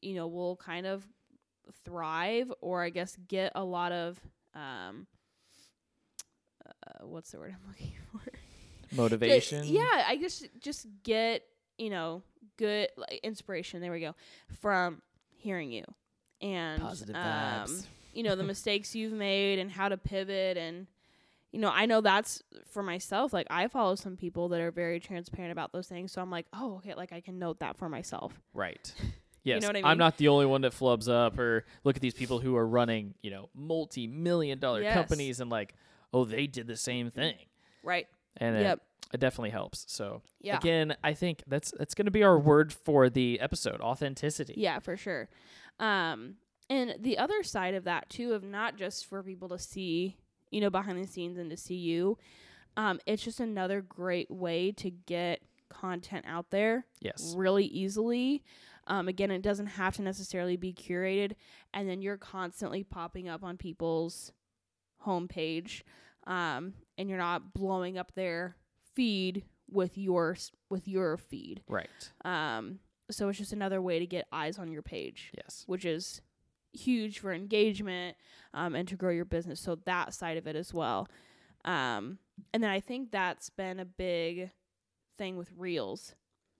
you 0.00 0.14
know, 0.14 0.28
will 0.28 0.56
kind 0.56 0.86
of 0.86 1.06
thrive 1.84 2.52
or 2.60 2.82
I 2.82 2.90
guess 2.90 3.16
get 3.28 3.52
a 3.54 3.64
lot 3.64 3.90
of, 3.92 4.20
um, 4.54 5.06
uh, 6.66 7.04
what's 7.06 7.32
the 7.32 7.38
word 7.38 7.54
I'm 7.54 7.68
looking 7.68 7.92
for? 8.12 8.20
Motivation. 8.92 9.66
yeah, 9.66 10.04
I 10.06 10.16
just 10.20 10.48
just 10.60 10.86
get 11.04 11.42
you 11.78 11.90
know 11.90 12.22
good 12.56 12.88
like, 12.96 13.20
inspiration. 13.22 13.80
There 13.80 13.92
we 13.92 14.00
go 14.00 14.16
from 14.60 15.00
hearing 15.30 15.70
you 15.70 15.84
and 16.42 16.82
Positive 16.82 17.14
um, 17.14 17.22
vibes. 17.22 17.86
you 18.12 18.22
know 18.24 18.34
the 18.34 18.42
mistakes 18.54 18.94
you've 18.94 19.12
made 19.12 19.58
and 19.60 19.70
how 19.70 19.88
to 19.88 19.96
pivot 19.96 20.56
and 20.56 20.86
you 21.52 21.60
know 21.60 21.70
I 21.70 21.86
know 21.86 22.00
that's 22.00 22.42
for 22.70 22.82
myself. 22.82 23.32
Like 23.32 23.46
I 23.50 23.68
follow 23.68 23.94
some 23.94 24.16
people 24.16 24.48
that 24.50 24.60
are 24.60 24.70
very 24.70 25.00
transparent 25.00 25.52
about 25.52 25.72
those 25.72 25.88
things, 25.88 26.12
so 26.12 26.20
I'm 26.22 26.30
like, 26.30 26.46
oh 26.52 26.76
okay, 26.76 26.94
like 26.94 27.12
I 27.12 27.20
can 27.20 27.38
note 27.38 27.60
that 27.60 27.76
for 27.76 27.88
myself. 27.88 28.40
Right. 28.54 28.92
Yes. 29.42 29.62
know 29.62 29.68
what 29.68 29.76
I 29.76 29.90
I'm 29.90 29.96
not 29.96 30.18
the 30.18 30.28
only 30.28 30.44
one 30.44 30.60
that 30.60 30.72
flubs 30.72 31.10
up 31.10 31.38
or 31.38 31.64
look 31.82 31.96
at 31.96 32.02
these 32.02 32.12
people 32.12 32.40
who 32.40 32.56
are 32.56 32.66
running, 32.68 33.14
you 33.22 33.30
know, 33.30 33.48
multi 33.54 34.06
million 34.06 34.58
dollar 34.58 34.82
Yes. 34.82 34.92
companies 34.92 35.40
and 35.40 35.50
like, 35.50 35.74
oh, 36.12 36.26
they 36.26 36.46
did 36.46 36.66
the 36.66 36.76
same 36.76 37.10
thing. 37.10 37.38
Right. 37.82 38.06
And 38.36 38.54
Yep. 38.60 38.78
it, 38.78 39.14
it 39.14 39.20
definitely 39.20 39.48
helps. 39.48 39.86
So 39.88 40.20
Yeah. 40.42 40.58
again, 40.58 40.94
I 41.02 41.14
think 41.14 41.42
that's 41.46 41.72
that's 41.78 41.94
gonna 41.94 42.10
be 42.10 42.22
our 42.22 42.38
word 42.38 42.70
for 42.70 43.08
the 43.08 43.40
episode, 43.40 43.80
authenticity. 43.80 44.52
Yeah, 44.58 44.78
for 44.78 44.98
sure. 44.98 45.30
Um, 45.78 46.34
and 46.68 46.96
the 47.00 47.16
other 47.16 47.42
side 47.42 47.72
of 47.74 47.84
that 47.84 48.10
too, 48.10 48.34
of 48.34 48.44
not 48.44 48.76
just 48.76 49.06
for 49.06 49.22
people 49.22 49.48
to 49.48 49.58
see, 49.58 50.18
you 50.50 50.60
know, 50.60 50.70
behind 50.70 51.02
the 51.02 51.06
scenes 51.06 51.38
and 51.38 51.50
to 51.50 51.56
see 51.56 51.76
you, 51.76 52.18
um, 52.76 53.00
it's 53.06 53.22
just 53.22 53.40
another 53.40 53.80
great 53.80 54.30
way 54.30 54.72
to 54.72 54.90
get 54.90 55.40
content 55.68 56.24
out 56.28 56.50
there 56.50 56.86
Yes. 57.00 57.34
really 57.36 57.64
easily. 57.66 58.42
Um, 58.86 59.06
again, 59.08 59.30
it 59.30 59.42
doesn't 59.42 59.66
have 59.66 59.94
to 59.96 60.02
necessarily 60.02 60.56
be 60.56 60.72
curated, 60.72 61.32
and 61.72 61.88
then 61.88 62.02
you're 62.02 62.16
constantly 62.16 62.82
popping 62.82 63.28
up 63.28 63.44
on 63.44 63.56
people's 63.56 64.32
homepage, 65.06 65.82
um, 66.26 66.74
and 66.98 67.08
you're 67.08 67.18
not 67.18 67.54
blowing 67.54 67.98
up 67.98 68.12
their 68.14 68.56
feed 68.94 69.44
with 69.70 69.96
your 69.96 70.36
with 70.68 70.88
your 70.88 71.16
feed. 71.16 71.62
Right. 71.68 71.88
Um, 72.24 72.80
so 73.10 73.28
it's 73.28 73.38
just 73.38 73.52
another 73.52 73.80
way 73.80 73.98
to 73.98 74.06
get 74.06 74.26
eyes 74.32 74.58
on 74.58 74.70
your 74.70 74.82
page, 74.82 75.30
Yes. 75.36 75.64
which 75.66 75.84
is 75.84 76.20
huge 76.72 77.18
for 77.18 77.32
engagement 77.32 78.16
um, 78.54 78.74
and 78.74 78.88
to 78.88 78.96
grow 78.96 79.10
your 79.10 79.24
business. 79.24 79.60
So 79.60 79.76
that 79.84 80.14
side 80.14 80.36
of 80.36 80.46
it 80.46 80.56
as 80.56 80.72
well. 80.72 81.08
Um, 81.64 82.18
and 82.52 82.62
then 82.62 82.70
I 82.70 82.80
think 82.80 83.10
that's 83.10 83.50
been 83.50 83.80
a 83.80 83.84
big 83.84 84.50
thing 85.18 85.36
with 85.36 85.50
Reels 85.56 86.14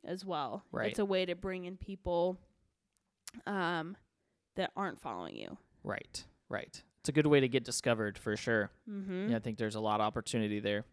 as 0.04 0.24
well. 0.24 0.64
Right. 0.72 0.90
It's 0.90 0.98
a 0.98 1.04
way 1.04 1.24
to 1.26 1.34
bring 1.34 1.64
in 1.64 1.76
people 1.76 2.38
um, 3.46 3.96
that 4.56 4.70
aren't 4.76 5.00
following 5.00 5.36
you. 5.36 5.56
Right. 5.84 6.24
Right. 6.48 6.82
It's 7.00 7.08
a 7.08 7.12
good 7.12 7.26
way 7.26 7.40
to 7.40 7.48
get 7.48 7.64
discovered 7.64 8.18
for 8.18 8.36
sure. 8.36 8.70
Mm-hmm. 8.88 9.30
Yeah, 9.30 9.36
I 9.36 9.40
think 9.40 9.56
there's 9.56 9.74
a 9.74 9.80
lot 9.80 10.00
of 10.00 10.06
opportunity 10.06 10.60
there. 10.60 10.84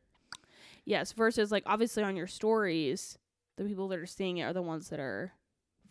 Yes, 0.86 1.12
versus 1.12 1.52
like 1.52 1.64
obviously 1.66 2.04
on 2.04 2.16
your 2.16 2.28
stories, 2.28 3.18
the 3.58 3.66
people 3.66 3.90
that 3.90 4.00
are 4.00 4.06
seeing 4.06 4.38
it 4.38 4.44
are 4.44 4.54
the 4.54 4.62
ones 4.62 4.90
that 4.90 5.02
are 5.02 5.34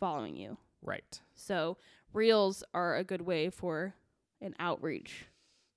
following 0.00 0.36
you. 0.36 0.56
Right. 0.82 1.20
So 1.34 1.76
reels 2.12 2.62
are 2.74 2.96
a 2.96 3.04
good 3.04 3.22
way 3.22 3.50
for 3.50 3.94
an 4.40 4.54
outreach 4.58 5.26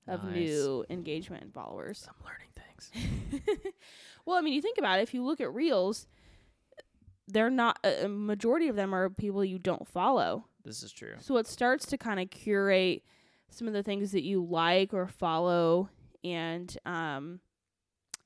of 0.07 0.23
Nice. 0.23 0.33
new 0.35 0.85
engagement 0.89 1.43
and 1.43 1.53
followers. 1.53 2.07
I'm 2.07 2.25
learning 2.25 2.49
things. 2.55 3.61
well, 4.25 4.37
I 4.37 4.41
mean, 4.41 4.53
you 4.53 4.61
think 4.61 4.77
about 4.77 4.99
it. 4.99 5.03
If 5.03 5.13
you 5.13 5.23
look 5.23 5.39
at 5.41 5.53
reels, 5.53 6.07
they're 7.27 7.49
not 7.49 7.77
a 7.83 8.05
a 8.05 8.07
majority 8.09 8.67
of 8.67 8.75
them 8.75 8.93
are 8.93 9.09
people 9.09 9.43
you 9.45 9.59
don't 9.59 9.87
follow. 9.87 10.45
This 10.65 10.83
is 10.83 10.91
true. 10.91 11.13
So 11.19 11.37
it 11.37 11.47
starts 11.47 11.85
to 11.87 11.97
kind 11.97 12.19
of 12.19 12.29
curate 12.29 13.03
some 13.49 13.67
of 13.67 13.73
the 13.73 13.83
things 13.83 14.11
that 14.11 14.23
you 14.23 14.43
like 14.43 14.93
or 14.93 15.07
follow, 15.07 15.89
and 16.23 16.75
um, 16.85 17.39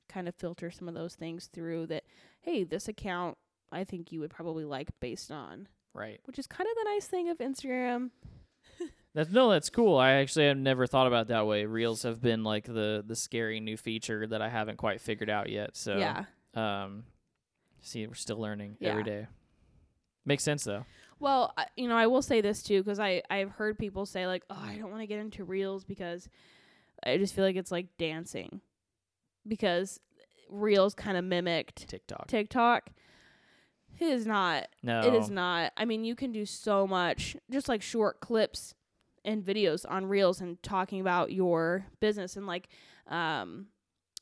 kind 0.08 0.28
of 0.28 0.34
filter 0.34 0.70
some 0.70 0.88
of 0.88 0.94
those 0.94 1.14
things 1.14 1.46
through. 1.52 1.86
That 1.88 2.04
hey, 2.40 2.64
this 2.64 2.88
account 2.88 3.36
I 3.70 3.84
think 3.84 4.10
you 4.12 4.20
would 4.20 4.30
probably 4.30 4.64
like 4.64 4.88
based 5.00 5.30
on, 5.30 5.68
Right. 5.94 6.20
which 6.26 6.38
is 6.38 6.46
kind 6.46 6.68
of 6.68 6.74
the 6.76 6.90
nice 6.90 7.06
thing 7.06 7.28
of 7.30 7.38
Instagram. 7.38 8.10
That's 9.14 9.30
no, 9.30 9.48
that's 9.48 9.70
cool. 9.70 9.96
I 9.96 10.14
actually 10.14 10.46
have 10.46 10.56
never 10.56 10.88
thought 10.88 11.06
about 11.06 11.22
it 11.26 11.28
that 11.28 11.46
way. 11.46 11.66
Reels 11.66 12.02
have 12.02 12.20
been 12.20 12.42
like 12.42 12.64
the 12.64 13.04
the 13.06 13.14
scary 13.14 13.60
new 13.60 13.76
feature 13.76 14.26
that 14.26 14.42
I 14.42 14.48
haven't 14.48 14.76
quite 14.76 15.00
figured 15.00 15.30
out 15.30 15.48
yet. 15.50 15.76
So 15.76 15.96
yeah. 15.96 16.24
um 16.54 17.04
see 17.80 18.04
we're 18.08 18.14
still 18.14 18.38
learning 18.40 18.76
every 18.82 19.02
Yeah. 19.02 19.20
day. 19.20 19.26
Makes 20.24 20.42
sense 20.42 20.64
though. 20.64 20.84
Well, 21.20 21.54
you 21.76 21.86
know, 21.86 21.96
I 21.96 22.08
will 22.08 22.22
say 22.22 22.40
this 22.40 22.60
too 22.64 22.82
because 22.82 22.98
I 22.98 23.22
I've 23.30 23.50
heard 23.52 23.78
people 23.78 24.04
say 24.04 24.26
like, 24.26 24.42
"Oh, 24.50 24.58
I 24.60 24.76
don't 24.78 24.90
want 24.90 25.02
to 25.02 25.06
get 25.06 25.20
into 25.20 25.44
reels 25.44 25.84
because 25.84 26.28
I 27.06 27.16
just 27.16 27.34
feel 27.36 27.44
like 27.44 27.54
it's 27.56 27.70
like 27.70 27.86
dancing." 27.98 28.60
Because 29.46 30.00
reels 30.50 30.92
kind 30.94 31.16
of 31.16 31.24
mimicked 31.24 31.86
TikTok. 31.88 32.26
TikTok. 32.26 32.90
It 33.98 34.06
is 34.08 34.26
not. 34.26 34.68
no. 34.82 35.00
It 35.00 35.14
is 35.14 35.30
not. 35.30 35.72
I 35.76 35.84
mean, 35.84 36.04
you 36.04 36.14
can 36.14 36.32
do 36.32 36.44
so 36.46 36.86
much 36.86 37.36
just 37.50 37.68
like 37.68 37.82
short 37.82 38.20
clips 38.20 38.74
and 39.24 39.42
videos 39.42 39.84
on 39.88 40.06
reels 40.06 40.40
and 40.40 40.62
talking 40.62 41.00
about 41.00 41.32
your 41.32 41.86
business 42.00 42.36
and 42.36 42.46
like 42.46 42.68
um 43.08 43.66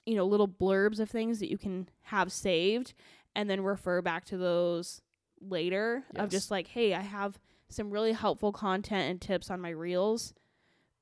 you 0.04 0.16
know, 0.16 0.24
little 0.26 0.48
blurbs 0.48 0.98
of 0.98 1.08
things 1.08 1.38
that 1.38 1.48
you 1.50 1.56
can 1.56 1.88
have 2.02 2.32
saved 2.32 2.92
and 3.36 3.48
then 3.48 3.60
refer 3.60 4.02
back 4.02 4.24
to 4.24 4.36
those 4.36 5.00
later 5.40 6.02
of 6.16 6.28
just 6.28 6.50
like, 6.50 6.66
hey, 6.68 6.92
I 6.92 7.00
have 7.00 7.38
some 7.68 7.90
really 7.90 8.12
helpful 8.12 8.50
content 8.52 9.10
and 9.10 9.20
tips 9.20 9.48
on 9.48 9.60
my 9.60 9.70
reels 9.70 10.34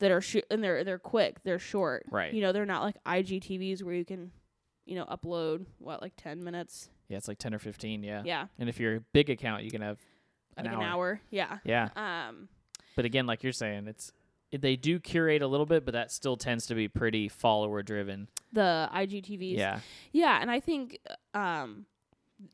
that 0.01 0.11
are 0.11 0.21
sh- 0.21 0.37
and 0.51 0.63
they're 0.63 0.85
they're 0.85 0.99
quick, 0.99 1.43
they're 1.45 1.59
short. 1.59 2.05
Right. 2.11 2.33
You 2.33 2.43
know, 2.43 2.53
they're 2.53 2.67
not 2.67 2.83
like 2.83 2.97
IGTVs 3.05 3.83
where 3.83 3.95
you 3.95 4.05
can, 4.05 4.33
you 4.85 4.95
know, 4.97 5.05
upload 5.07 5.65
what 5.79 6.03
like 6.03 6.13
10 6.17 6.45
minutes. 6.45 6.91
Yeah, 7.11 7.19
it's 7.19 7.29
like 7.29 7.39
10 7.39 7.53
or 7.53 7.59
15, 7.59 8.03
yeah. 8.03 8.23
Yeah. 8.25 8.47
And 8.59 8.69
if 8.71 8.81
you're 8.81 8.97
a 8.97 9.01
big 9.13 9.29
account, 9.29 9.65
you 9.65 9.71
can 9.71 9.83
have 9.83 9.99
an 10.57 10.65
like 10.65 10.75
hour. 10.75 10.81
an 10.83 10.89
hour. 10.89 11.21
Yeah. 11.31 11.59
Yeah. 11.65 11.89
Um 11.97 12.49
But 12.97 13.05
again, 13.05 13.27
like 13.27 13.43
you're 13.43 13.53
saying, 13.53 13.87
it's 13.89 14.13
they 14.53 14.75
do 14.77 14.99
curate 14.99 15.43
a 15.43 15.47
little 15.47 15.67
bit, 15.67 15.85
but 15.85 15.93
that 15.93 16.11
still 16.11 16.37
tends 16.37 16.67
to 16.67 16.75
be 16.75 16.89
pretty 16.89 17.29
follower 17.29 17.83
driven. 17.83 18.29
the 18.53 18.89
IGTVs. 18.93 19.57
Yeah. 19.59 19.81
Yeah, 20.13 20.39
and 20.41 20.51
I 20.51 20.61
think 20.61 20.99
um 21.35 21.85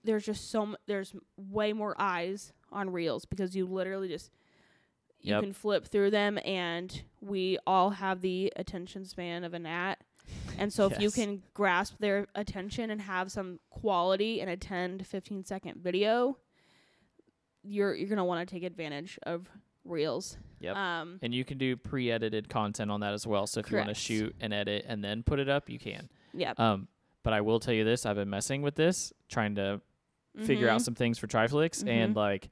there's 0.05 0.27
just 0.27 0.51
so 0.51 0.63
m- 0.63 0.77
there's 0.87 1.15
way 1.37 1.73
more 1.73 1.95
eyes 1.99 2.53
on 2.73 2.91
reels 2.91 3.25
because 3.25 3.55
you 3.55 3.67
literally 3.67 4.09
just 4.09 4.31
you 5.21 5.33
Yep. 5.35 5.43
can 5.43 5.53
flip 5.53 5.87
through 5.87 6.11
them 6.11 6.39
and 6.45 7.03
we 7.21 7.59
all 7.67 7.91
have 7.91 8.21
the 8.21 8.53
attention 8.57 9.05
span 9.05 9.45
of 9.45 9.55
a 9.55 9.59
gnat. 9.59 10.01
And 10.59 10.73
so 10.73 10.87
if 10.87 11.01
you 11.01 11.11
can 11.11 11.43
grasp 11.55 11.95
their 11.99 12.27
attention 12.35 12.91
and 12.91 13.01
have 13.03 13.31
some 13.31 13.61
quality 13.71 14.41
in 14.41 14.49
a 14.49 14.57
10 14.57 14.99
to 14.99 15.05
15 15.05 15.45
second 15.45 15.83
video, 15.83 16.39
you're 17.63 17.95
you're 17.95 18.09
going 18.09 18.19
to 18.19 18.25
want 18.25 18.47
to 18.49 18.55
take 18.55 18.63
advantage 18.63 19.19
of 19.25 19.49
reels. 19.85 20.37
Yep. 20.61 20.77
Um 20.77 21.19
And 21.23 21.35
you 21.35 21.45
can 21.45 21.59
do 21.59 21.77
pre-edited 21.77 22.49
content 22.49 22.91
on 22.91 23.01
that 23.01 23.13
as 23.13 23.27
well. 23.27 23.47
So 23.47 23.61
if 23.61 23.71
you 23.71 23.77
want 23.77 23.89
to 23.89 23.95
shoot 23.95 24.35
and 24.41 24.53
edit 24.55 24.85
and 24.89 25.03
then 25.05 25.23
put 25.23 25.39
it 25.39 25.49
up, 25.49 25.69
you 25.69 25.79
can. 25.79 26.09
yeah. 26.33 26.55
Um, 26.59 26.89
but 27.23 27.33
I 27.33 27.41
will 27.41 27.59
tell 27.61 27.75
you 27.75 27.83
this: 27.85 28.07
I've 28.07 28.15
been 28.17 28.31
messing 28.31 28.63
with 28.63 28.77
this, 28.77 29.13
trying 29.29 29.57
to 29.57 29.81
figure 30.45 30.69
out 30.69 30.81
Mhm. 30.81 30.85
some 30.85 30.95
things 30.95 31.19
for 31.19 31.27
Triflix, 31.27 31.87
and 31.87 32.15
Mhm. 32.15 32.17
like 32.17 32.51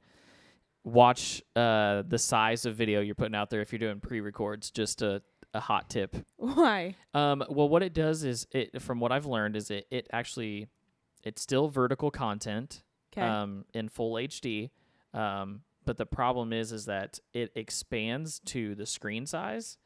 watch 0.83 1.41
uh 1.55 2.03
the 2.07 2.17
size 2.19 2.65
of 2.65 2.75
video 2.75 2.99
you're 3.01 3.15
putting 3.15 3.35
out 3.35 3.49
there 3.49 3.61
if 3.61 3.71
you're 3.71 3.79
doing 3.79 3.99
pre-records. 3.99 4.69
Just 4.71 5.01
a 5.01 5.21
a 5.55 5.59
hot 5.59 5.89
tip. 5.89 6.15
Why? 6.35 6.95
Um, 7.13 7.43
well, 7.49 7.69
what 7.69 7.81
it 7.81 7.93
does 7.93 8.23
is 8.23 8.45
it, 8.51 8.81
from 8.81 8.99
what 8.99 9.11
I've 9.11 9.25
learned, 9.25 9.55
is 9.55 9.71
it 9.71 9.87
it 9.89 10.07
actually 10.11 10.67
it's 11.23 11.41
still 11.41 11.69
vertical 11.69 12.11
content. 12.11 12.83
Um, 13.17 13.63
in 13.73 13.87
full 13.87 14.15
HD. 14.15 14.71
Um, 15.13 15.61
but 15.85 15.95
the 15.95 16.05
problem 16.05 16.51
is, 16.51 16.73
is 16.73 16.85
that 16.87 17.19
it 17.33 17.51
expands 17.55 18.39
to 18.47 18.75
the 18.75 18.85
screen 18.85 19.25
size. 19.25 19.77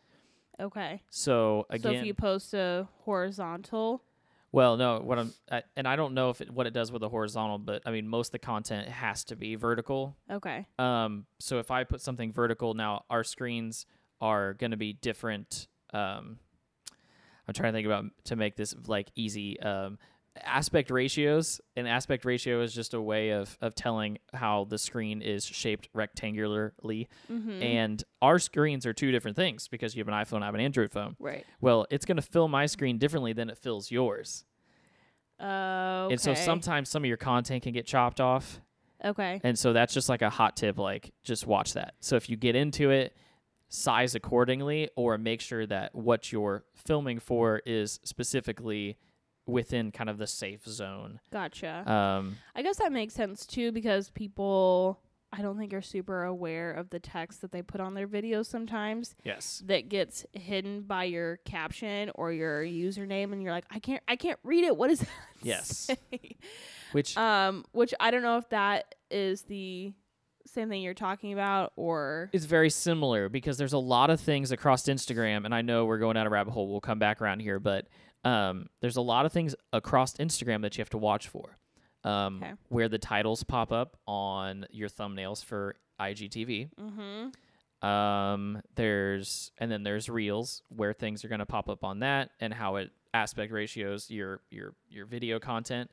okay. 0.59 1.03
So 1.11 1.67
again, 1.69 1.93
so 1.93 1.99
if 1.99 2.05
you 2.05 2.15
post 2.15 2.55
a 2.55 2.87
horizontal, 3.05 4.03
well, 4.51 4.77
no, 4.77 4.99
what 4.99 5.19
I'm, 5.19 5.33
I, 5.51 5.61
and 5.75 5.87
I 5.87 5.95
don't 5.95 6.15
know 6.15 6.31
if 6.31 6.41
it, 6.41 6.49
what 6.49 6.65
it 6.65 6.73
does 6.73 6.91
with 6.91 7.01
the 7.01 7.09
horizontal, 7.09 7.59
but 7.59 7.83
I 7.85 7.91
mean, 7.91 8.07
most 8.07 8.29
of 8.29 8.31
the 8.31 8.39
content 8.39 8.89
has 8.89 9.23
to 9.25 9.35
be 9.35 9.55
vertical. 9.55 10.17
okay. 10.31 10.65
Um, 10.79 11.25
so 11.39 11.59
if 11.59 11.69
I 11.69 11.83
put 11.83 12.01
something 12.01 12.31
vertical, 12.31 12.73
now 12.73 13.05
our 13.09 13.23
screens 13.23 13.85
are 14.21 14.53
going 14.53 14.71
to 14.71 14.77
be 14.77 14.93
different. 14.93 15.67
Um, 15.93 16.39
I'm 17.47 17.53
trying 17.53 17.73
to 17.73 17.77
think 17.77 17.85
about 17.85 18.05
to 18.25 18.35
make 18.35 18.55
this 18.55 18.75
like 18.87 19.09
easy. 19.15 19.59
Um, 19.59 19.97
aspect 20.43 20.91
ratios. 20.91 21.61
An 21.75 21.87
aspect 21.87 22.25
ratio 22.25 22.61
is 22.61 22.73
just 22.73 22.93
a 22.93 23.01
way 23.01 23.31
of 23.31 23.57
of 23.61 23.75
telling 23.75 24.19
how 24.33 24.65
the 24.69 24.77
screen 24.77 25.21
is 25.21 25.45
shaped 25.45 25.89
rectangularly. 25.93 27.07
Mm-hmm. 27.31 27.63
And 27.63 28.03
our 28.21 28.39
screens 28.39 28.85
are 28.85 28.93
two 28.93 29.11
different 29.11 29.35
things 29.35 29.67
because 29.67 29.95
you 29.95 30.01
have 30.01 30.07
an 30.07 30.13
iPhone, 30.13 30.41
I 30.41 30.45
have 30.45 30.55
an 30.55 30.61
Android 30.61 30.91
phone. 30.91 31.15
right. 31.19 31.45
Well, 31.61 31.85
it's 31.89 32.05
going 32.05 32.17
to 32.17 32.21
fill 32.21 32.47
my 32.47 32.65
screen 32.65 32.97
differently 32.97 33.33
than 33.33 33.49
it 33.49 33.57
fills 33.57 33.91
yours. 33.91 34.45
Uh, 35.39 36.05
okay. 36.05 36.13
And 36.13 36.21
so 36.21 36.33
sometimes 36.33 36.89
some 36.89 37.03
of 37.03 37.07
your 37.07 37.17
content 37.17 37.63
can 37.63 37.73
get 37.73 37.85
chopped 37.85 38.19
off. 38.19 38.59
Okay. 39.03 39.39
And 39.43 39.57
so 39.57 39.71
that's 39.71 39.93
just 39.93 40.09
like 40.09 40.21
a 40.21 40.29
hot 40.29 40.57
tip 40.57 40.77
like 40.77 41.13
just 41.23 41.47
watch 41.47 41.73
that. 41.73 41.93
So 42.01 42.15
if 42.15 42.29
you 42.29 42.35
get 42.35 42.55
into 42.55 42.91
it, 42.91 43.15
size 43.69 44.15
accordingly 44.15 44.89
or 44.95 45.17
make 45.17 45.39
sure 45.39 45.65
that 45.65 45.93
what 45.93 46.31
you're 46.31 46.65
filming 46.73 47.19
for 47.19 47.61
is 47.65 47.99
specifically 48.03 48.97
within 49.45 49.91
kind 49.91 50.09
of 50.09 50.17
the 50.17 50.27
safe 50.27 50.65
zone. 50.65 51.19
Gotcha. 51.31 51.89
Um 51.89 52.37
I 52.55 52.63
guess 52.63 52.77
that 52.77 52.91
makes 52.91 53.13
sense 53.13 53.45
too 53.45 53.71
because 53.71 54.09
people 54.09 54.99
I 55.31 55.43
don't 55.43 55.59
think 55.59 55.73
are 55.73 55.81
super 55.81 56.23
aware 56.23 56.71
of 56.71 56.89
the 56.89 56.99
text 56.99 57.41
that 57.41 57.51
they 57.51 57.61
put 57.61 57.79
on 57.79 57.93
their 57.93 58.07
videos 58.07 58.47
sometimes 58.47 59.15
yes. 59.23 59.61
that 59.67 59.87
gets 59.87 60.25
hidden 60.33 60.81
by 60.81 61.03
your 61.03 61.37
caption 61.45 62.09
or 62.15 62.31
your 62.31 62.63
username 62.63 63.31
and 63.31 63.43
you're 63.43 63.51
like 63.51 63.65
I 63.69 63.79
can't 63.79 64.01
I 64.07 64.15
can't 64.15 64.39
read 64.43 64.63
it. 64.63 64.75
What 64.75 64.89
is 64.89 64.99
that? 64.99 65.09
Yes. 65.43 65.91
say?" 66.11 66.37
Which 66.91 67.15
um 67.17 67.65
which 67.71 67.93
I 67.99 68.09
don't 68.09 68.23
know 68.23 68.37
if 68.37 68.49
that 68.49 68.95
is 69.11 69.43
the 69.43 69.93
same 70.53 70.69
thing 70.69 70.81
you're 70.81 70.93
talking 70.93 71.31
about 71.33 71.71
or 71.75 72.29
it's 72.33 72.45
very 72.45 72.69
similar 72.69 73.29
because 73.29 73.57
there's 73.57 73.73
a 73.73 73.77
lot 73.77 74.09
of 74.09 74.19
things 74.19 74.51
across 74.51 74.83
Instagram 74.83 75.45
and 75.45 75.53
I 75.53 75.61
know 75.61 75.85
we're 75.85 75.99
going 75.99 76.15
down 76.15 76.25
a 76.27 76.29
rabbit 76.29 76.51
hole. 76.51 76.69
We'll 76.69 76.81
come 76.81 76.99
back 76.99 77.21
around 77.21 77.39
here, 77.41 77.59
but 77.59 77.87
um 78.25 78.67
there's 78.81 78.97
a 78.97 79.01
lot 79.01 79.25
of 79.25 79.31
things 79.31 79.55
across 79.71 80.13
Instagram 80.15 80.61
that 80.63 80.77
you 80.77 80.81
have 80.81 80.89
to 80.89 80.97
watch 80.97 81.27
for. 81.27 81.57
Um 82.03 82.37
Okay. 82.43 82.53
where 82.69 82.89
the 82.89 82.97
titles 82.97 83.43
pop 83.43 83.71
up 83.71 83.97
on 84.07 84.65
your 84.71 84.89
thumbnails 84.89 85.43
for 85.43 85.75
IGTV. 85.99 86.69
mhm 86.79 87.33
Um, 87.85 88.61
there's 88.75 89.51
and 89.57 89.71
then 89.71 89.83
there's 89.83 90.09
reels 90.09 90.63
where 90.69 90.93
things 90.93 91.23
are 91.23 91.29
going 91.29 91.39
to 91.39 91.45
pop 91.45 91.69
up 91.69 91.83
on 91.83 91.99
that 91.99 92.31
and 92.41 92.53
how 92.53 92.75
it 92.75 92.91
aspect 93.13 93.51
ratios 93.53 94.09
your 94.11 94.41
your 94.49 94.73
your 94.89 95.05
video 95.05 95.39
content 95.39 95.89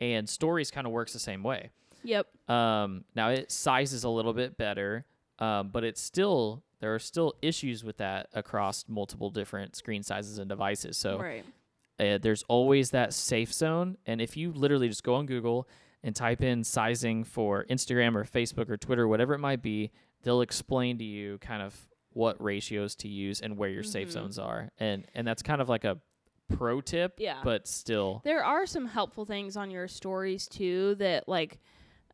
and 0.00 0.28
stories 0.28 0.70
kind 0.70 0.86
of 0.86 0.92
works 0.92 1.12
the 1.12 1.18
same 1.18 1.42
way. 1.42 1.70
Yep. 2.04 2.26
Um, 2.48 3.04
now 3.14 3.28
it 3.30 3.50
sizes 3.50 4.04
a 4.04 4.08
little 4.08 4.32
bit 4.32 4.56
better, 4.56 5.04
um, 5.38 5.68
but 5.68 5.84
it's 5.84 6.00
still 6.00 6.62
there 6.80 6.94
are 6.94 6.98
still 6.98 7.34
issues 7.42 7.84
with 7.84 7.98
that 7.98 8.28
across 8.32 8.86
multiple 8.88 9.30
different 9.30 9.76
screen 9.76 10.02
sizes 10.02 10.38
and 10.38 10.48
devices. 10.48 10.96
So 10.96 11.18
right. 11.18 11.44
uh, 11.98 12.16
there's 12.18 12.42
always 12.48 12.90
that 12.92 13.12
safe 13.12 13.52
zone. 13.52 13.98
And 14.06 14.20
if 14.20 14.34
you 14.36 14.50
literally 14.52 14.88
just 14.88 15.04
go 15.04 15.16
on 15.16 15.26
Google 15.26 15.68
and 16.02 16.16
type 16.16 16.40
in 16.40 16.64
sizing 16.64 17.22
for 17.24 17.66
Instagram 17.68 18.14
or 18.14 18.24
Facebook 18.24 18.70
or 18.70 18.78
Twitter, 18.78 19.06
whatever 19.06 19.34
it 19.34 19.40
might 19.40 19.60
be, 19.60 19.90
they'll 20.22 20.40
explain 20.40 20.96
to 20.98 21.04
you 21.04 21.36
kind 21.38 21.60
of 21.62 21.78
what 22.14 22.42
ratios 22.42 22.94
to 22.96 23.08
use 23.08 23.42
and 23.42 23.58
where 23.58 23.68
your 23.68 23.82
safe 23.82 24.08
Mhm. 24.08 24.12
zones 24.12 24.38
are. 24.38 24.70
And 24.78 25.06
and 25.14 25.26
that's 25.26 25.42
kind 25.42 25.60
of 25.60 25.68
like 25.68 25.84
a 25.84 25.98
pro 26.48 26.80
tip, 26.80 27.16
Yeah. 27.18 27.42
but 27.44 27.68
still 27.68 28.22
There 28.24 28.42
are 28.42 28.64
some 28.66 28.86
helpful 28.86 29.26
things 29.26 29.56
on 29.56 29.70
your 29.70 29.86
stories 29.86 30.48
too 30.48 30.94
that 30.96 31.28
like 31.28 31.60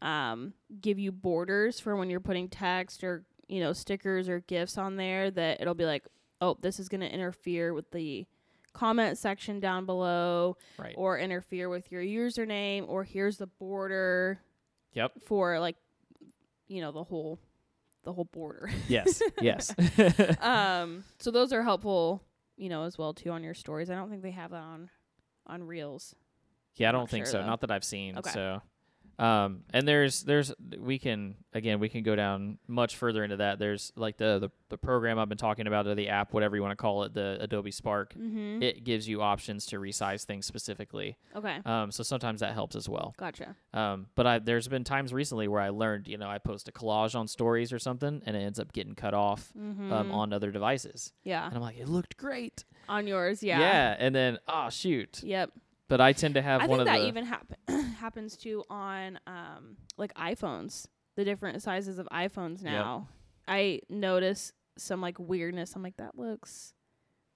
um 0.03 0.53
give 0.81 0.99
you 0.99 1.11
borders 1.13 1.81
for 1.81 1.97
when 1.97 2.11
you're 2.11 2.21
putting 2.21 2.49
text 2.49 3.03
or 3.03 3.25
you 3.49 3.61
know 3.61 3.73
stickers 3.73 4.29
or 4.29 4.41
gifs 4.41 4.77
on 4.77 4.97
there 4.97 5.31
that 5.31 5.61
it'll 5.61 5.75
be 5.75 5.87
like 5.87 6.05
oh 6.41 6.57
this 6.61 6.79
is 6.79 6.89
going 6.89 7.01
to 7.01 7.13
interfere 7.13 7.73
with 7.73 7.91
the 7.93 8.27
comment 8.75 9.17
section 9.17 9.59
down 9.59 9.87
below 9.87 10.55
right. 10.79 10.95
or 10.99 11.19
interfere 11.19 11.69
with 11.71 11.91
your 11.91 12.03
username 12.03 12.87
or 12.89 13.05
here's 13.05 13.39
the 13.39 13.47
border 13.47 14.39
Yep. 14.93 15.13
for 15.27 15.59
like 15.61 15.77
you 16.69 16.81
know 16.83 16.93
the 16.93 17.05
whole 17.05 17.39
the 18.05 18.13
whole 18.13 18.25
border 18.27 18.69
Yes. 18.89 19.23
yes. 19.41 19.75
um 20.41 21.05
so 21.19 21.31
those 21.31 21.53
are 21.53 21.63
helpful 21.63 22.23
you 22.57 22.69
know 22.69 22.83
as 22.85 22.99
well 22.99 23.15
too 23.15 23.31
on 23.31 23.43
your 23.43 23.55
stories 23.55 23.91
i 23.91 23.95
don't 23.95 24.11
think 24.11 24.23
they 24.23 24.31
have 24.31 24.51
that 24.51 24.63
on 24.63 24.91
on 25.47 25.63
reels 25.63 26.15
Yeah, 26.77 26.89
I 26.91 26.93
don't 26.93 27.09
think 27.09 27.25
sure, 27.27 27.33
so. 27.33 27.39
though. 27.39 27.47
Not 27.47 27.61
that 27.61 27.71
I've 27.71 27.85
seen. 27.85 28.19
Okay. 28.19 28.31
So, 28.31 28.61
um, 29.19 29.63
and 29.73 29.89
there's 29.89 30.23
there's 30.23 30.53
we 30.79 30.99
can 30.99 31.37
again 31.55 31.81
we 31.81 31.89
can 31.89 32.03
go 32.03 32.15
down 32.15 32.59
much 32.69 32.97
further 32.97 33.25
into 33.25 33.39
that. 33.39 33.59
There's 33.59 33.93
like 33.97 34.19
the 34.19 34.39
the, 34.39 34.51
the 34.69 34.77
program 34.79 35.19
I've 35.19 35.29
been 35.29 35.39
talking 35.39 35.67
about 35.67 35.87
or 35.87 35.95
the 35.95 36.09
app, 36.09 36.33
whatever 36.35 36.57
you 36.57 36.63
want 36.63 36.73
to 36.73 36.77
call 36.77 37.05
it, 37.05 37.15
the 37.15 37.39
Adobe 37.41 37.71
Spark. 37.71 38.15
mm-hmm. 38.15 38.63
It 38.63 38.85
gives 38.85 39.09
you 39.09 39.23
options 39.23 39.67
to 39.67 39.79
resize 39.79 40.25
things 40.25 40.45
specifically. 40.45 41.17
okay 41.35 41.61
Um, 41.65 41.91
so 41.91 42.03
sometimes 42.03 42.41
that 42.41 42.53
helps 42.53 42.77
as 42.77 42.89
well. 42.89 43.15
gotcha 43.17 43.57
Um, 43.73 44.07
but 44.15 44.27
I 44.27 44.39
there's 44.39 44.69
been 44.69 44.85
times 44.85 45.13
recently 45.15 45.49
where 45.49 45.63
I 45.63 45.71
learned, 45.71 46.09
you 46.09 46.19
know, 46.19 46.29
I 46.29 46.39
post 46.39 46.69
a 46.69 46.73
collage 46.73 47.15
on 47.15 47.27
stories 47.29 47.73
or 47.73 47.79
something, 47.79 48.23
and 48.27 48.37
it 48.37 48.41
ends 48.41 48.61
up 48.61 48.73
getting 48.73 48.95
cut 48.95 49.15
off 49.15 49.53
mm-hmm. 49.59 49.93
um, 49.93 50.13
on 50.13 50.33
other 50.33 50.51
devices, 50.51 51.13
yeah 51.25 51.47
and 51.47 51.55
I'm 51.55 51.63
like, 51.63 51.79
it 51.79 51.89
looked 51.89 52.17
great. 52.17 52.65
on 52.89 53.07
yours 53.07 53.43
yeah 53.43 53.61
Yeah, 53.61 53.97
and 53.99 54.15
then 54.15 54.39
oh 54.47 54.69
shoot. 54.71 55.23
yep 55.23 55.51
But 55.89 56.01
I 56.01 56.13
tend 56.13 56.35
to 56.35 56.43
have 56.43 56.63
i 56.63 56.67
one 56.67 56.79
think 56.79 56.89
of 56.89 56.95
that 56.95 57.01
the 57.01 57.09
even 57.09 57.25
happen 57.25 57.57
happens 57.99 58.37
too 58.37 58.65
on 58.69 59.19
um 59.27 59.77
like 59.97 60.13
iphones 60.15 60.87
the 61.17 61.25
different 61.25 61.63
sizes 61.63 61.99
of 61.99 62.09
iphones 62.13 62.63
now 62.63 63.09
i 63.49 63.81
notice 63.89 64.53
some 64.77 65.01
like 65.01 65.17
weirdness 65.19 65.75
i'm 65.77 65.83
like 65.83 65.97
that 65.97 66.19
looks 66.19 66.75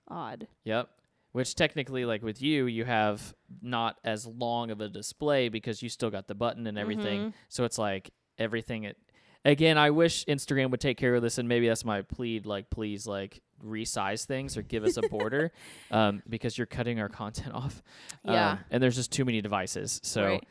odd 0.08 0.46
Yep. 0.64 0.88
Which 1.32 1.54
technically, 1.54 2.04
like 2.04 2.24
with 2.24 2.42
you, 2.42 2.66
you 2.66 2.84
have 2.84 3.34
not 3.62 3.98
as 4.02 4.26
long 4.26 4.72
of 4.72 4.80
a 4.80 4.88
display 4.88 5.48
because 5.48 5.80
you 5.80 5.88
still 5.88 6.10
got 6.10 6.26
the 6.26 6.34
button 6.34 6.66
and 6.66 6.76
everything. 6.76 7.20
Mhm. 7.20 7.32
So 7.48 7.62
it's 7.62 7.78
like 7.78 8.10
everything. 8.36 8.82
It 8.82 8.96
again, 9.44 9.78
I 9.78 9.90
wish 9.90 10.24
Instagram 10.26 10.70
would 10.70 10.80
take 10.80 10.96
care 10.98 11.14
of 11.14 11.22
this, 11.22 11.38
and 11.38 11.48
maybe 11.48 11.68
that's 11.68 11.84
my 11.84 12.02
plead. 12.02 12.46
Like, 12.46 12.70
please, 12.70 13.06
like 13.06 13.40
resize 13.64 14.24
things 14.24 14.56
or 14.56 14.62
give 14.62 14.84
us 14.84 14.96
a 14.96 15.02
border, 15.02 15.52
um, 15.90 16.22
because 16.28 16.56
you're 16.56 16.66
cutting 16.66 17.00
our 17.00 17.08
content 17.08 17.54
off. 17.54 17.82
Yeah. 18.24 18.52
Um, 18.52 18.58
and 18.70 18.82
there's 18.82 18.96
just 18.96 19.12
too 19.12 19.24
many 19.24 19.40
devices. 19.40 20.00
So 20.02 20.24
right. 20.24 20.48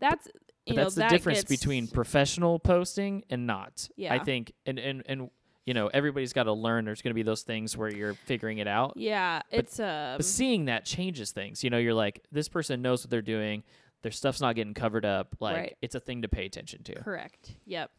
that's 0.00 0.28
you 0.66 0.74
know 0.74 0.82
that's 0.84 0.94
the 0.94 1.00
that 1.00 1.10
difference 1.10 1.40
gets- 1.40 1.60
between 1.60 1.88
professional 1.88 2.58
posting 2.58 3.24
and 3.30 3.46
not. 3.46 3.88
Yeah, 3.96 4.14
I 4.14 4.18
think, 4.18 4.52
and 4.66 4.78
and 4.78 5.02
and 5.06 5.30
you 5.66 5.74
know, 5.74 5.88
everybody's 5.88 6.32
got 6.32 6.44
to 6.44 6.52
learn. 6.52 6.84
There's 6.84 7.02
going 7.02 7.10
to 7.10 7.14
be 7.14 7.22
those 7.22 7.42
things 7.42 7.76
where 7.76 7.94
you're 7.94 8.14
figuring 8.14 8.58
it 8.58 8.66
out. 8.66 8.94
yeah 8.96 9.42
it's 9.50 9.78
um 9.78 10.16
But 10.16 10.24
seeing 10.24 10.64
that 10.64 10.84
changes 10.84 11.30
things. 11.32 11.62
You 11.62 11.70
know, 11.70 11.78
you're 11.78 11.94
like, 11.94 12.24
this 12.32 12.48
person 12.48 12.82
knows 12.82 13.04
what 13.04 13.10
they're 13.10 13.22
doing. 13.22 13.62
Their 14.02 14.10
stuff's 14.10 14.40
not 14.40 14.56
getting 14.56 14.72
covered 14.74 15.04
up. 15.04 15.36
Like, 15.38 15.56
Right. 15.56 15.76
it's 15.82 15.94
a 15.94 16.00
thing 16.00 16.22
to 16.22 16.28
pay 16.28 16.46
attention 16.46 16.82
to. 16.84 16.94
Correct. 17.02 17.54
Yep. 17.66 17.90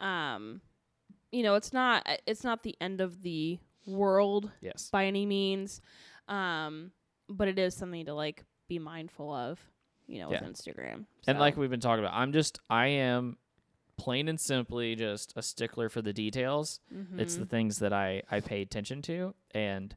Um, 0.00 0.60
you 1.32 1.42
know, 1.42 1.54
it's 1.54 1.72
not 1.72 2.06
it's 2.26 2.44
not 2.44 2.62
the 2.62 2.76
end 2.80 3.00
of 3.00 3.22
the 3.22 3.58
world 3.86 4.50
Yes. 4.60 4.88
by 4.90 5.06
any 5.06 5.26
means, 5.26 5.80
um, 6.28 6.92
but 7.28 7.48
it 7.48 7.58
is 7.58 7.74
something 7.74 8.06
to 8.06 8.14
like 8.14 8.44
be 8.68 8.78
mindful 8.78 9.32
of. 9.32 9.60
You 10.06 10.20
know, 10.20 10.30
Yeah. 10.30 10.42
with 10.42 10.52
Instagram. 10.52 11.06
And 11.26 11.38
like 11.38 11.56
we've 11.56 11.70
been 11.70 11.80
talking 11.80 12.04
about, 12.04 12.14
I'm 12.14 12.32
just, 12.32 12.58
I 12.68 12.88
am 12.88 13.38
plain 13.96 14.28
and 14.28 14.38
simply 14.38 14.94
just 14.96 15.32
a 15.34 15.40
stickler 15.40 15.88
for 15.88 16.02
the 16.02 16.12
details. 16.12 16.80
It's 17.16 17.36
the 17.36 17.46
mhm. 17.46 17.48
things 17.48 17.78
that 17.78 17.94
I, 17.94 18.22
I 18.30 18.40
pay 18.40 18.60
attention 18.60 19.00
to. 19.02 19.34
And 19.52 19.96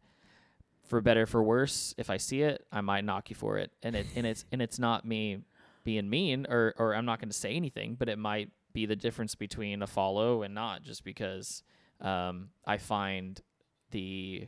for 0.85 1.01
better, 1.01 1.25
for 1.25 1.43
worse, 1.43 1.93
if 1.97 2.09
I 2.09 2.15
see 2.15 2.41
it, 2.43 2.65
I 2.71 2.79
might 2.79 3.03
knock 3.03 3.29
you 3.29 3.35
for 3.35 3.57
it. 3.57 3.71
And 3.83 3.97
it, 3.97 4.05
and 4.15 4.25
it's, 4.25 4.45
and 4.49 4.61
it's 4.61 4.79
not 4.79 5.03
me 5.03 5.39
being 5.83 6.09
mean 6.09 6.45
or, 6.49 6.73
or 6.77 6.95
I'm 6.95 7.05
not 7.05 7.19
going 7.19 7.29
to 7.29 7.37
say 7.37 7.53
anything, 7.55 7.95
but 7.95 8.07
it 8.07 8.17
might 8.17 8.49
be 8.77 8.85
the 8.85 8.95
difference 8.95 9.33
between 9.33 9.81
a 9.81 9.87
follow 9.87 10.43
and 10.43 10.53
not 10.53 10.83
just 10.83 11.03
because, 11.03 11.63
um, 11.99 12.49
I 12.63 12.77
find 12.77 13.41
the, 13.89 14.47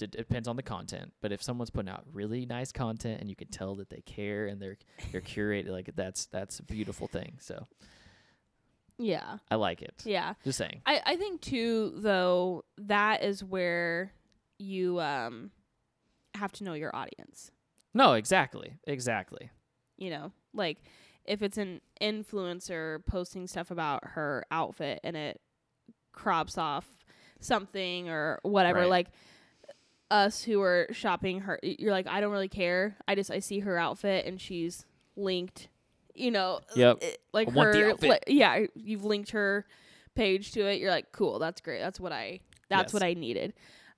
it 0.00 0.10
depends 0.12 0.48
on 0.48 0.56
the 0.56 0.62
content, 0.62 1.12
but 1.20 1.30
if 1.30 1.42
someone's 1.42 1.68
putting 1.68 1.90
out 1.90 2.04
really 2.10 2.46
nice 2.46 2.72
content 2.72 3.20
and 3.20 3.28
you 3.28 3.36
can 3.36 3.48
tell 3.48 3.74
that 3.74 3.90
they 3.90 4.00
care 4.00 4.46
and 4.46 4.62
they're 4.62 4.78
they're 5.12 5.20
curated, 5.20 5.68
like 5.68 5.90
that's 5.94 6.24
that's 6.26 6.58
a 6.60 6.62
beautiful 6.62 7.06
thing. 7.08 7.36
So 7.40 7.66
yeah, 8.96 9.38
I 9.50 9.56
like 9.56 9.82
it. 9.82 10.02
yeah. 10.04 10.34
Just 10.44 10.56
saying. 10.58 10.80
I 10.86 11.02
I 11.04 11.16
think 11.16 11.40
too 11.40 11.92
though 11.96 12.64
that 12.78 13.22
is 13.24 13.42
where 13.44 14.12
you 14.58 15.00
um 15.00 15.50
have 16.34 16.52
to 16.52 16.64
know 16.64 16.74
your 16.74 16.94
audience. 16.94 17.50
No, 17.92 18.12
exactly, 18.14 18.74
exactly. 18.86 19.50
You 19.96 20.10
know, 20.10 20.32
like 20.54 20.78
if 21.28 21.42
it's 21.42 21.58
an 21.58 21.80
influencer 22.00 23.04
posting 23.06 23.46
stuff 23.46 23.70
about 23.70 24.02
her 24.14 24.44
outfit 24.50 25.00
and 25.04 25.16
it 25.16 25.40
crops 26.12 26.58
off 26.58 26.86
something 27.40 28.08
or 28.08 28.40
whatever, 28.42 28.80
Right. 28.80 28.88
like 28.88 29.08
us 30.10 30.42
who 30.42 30.60
are 30.62 30.88
shopping 30.90 31.40
her, 31.40 31.58
you're 31.62 31.92
like, 31.92 32.06
I 32.06 32.20
don't 32.20 32.32
really 32.32 32.48
care. 32.48 32.96
I 33.06 33.14
just 33.14 33.30
I 33.30 33.40
see 33.40 33.60
her 33.60 33.76
outfit 33.78 34.24
and 34.26 34.40
she's 34.40 34.86
linked, 35.16 35.68
you 36.14 36.30
know, 36.30 36.60
Yep. 36.74 37.02
it- 37.02 37.22
like 37.32 37.48
I 37.48 37.52
her, 37.52 37.90
outfit. 37.90 38.10
li- 38.10 38.34
yeah, 38.34 38.66
you've 38.74 39.04
linked 39.04 39.30
her 39.32 39.66
page 40.14 40.52
to 40.52 40.66
it. 40.66 40.80
You're 40.80 40.90
like, 40.90 41.12
cool, 41.12 41.38
that's 41.38 41.60
great. 41.60 41.80
That's 41.80 42.00
what 42.00 42.12
I 42.12 42.40
that's 42.70 42.88
Yes. 42.88 42.94
what 42.94 43.02
I 43.02 43.14
needed. 43.14 43.54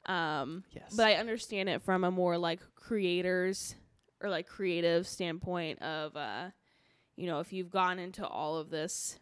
Um, 0.07 0.65
Yes. 0.73 0.95
but 0.97 1.07
I 1.07 1.15
understand 1.15 1.69
it 1.69 1.83
from 1.83 2.05
a 2.05 2.11
more 2.11 2.39
like 2.39 2.61
creators 2.77 3.75
or 4.21 4.29
like 4.31 4.47
creative 4.47 5.07
standpoint 5.07 5.81
of 5.83 6.17
uh 6.17 6.51
you 7.21 7.27
know, 7.27 7.41
if 7.41 7.53
you've 7.53 7.71
gone 7.71 7.99
into 7.99 8.27
all 8.27 8.57
of 8.57 8.71
this 8.71 9.19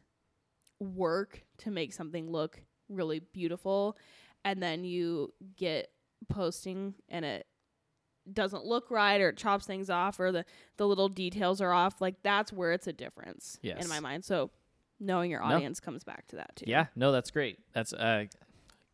work 0.80 1.42
to 1.58 1.70
make 1.70 1.92
something 1.92 2.30
look 2.30 2.62
really 2.88 3.18
beautiful 3.18 3.96
and 4.44 4.62
then 4.62 4.84
you 4.84 5.32
get 5.56 5.90
posting 6.28 6.94
and 7.08 7.24
it 7.24 7.46
doesn't 8.32 8.64
look 8.64 8.90
right 8.90 9.20
or 9.20 9.30
it 9.30 9.36
chops 9.36 9.66
things 9.66 9.88
off 9.90 10.20
or 10.20 10.30
the 10.30 10.44
the 10.76 10.86
little 10.86 11.08
details 11.08 11.60
are 11.60 11.72
off, 11.72 12.00
like 12.00 12.14
that's 12.22 12.52
where 12.52 12.72
it's 12.72 12.86
a 12.86 12.92
difference 12.92 13.58
Yes. 13.62 13.82
in 13.82 13.88
my 13.88 14.00
mind. 14.00 14.24
So 14.24 14.50
knowing 15.00 15.30
your 15.30 15.40
No. 15.40 15.56
audience 15.56 15.80
comes 15.80 16.04
back 16.04 16.26
to 16.28 16.36
that 16.36 16.54
too. 16.56 16.66
Yeah, 16.68 16.86
no, 16.94 17.10
that's 17.10 17.30
great. 17.30 17.58
That's 17.72 17.92
uh, 17.92 18.26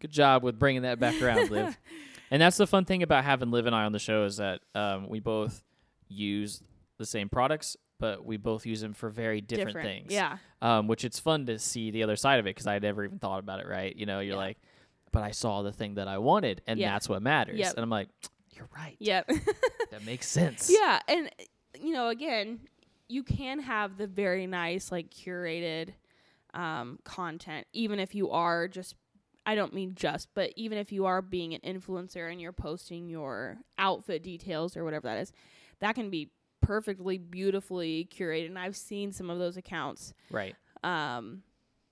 good 0.00 0.10
job 0.12 0.42
with 0.42 0.58
bringing 0.58 0.82
that 0.82 0.98
back 1.00 1.20
around, 1.20 1.50
Liv. 1.50 1.76
and 2.30 2.40
that's 2.40 2.56
the 2.56 2.66
fun 2.66 2.84
thing 2.84 3.02
about 3.02 3.24
having 3.24 3.50
Liv 3.50 3.66
and 3.66 3.74
I 3.74 3.84
on 3.84 3.92
the 3.92 3.98
show 3.98 4.24
is 4.24 4.36
that 4.38 4.60
um, 4.74 5.08
we 5.08 5.18
both 5.20 5.62
use 6.08 6.62
the 6.98 7.06
same 7.06 7.28
products, 7.28 7.76
but 7.98 8.24
we 8.24 8.36
both 8.36 8.66
use 8.66 8.80
them 8.80 8.92
for 8.92 9.08
very 9.10 9.40
different, 9.40 9.82
things. 9.82 10.12
Yeah. 10.12 10.38
Um, 10.62 10.88
which 10.88 11.04
it's 11.04 11.18
fun 11.18 11.46
to 11.46 11.58
see 11.58 11.90
the 11.90 12.02
other 12.02 12.16
side 12.16 12.38
of 12.40 12.46
it 12.46 12.50
because 12.50 12.66
I 12.66 12.78
never 12.78 13.04
even 13.04 13.18
thought 13.18 13.38
about 13.38 13.60
it. 13.60 13.66
Right? 13.68 13.94
You 13.94 14.06
know, 14.06 14.20
you're 14.20 14.34
Yeah. 14.34 14.40
like, 14.40 14.58
but 15.12 15.22
I 15.22 15.30
saw 15.30 15.62
the 15.62 15.72
thing 15.72 15.94
that 15.94 16.08
I 16.08 16.18
wanted, 16.18 16.62
and 16.66 16.78
Yeah. 16.78 16.92
that's 16.92 17.08
what 17.08 17.22
matters. 17.22 17.58
Yep. 17.58 17.74
And 17.76 17.84
I'm 17.84 17.90
like, 17.90 18.08
you're 18.50 18.68
right. 18.76 18.96
Yep. 19.00 19.30
That 19.90 20.04
makes 20.04 20.26
sense. 20.26 20.68
Yeah, 20.72 20.98
and 21.06 21.30
you 21.80 21.92
know, 21.92 22.08
again, 22.08 22.58
you 23.08 23.22
can 23.22 23.60
have 23.60 23.96
the 23.96 24.08
very 24.08 24.46
nice, 24.48 24.90
like 24.90 25.08
curated 25.10 25.90
um, 26.52 26.98
content, 27.04 27.66
even 27.72 27.98
if 28.00 28.14
you 28.14 28.30
are 28.30 28.66
just. 28.68 28.96
I 29.46 29.54
don't 29.56 29.74
mean 29.74 29.94
just, 29.94 30.28
but 30.34 30.52
even 30.56 30.78
if 30.78 30.90
you 30.90 31.04
are 31.04 31.20
being 31.20 31.52
an 31.54 31.60
influencer 31.60 32.30
and 32.32 32.40
you're 32.40 32.50
posting 32.52 33.08
your 33.10 33.58
outfit 33.76 34.22
details 34.22 34.74
or 34.74 34.84
whatever 34.84 35.06
that 35.08 35.18
is, 35.18 35.32
that 35.80 35.94
can 35.94 36.08
be 36.08 36.30
perfectly 36.66 37.18
beautifully 37.18 38.08
curated. 38.12 38.46
And 38.46 38.58
I've 38.58 38.76
seen 38.76 39.12
some 39.12 39.30
of 39.30 39.38
those 39.38 39.56
accounts. 39.56 40.14
Right. 40.30 40.54
Um, 40.82 41.42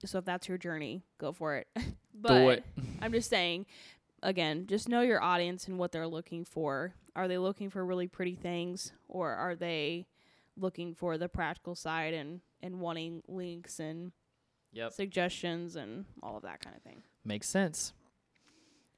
so 0.05 0.19
if 0.19 0.25
that's 0.25 0.49
your 0.49 0.59
journey, 0.59 1.05
go 1.19 1.33
for 1.33 1.57
it. 1.57 1.69
but. 2.15 2.65
I'm 3.01 3.13
just 3.13 3.31
saying, 3.31 3.67
again, 4.23 4.67
just 4.67 4.89
know 4.89 5.01
your 5.01 5.23
audience 5.23 5.67
and 5.69 5.79
what 5.79 5.93
they're 5.93 6.07
looking 6.07 6.45
for. 6.45 6.95
Are 7.15 7.29
they 7.29 7.39
looking 7.39 7.69
for 7.69 7.85
really 7.85 8.07
pretty 8.07 8.37
things, 8.37 8.93
or 9.09 9.33
are 9.33 9.55
they 9.55 10.07
looking 10.57 10.95
for 10.95 11.19
the 11.19 11.29
practical 11.29 11.75
side 11.75 12.15
and 12.15 12.41
and 12.63 12.81
wanting 12.81 13.23
links 13.29 13.81
and 13.81 14.13
Yep. 14.75 14.93
suggestions 14.93 15.77
and 15.77 16.07
all 16.23 16.37
of 16.37 16.45
that 16.45 16.61
kind 16.61 16.75
of 16.77 16.83
thing? 16.83 17.03
Makes 17.25 17.49
sense. 17.49 17.93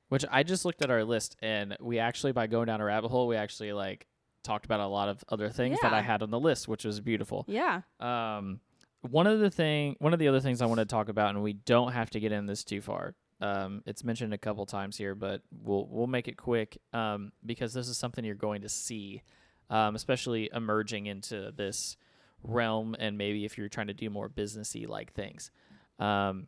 Which 0.09 0.25
I 0.31 0.43
just 0.45 0.64
looked 0.64 0.83
at 0.83 0.91
our 0.91 1.03
list, 1.03 1.37
and 1.43 1.77
we 1.81 1.99
actually, 1.99 2.33
by 2.33 2.47
going 2.47 2.66
down 2.66 2.81
a 2.81 2.85
rabbit 2.85 3.09
hole, 3.09 3.27
we 3.27 3.37
actually 3.37 3.72
like 3.72 4.07
talked 4.45 4.64
about 4.64 4.80
a 4.80 4.86
lot 4.86 5.09
of 5.09 5.24
other 5.28 5.49
things 5.49 5.78
that 5.82 5.92
I 5.92 6.01
had 6.01 6.22
on 6.22 6.30
the 6.30 6.38
list, 6.38 6.68
which 6.68 6.84
was 6.84 7.01
beautiful. 7.01 7.45
Yeah. 7.49 7.80
Um, 7.99 8.61
one 9.01 9.26
of 9.26 9.40
the 9.40 9.51
thing, 9.51 9.97
one 9.99 10.12
of 10.12 10.18
the 10.18 10.28
other 10.28 10.40
things 10.40 10.62
I 10.62 10.66
want 10.66 10.78
to 10.78 10.86
talk 10.86 11.09
about, 11.09 11.30
and 11.30 11.42
we 11.42 11.55
don't 11.55 11.92
have 11.92 12.11
to 12.11 12.20
get 12.20 12.32
in 12.32 12.47
this 12.47 12.62
too 12.64 12.80
far. 12.80 13.14
Um, 13.40 13.82
it's 13.84 14.05
mentioned 14.05 14.32
a 14.32 14.38
couple 14.38 14.64
times 14.64 14.97
here, 14.97 15.14
but 15.14 15.42
we'll 15.51 15.86
we'll 15.90 16.07
make 16.07 16.28
it 16.28 16.36
quick 16.36 16.78
um, 16.92 17.32
because 17.45 17.74
this 17.74 17.88
is 17.88 17.99
something 17.99 18.24
you're 18.24 18.34
going 18.34 18.62
to 18.62 18.68
see, 18.68 19.22
um, 19.70 19.95
especially 19.97 20.49
emerging 20.55 21.07
into 21.07 21.53
this 21.53 21.97
realm, 22.42 22.95
and 22.99 23.18
maybe 23.18 23.45
if 23.45 23.59
you're 23.59 23.68
trying 23.68 23.88
to 23.88 23.95
do 23.95 24.09
more 24.09 24.28
businessy 24.28 24.86
like 24.86 25.12
things, 25.12 25.51
um, 25.99 26.47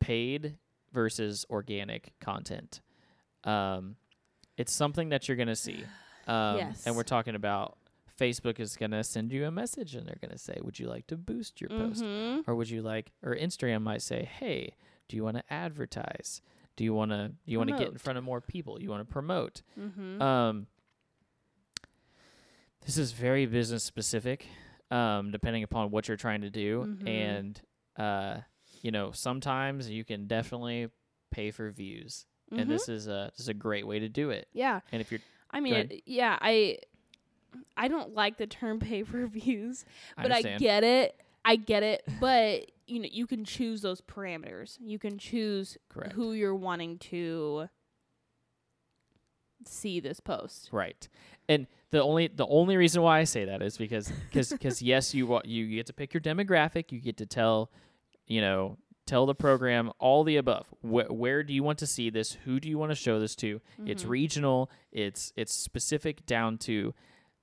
paid 0.00 0.56
versus 0.92 1.46
organic 1.50 2.12
content. 2.20 2.80
Um, 3.44 3.96
it's 4.56 4.72
something 4.72 5.08
that 5.10 5.28
you're 5.28 5.36
gonna 5.36 5.56
see, 5.56 5.84
um, 6.26 6.56
Yes. 6.58 6.86
and 6.86 6.96
we're 6.96 7.02
talking 7.02 7.34
about 7.34 7.78
Facebook 8.18 8.60
is 8.60 8.76
gonna 8.76 9.02
send 9.04 9.32
you 9.32 9.44
a 9.46 9.50
message, 9.50 9.94
and 9.94 10.06
they're 10.06 10.18
gonna 10.20 10.38
say, 10.38 10.58
"Would 10.62 10.78
you 10.78 10.86
like 10.88 11.06
to 11.08 11.16
boost 11.16 11.60
your 11.60 11.68
post?" 11.70 12.02
Mhm. 12.02 12.44
or 12.46 12.54
would 12.54 12.70
you 12.70 12.80
like 12.82 13.12
or 13.22 13.34
Instagram 13.34 13.82
might 13.82 14.02
say, 14.02 14.24
"Hey, 14.24 14.74
do 15.08 15.16
you 15.16 15.24
want 15.24 15.36
to 15.36 15.52
advertise? 15.52 16.40
Do 16.76 16.84
you 16.84 16.94
want 16.94 17.10
to 17.10 17.28
do 17.28 17.52
you 17.52 17.58
want 17.58 17.70
to 17.70 17.76
get 17.76 17.88
in 17.88 17.98
front 17.98 18.18
of 18.18 18.24
more 18.24 18.40
people? 18.40 18.80
You 18.80 18.90
want 18.90 19.06
to 19.06 19.12
promote?" 19.12 19.62
Mhm. 19.78 20.20
Um 20.20 20.66
this 22.86 22.98
is 22.98 23.12
very 23.12 23.46
business 23.46 23.82
specific 23.84 24.46
um 24.90 25.30
depending 25.30 25.62
upon 25.62 25.90
what 25.90 26.06
you're 26.08 26.16
trying 26.16 26.42
to 26.42 26.50
do 26.50 26.84
Mhm. 27.00 27.08
and 27.08 27.60
uh 27.96 28.40
you 28.82 28.90
know, 28.90 29.12
sometimes 29.12 29.88
you 29.88 30.04
can 30.04 30.26
definitely 30.26 30.90
pay 31.30 31.50
for 31.50 31.70
views. 31.70 32.26
And 32.52 32.68
this 32.70 32.86
is 32.88 33.08
a 33.08 33.30
this 33.32 33.40
is 33.40 33.48
a 33.48 33.54
great 33.54 33.86
way 33.86 33.98
to 33.98 34.08
do 34.08 34.28
it. 34.30 34.46
yeah. 34.52 34.80
And 34.92 35.00
if 35.00 35.10
you're 35.10 35.22
I 35.54 35.60
mean, 35.60 35.74
it, 35.74 36.02
yeah. 36.04 36.36
I 36.40 36.78
I 37.76 37.88
don't 37.88 38.14
like 38.14 38.36
the 38.36 38.46
term 38.46 38.80
pay 38.80 39.04
per 39.04 39.26
views. 39.26 39.84
But 40.16 40.32
I, 40.32 40.36
understand. 40.36 40.60
get 40.60 40.84
it. 40.84 41.20
I 41.44 41.56
get 41.56 41.82
it. 41.82 42.02
But 42.20 42.70
you 42.86 43.00
know, 43.00 43.08
you 43.10 43.26
can 43.26 43.44
choose 43.44 43.80
those 43.80 44.00
parameters. 44.00 44.76
You 44.80 44.98
can 44.98 45.16
choose 45.16 45.78
Correct. 45.88 46.12
who 46.12 46.32
you're 46.32 46.54
wanting 46.54 46.98
to 46.98 47.68
see 49.66 50.00
this 50.00 50.20
post. 50.20 50.68
Right. 50.72 51.08
And 51.48 51.66
the 51.90 52.02
only 52.02 52.26
the 52.28 52.46
only 52.46 52.76
reason 52.76 53.02
why 53.02 53.20
I 53.20 53.24
say 53.24 53.44
that 53.44 53.62
is 53.62 53.78
because 53.78 54.12
cuz 54.32 54.52
cuz 54.60 54.82
yes, 54.82 55.14
you 55.14 55.40
you 55.44 55.68
get 55.68 55.86
to 55.86 55.92
pick 55.92 56.12
your 56.12 56.20
demographic, 56.20 56.90
you 56.90 57.00
get 57.00 57.16
to 57.18 57.26
tell, 57.26 57.70
you 58.26 58.40
know, 58.40 58.76
tell 59.06 59.26
the 59.26 59.34
program 59.34 59.90
all 59.98 60.24
the 60.24 60.36
above. 60.36 60.66
Wh- 60.80 61.10
where 61.10 61.42
do 61.42 61.52
you 61.52 61.62
want 61.62 61.78
to 61.80 61.86
see 61.86 62.10
this? 62.10 62.32
Who 62.44 62.60
do 62.60 62.68
you 62.68 62.78
want 62.78 62.90
to 62.90 62.96
show 62.96 63.20
this 63.20 63.34
to? 63.36 63.60
It's 63.86 64.04
Mhm. 64.04 64.08
regional, 64.08 64.70
it's 64.92 65.32
it's 65.36 65.52
specific 65.52 66.24
down 66.26 66.58
to, 66.58 66.94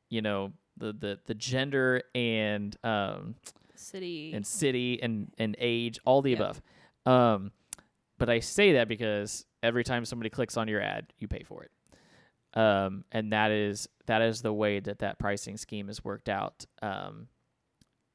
you 0.09 0.21
know, 0.21 0.53
the 0.77 0.93
the 0.93 1.19
the 1.25 1.33
gender 1.35 2.01
and 2.15 2.75
um 2.83 3.35
City. 3.75 4.31
and 4.33 4.45
city 4.45 5.01
and 5.01 5.33
and 5.37 5.55
age, 5.59 5.99
all 6.05 6.21
the 6.21 6.31
Yep. 6.31 6.39
above. 6.39 6.61
Um, 7.05 7.51
but 8.17 8.29
I 8.29 8.39
say 8.39 8.73
that 8.73 8.87
because 8.87 9.45
every 9.63 9.83
time 9.83 10.05
somebody 10.05 10.29
clicks 10.29 10.57
on 10.57 10.67
your 10.67 10.81
ad, 10.81 11.13
you 11.19 11.27
pay 11.27 11.43
for 11.43 11.63
it. 11.63 11.71
Um, 12.53 13.05
and 13.11 13.31
that 13.33 13.51
is 13.51 13.87
that 14.07 14.21
is 14.21 14.41
the 14.41 14.53
way 14.53 14.79
that 14.79 14.99
that 14.99 15.19
pricing 15.19 15.57
scheme 15.57 15.89
is 15.89 16.03
worked 16.03 16.29
out. 16.29 16.65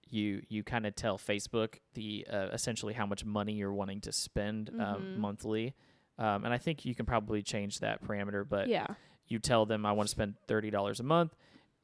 You 0.08 0.42
you 0.48 0.62
kind 0.62 0.86
of 0.86 0.94
tell 0.94 1.18
Facebook 1.18 1.80
the 1.94 2.26
uh, 2.30 2.48
essentially 2.52 2.94
how 2.94 3.06
much 3.06 3.24
money 3.24 3.54
you're 3.54 3.72
wanting 3.72 4.00
to 4.02 4.12
spend 4.12 4.70
Mhm. 4.72 4.80
um, 4.80 5.18
monthly. 5.20 5.74
Um, 6.18 6.44
and 6.44 6.54
I 6.54 6.58
think 6.58 6.84
you 6.84 6.94
can 6.94 7.04
probably 7.06 7.42
change 7.42 7.80
that 7.80 8.02
parameter, 8.02 8.48
but 8.48 8.68
yeah. 8.68 8.86
you 9.28 9.38
tell 9.38 9.66
them 9.66 9.84
I 9.84 9.92
want 9.92 10.08
to 10.08 10.10
spend 10.10 10.34
thirty 10.46 10.70
dollars 10.70 11.00
a 11.00 11.02
month, 11.02 11.34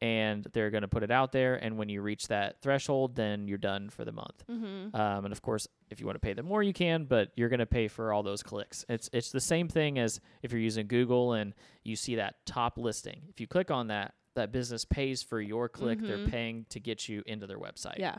and 0.00 0.46
they're 0.52 0.70
going 0.70 0.82
to 0.82 0.88
put 0.88 1.02
it 1.02 1.10
out 1.10 1.32
there. 1.32 1.54
And 1.56 1.76
when 1.76 1.88
you 1.88 2.00
reach 2.00 2.28
that 2.28 2.60
threshold, 2.62 3.14
then 3.14 3.46
you're 3.46 3.58
done 3.58 3.90
for 3.90 4.04
the 4.04 4.12
month. 4.12 4.44
Mm-hmm. 4.50 4.96
Um, 4.96 5.24
and 5.26 5.32
of 5.32 5.42
course, 5.42 5.68
if 5.90 6.00
you 6.00 6.06
want 6.06 6.16
to 6.16 6.20
pay 6.20 6.32
them 6.32 6.46
more, 6.46 6.62
you 6.62 6.72
can, 6.72 7.04
but 7.04 7.30
you're 7.36 7.48
going 7.50 7.60
to 7.60 7.66
pay 7.66 7.88
for 7.88 8.12
all 8.12 8.22
those 8.22 8.42
clicks. 8.42 8.84
It's 8.88 9.10
it's 9.12 9.30
the 9.30 9.40
same 9.40 9.68
thing 9.68 9.98
as 9.98 10.20
if 10.42 10.50
you're 10.52 10.60
using 10.60 10.86
Google 10.86 11.34
and 11.34 11.52
you 11.84 11.96
see 11.96 12.14
that 12.16 12.36
top 12.46 12.78
listing. 12.78 13.22
If 13.28 13.40
you 13.40 13.46
click 13.46 13.70
on 13.70 13.88
that, 13.88 14.14
that 14.34 14.52
business 14.52 14.84
pays 14.84 15.22
for 15.22 15.40
your 15.40 15.68
click. 15.68 16.00
They're 16.00 16.18
Mhm. 16.18 16.30
paying 16.30 16.66
to 16.70 16.80
get 16.80 17.08
you 17.08 17.22
into 17.26 17.46
their 17.46 17.58
website. 17.58 17.98
Yeah. 17.98 18.16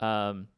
Um, 0.00 0.48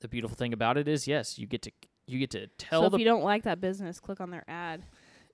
the 0.00 0.08
beautiful 0.08 0.36
thing 0.36 0.52
about 0.52 0.76
it 0.76 0.86
is, 0.88 1.06
yes, 1.08 1.38
you 1.38 1.46
get 1.46 1.62
to 1.62 1.72
you 2.06 2.18
get 2.18 2.30
to 2.32 2.46
tell 2.58 2.82
So 2.82 2.94
if 2.94 2.98
you 2.98 3.06
don't 3.06 3.22
like 3.22 3.44
that 3.44 3.62
business, 3.62 3.98
click 3.98 4.20
on 4.20 4.30
their 4.30 4.44
ad. 4.46 4.82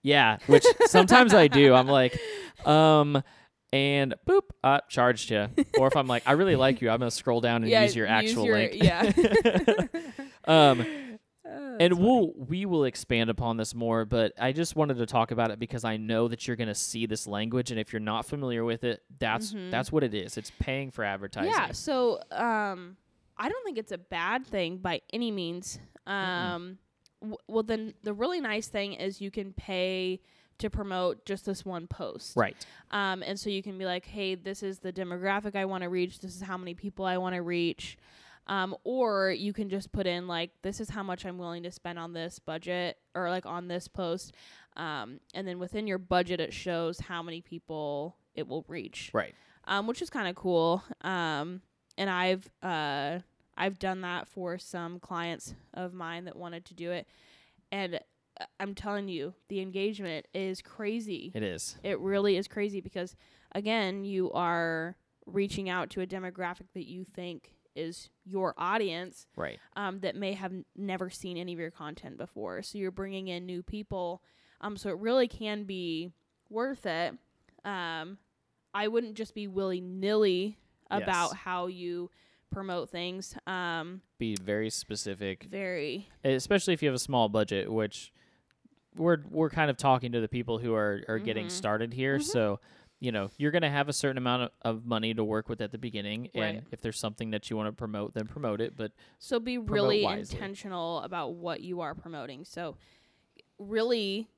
yeah, 0.02 0.38
which 0.46 0.64
sometimes 0.86 1.34
I 1.34 1.48
do. 1.48 1.74
I'm 1.74 1.88
like, 1.88 2.16
um, 2.64 3.20
and 3.72 4.14
boop, 4.28 4.42
uh, 4.62 4.78
charged 4.88 5.30
you. 5.30 5.48
Or 5.78 5.88
if 5.88 5.96
I'm 5.96 6.06
like, 6.06 6.22
I 6.26 6.32
really 6.32 6.54
like 6.54 6.80
you, 6.80 6.90
I'm 6.90 7.00
gonna 7.00 7.10
scroll 7.10 7.40
down 7.40 7.62
and 7.62 7.70
Yeah, 7.70 7.82
use 7.82 7.96
your 7.96 8.06
use 8.06 8.30
actual 8.30 8.44
your- 8.46 8.56
link. 8.58 8.74
yeah. 8.74 9.12
um, 10.44 10.86
Oh, 11.52 11.76
and 11.80 11.98
we'll 11.98 12.32
we 12.36 12.66
will 12.66 12.84
expand 12.84 13.30
upon 13.30 13.56
this 13.56 13.74
more, 13.74 14.04
but 14.04 14.32
I 14.38 14.52
just 14.52 14.76
wanted 14.76 14.98
to 14.98 15.06
talk 15.06 15.30
about 15.30 15.50
it 15.50 15.58
because 15.58 15.84
I 15.84 15.96
know 15.96 16.28
that 16.28 16.46
you're 16.46 16.56
gonna 16.56 16.74
see 16.74 17.06
this 17.06 17.26
language, 17.26 17.70
and 17.70 17.80
if 17.80 17.92
you're 17.92 18.00
not 18.00 18.26
familiar 18.26 18.64
with 18.64 18.84
it, 18.84 19.02
that's 19.18 19.52
Mhm. 19.52 19.70
that's 19.70 19.90
what 19.90 20.04
it 20.04 20.14
is. 20.14 20.36
It's 20.36 20.52
paying 20.58 20.90
for 20.90 21.02
advertising. 21.04 21.50
Yeah. 21.50 21.72
So 21.72 22.20
um, 22.30 22.96
I 23.36 23.48
don't 23.48 23.64
think 23.64 23.78
it's 23.78 23.92
a 23.92 23.98
bad 23.98 24.46
thing 24.46 24.78
by 24.78 25.00
any 25.12 25.30
means. 25.30 25.78
Um, 26.06 26.78
w- 27.20 27.36
well, 27.48 27.62
then 27.62 27.94
the 28.02 28.12
really 28.12 28.40
nice 28.40 28.68
thing 28.68 28.92
is 28.94 29.20
you 29.20 29.30
can 29.30 29.52
pay 29.52 30.20
to 30.58 30.68
promote 30.68 31.24
just 31.24 31.46
this 31.46 31.64
one 31.64 31.86
post. 31.86 32.36
Right. 32.36 32.54
Um, 32.90 33.22
and 33.22 33.40
so 33.40 33.48
you 33.48 33.62
can 33.62 33.78
be 33.78 33.86
like, 33.86 34.04
hey, 34.04 34.34
this 34.34 34.62
is 34.62 34.80
the 34.80 34.92
demographic 34.92 35.56
I 35.56 35.64
want 35.64 35.84
to 35.84 35.88
reach. 35.88 36.18
This 36.20 36.36
is 36.36 36.42
how 36.42 36.58
many 36.58 36.74
people 36.74 37.06
I 37.06 37.16
want 37.16 37.34
to 37.34 37.40
reach. 37.40 37.96
Um, 38.50 38.74
or 38.84 39.30
you 39.30 39.52
can 39.52 39.70
just 39.70 39.92
put 39.92 40.06
in 40.06 40.26
like, 40.26 40.50
this 40.62 40.80
is 40.80 40.90
how 40.90 41.02
much 41.04 41.24
I'm 41.24 41.38
willing 41.38 41.62
to 41.62 41.70
spend 41.70 41.98
on 42.00 42.12
this 42.12 42.38
budget 42.40 42.98
or 43.14 43.30
like 43.30 43.46
on 43.46 43.68
this 43.68 43.86
post. 43.86 44.34
Um, 44.76 45.20
and 45.34 45.46
then 45.46 45.58
within 45.60 45.86
your 45.86 45.98
budget, 45.98 46.40
it 46.40 46.52
shows 46.52 46.98
how 47.00 47.22
many 47.22 47.40
people 47.40 48.16
it 48.34 48.48
will 48.48 48.64
reach, 48.66 49.10
Right. 49.14 49.34
um, 49.68 49.86
which 49.86 50.02
is 50.02 50.10
kind 50.10 50.26
of 50.26 50.34
cool. 50.34 50.82
Um, 51.02 51.62
and 51.96 52.10
I've 52.10 52.50
uh, 52.62 53.20
I've 53.56 53.78
done 53.78 54.00
that 54.00 54.26
for 54.26 54.58
some 54.58 54.98
clients 54.98 55.54
of 55.74 55.92
mine 55.94 56.24
that 56.24 56.34
wanted 56.34 56.64
to 56.66 56.74
do 56.74 56.90
it, 56.90 57.06
and 57.70 57.96
uh, 58.40 58.44
I'm 58.58 58.74
telling 58.74 59.08
you, 59.08 59.34
the 59.48 59.60
engagement 59.60 60.26
is 60.34 60.62
crazy. 60.62 61.30
It 61.34 61.42
is. 61.42 61.76
It 61.84 62.00
really 62.00 62.36
is 62.36 62.48
crazy 62.48 62.80
because 62.80 63.14
again, 63.54 64.04
you 64.04 64.32
are 64.32 64.96
reaching 65.26 65.68
out 65.68 65.90
to 65.90 66.00
a 66.00 66.06
demographic 66.06 66.66
that 66.74 66.88
you 66.88 67.04
think 67.04 67.52
is 67.74 68.10
your 68.24 68.54
audience 68.58 69.26
Right. 69.36 69.58
um, 69.76 70.00
that 70.00 70.16
may 70.16 70.32
have 70.34 70.52
n- 70.52 70.64
never 70.76 71.10
seen 71.10 71.36
any 71.36 71.52
of 71.52 71.58
your 71.58 71.70
content 71.70 72.16
before. 72.18 72.62
So 72.62 72.78
you're 72.78 72.90
bringing 72.90 73.28
in 73.28 73.46
new 73.46 73.62
people. 73.62 74.22
Um, 74.60 74.76
so 74.76 74.90
it 74.90 74.98
really 74.98 75.28
can 75.28 75.64
be 75.64 76.12
worth 76.48 76.84
it. 76.86 77.14
Um, 77.64 78.18
I 78.74 78.88
wouldn't 78.88 79.14
just 79.16 79.34
be 79.34 79.46
willy 79.46 79.80
nilly 79.80 80.58
about 80.90 81.30
Yes. 81.30 81.40
how 81.40 81.66
you 81.68 82.10
promote 82.50 82.90
things. 82.90 83.36
Um, 83.46 84.02
Be 84.18 84.34
very 84.36 84.70
specific, 84.70 85.44
very 85.44 86.08
especially 86.24 86.74
if 86.74 86.82
you 86.82 86.88
have 86.88 86.96
a 86.96 86.98
small 87.00 87.28
budget, 87.28 87.72
which 87.72 88.12
we're 88.96 89.18
we're 89.30 89.50
kind 89.50 89.70
of 89.70 89.76
talking 89.76 90.10
to 90.12 90.20
the 90.20 90.28
people 90.28 90.58
who 90.58 90.74
are 90.74 91.02
are 91.06 91.18
getting 91.20 91.46
Mhm. 91.46 91.50
started 91.52 91.92
here. 91.94 92.18
Mhm. 92.18 92.22
So, 92.24 92.60
you 93.00 93.10
know, 93.10 93.30
you're 93.38 93.50
going 93.50 93.62
to 93.62 93.70
have 93.70 93.88
a 93.88 93.92
certain 93.94 94.18
amount 94.18 94.42
of, 94.42 94.50
of 94.62 94.84
money 94.84 95.14
to 95.14 95.24
work 95.24 95.48
with 95.48 95.60
at 95.62 95.72
the 95.72 95.78
beginning, 95.78 96.28
and 96.34 96.62
if 96.70 96.82
there's 96.82 96.98
something 97.00 97.30
that 97.30 97.48
you 97.48 97.56
want 97.56 97.66
to 97.68 97.72
promote, 97.72 98.12
then 98.14 98.26
promote 98.26 98.60
it. 98.60 98.76
But 98.76 98.92
So 99.18 99.40
be 99.40 99.56
really 99.58 100.04
wisely. 100.04 100.36
intentional 100.36 101.00
about 101.00 101.34
what 101.34 101.62
you 101.62 101.80
are 101.80 101.94
promoting. 101.94 102.44
So 102.44 102.76
really 103.58 104.28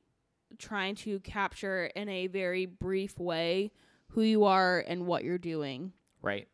trying 0.59 0.95
to 0.95 1.19
capture 1.21 1.87
in 1.87 2.09
a 2.09 2.27
very 2.29 2.67
brief 2.67 3.19
way 3.19 3.73
who 4.09 4.23
you 4.23 4.45
are 4.45 4.85
and 4.87 5.07
what 5.07 5.25
you're 5.25 5.39
doing 5.39 5.93
right, 6.21 6.47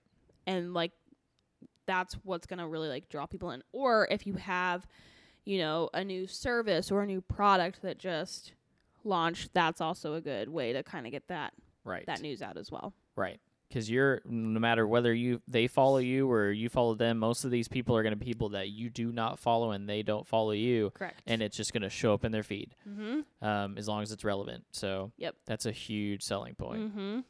and 0.47 0.73
like 0.73 0.93
that's 1.87 2.15
what's 2.23 2.47
going 2.47 2.59
to 2.61 2.67
really 2.67 2.89
like 2.89 3.09
draw 3.09 3.27
people 3.27 3.51
in. 3.51 3.63
Or 3.73 4.07
if 4.11 4.27
you 4.27 4.35
have, 4.35 4.87
you 5.45 5.59
know, 5.59 5.91
a 5.93 6.05
new 6.05 6.27
service 6.27 6.91
or 6.91 7.03
a 7.03 7.07
new 7.07 7.21
product 7.21 7.83
that 7.83 7.99
just 7.99 8.53
launched, 9.05 9.51
that's 9.55 9.81
also 9.81 10.15
a 10.15 10.21
good 10.21 10.49
way 10.49 10.73
to 10.73 10.83
kind 10.83 11.07
of 11.07 11.13
get 11.13 11.29
that 11.29 11.53
right, 11.89 12.07
that 12.07 12.20
news 12.20 12.43
out 12.43 12.57
as 12.57 12.70
well. 12.70 12.93
right. 13.16 13.41
Because 13.68 13.91
you're 13.91 14.22
no 14.24 14.59
matter 14.61 14.86
whether 14.89 15.12
you 15.12 15.43
they 15.47 15.66
follow 15.66 15.99
you 15.99 16.30
or 16.30 16.51
you 16.51 16.70
follow 16.70 16.95
them, 16.95 17.18
most 17.18 17.45
of 17.45 17.51
these 17.51 17.68
people 17.68 17.95
are 17.99 18.03
going 18.03 18.12
to 18.12 18.16
be 18.16 18.24
people 18.24 18.49
that 18.51 18.70
you 18.70 18.89
do 18.89 19.12
not 19.12 19.39
follow 19.39 19.72
and 19.72 19.86
they 19.86 20.03
don't 20.03 20.26
follow 20.26 20.53
you, 20.53 20.91
Correct. 20.95 21.20
and 21.26 21.43
it's 21.43 21.55
just 21.55 21.74
going 21.74 21.82
to 21.82 21.91
show 21.91 22.14
up 22.14 22.24
in 22.24 22.32
their 22.32 22.43
feed. 22.43 22.74
mm-hmm. 22.89 23.47
um, 23.47 23.76
as 23.76 23.86
long 23.86 24.03
as 24.03 24.11
it's 24.11 24.24
relevant. 24.24 24.64
So 24.72 25.12
Yep. 25.18 25.34
that's 25.45 25.66
a 25.66 25.70
huge 25.72 26.22
selling 26.22 26.55
point. 26.55 26.80
Mm-hmm. 26.97 27.20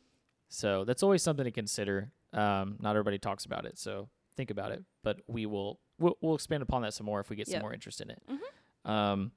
So 0.49 0.85
that's 0.85 1.03
always 1.03 1.25
something 1.25 1.45
to 1.45 1.51
consider. 1.51 2.13
Um, 2.33 2.77
not 2.79 2.91
everybody 2.91 3.19
talks 3.19 3.45
about 3.45 3.65
it, 3.65 3.77
so 3.77 4.09
think 4.37 4.53
about 4.53 4.71
it. 4.71 4.85
But 5.03 5.19
we 5.27 5.45
will 5.45 5.81
we'll, 5.99 6.17
we'll 6.21 6.37
expand 6.37 6.63
upon 6.63 6.83
that 6.83 6.95
some 6.95 7.07
more 7.07 7.19
if 7.19 7.31
we 7.31 7.35
get 7.35 7.49
Yep. 7.49 7.55
some 7.57 7.63
more 7.63 7.75
interest 7.75 8.01
in 8.01 8.11
it. 8.11 8.23
Mhm. 8.31 8.89
Um, 8.89 9.33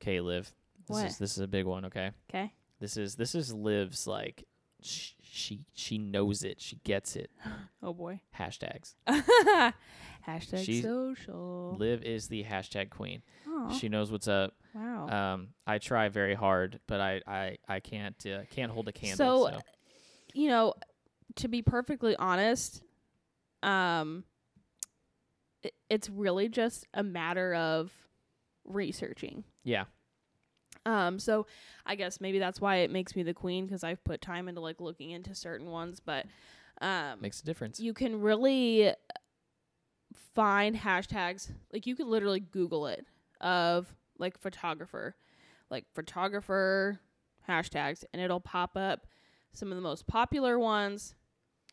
okay, 0.00 0.20
Liv. 0.20 0.52
This 0.86 0.94
What? 0.94 1.06
is 1.06 1.18
this 1.18 1.32
is 1.32 1.38
a 1.40 1.48
big 1.48 1.66
one. 1.66 1.84
Okay, 1.86 2.12
Okay. 2.30 2.52
This 2.80 2.96
is 2.96 3.16
this 3.16 3.34
is 3.34 3.52
Liv's 3.52 4.06
like 4.06 4.44
sh- 4.82 5.12
she 5.22 5.60
she 5.74 5.98
knows 5.98 6.42
it. 6.44 6.60
She 6.60 6.76
gets 6.84 7.16
it. 7.16 7.30
Oh 7.82 7.92
boy. 7.94 8.20
Hashtags. 8.36 8.94
Hashtag 10.26 10.64
She's- 10.64 10.82
social. 10.82 11.76
Liv 11.78 12.02
is 12.02 12.26
the 12.28 12.42
hashtag 12.44 12.90
queen. 12.90 13.22
Aw, 13.48 13.70
She 13.70 13.88
knows 13.88 14.10
what's 14.10 14.26
up. 14.28 14.54
wow. 14.74 15.08
Um, 15.08 15.48
I 15.66 15.78
try 15.78 16.08
very 16.08 16.34
hard, 16.34 16.80
but 16.88 17.00
I 17.00 17.20
I 17.26 17.56
I 17.68 17.80
can't 17.80 18.16
uh, 18.26 18.40
can't 18.50 18.72
hold 18.72 18.88
a 18.88 18.92
candle. 18.92 19.46
So, 19.46 19.50
so. 19.52 19.60
you 20.34 20.48
know, 20.48 20.74
to 21.36 21.46
be 21.48 21.62
perfectly 21.62 22.16
honest, 22.16 22.82
um, 23.62 24.24
it, 25.62 25.72
it's 25.88 26.10
really 26.10 26.48
just 26.48 26.86
a 26.92 27.02
matter 27.04 27.54
of 27.54 27.92
researching. 28.64 29.44
yeah. 29.64 29.84
Um, 30.88 31.18
so 31.18 31.46
I 31.84 31.94
guess 31.96 32.20
maybe 32.20 32.38
that's 32.38 32.60
why 32.60 32.76
it 32.76 32.90
makes 32.90 33.14
me 33.14 33.22
the 33.22 33.34
queen 33.34 33.66
because 33.66 33.84
I've 33.84 34.02
put 34.04 34.20
time 34.22 34.48
into 34.48 34.60
like 34.60 34.80
looking 34.80 35.10
into 35.10 35.34
certain 35.34 35.70
ones, 35.70 36.00
but 36.00 36.26
um, 36.80 37.20
makes 37.20 37.40
a 37.40 37.44
difference. 37.44 37.78
you 37.80 37.92
can 37.92 38.20
really 38.20 38.92
find 40.34 40.76
hashtags 40.76 41.50
like 41.72 41.86
you 41.86 41.94
could 41.96 42.06
literally 42.06 42.40
google 42.40 42.86
it 42.86 43.04
of 43.40 43.94
like 44.18 44.38
photographer 44.38 45.16
like 45.70 45.84
photographer 45.94 46.98
hashtags 47.48 48.04
and 48.12 48.22
it'll 48.22 48.40
pop 48.40 48.76
up 48.76 49.06
some 49.52 49.70
of 49.70 49.76
the 49.76 49.82
most 49.82 50.06
popular 50.06 50.58
ones 50.58 51.14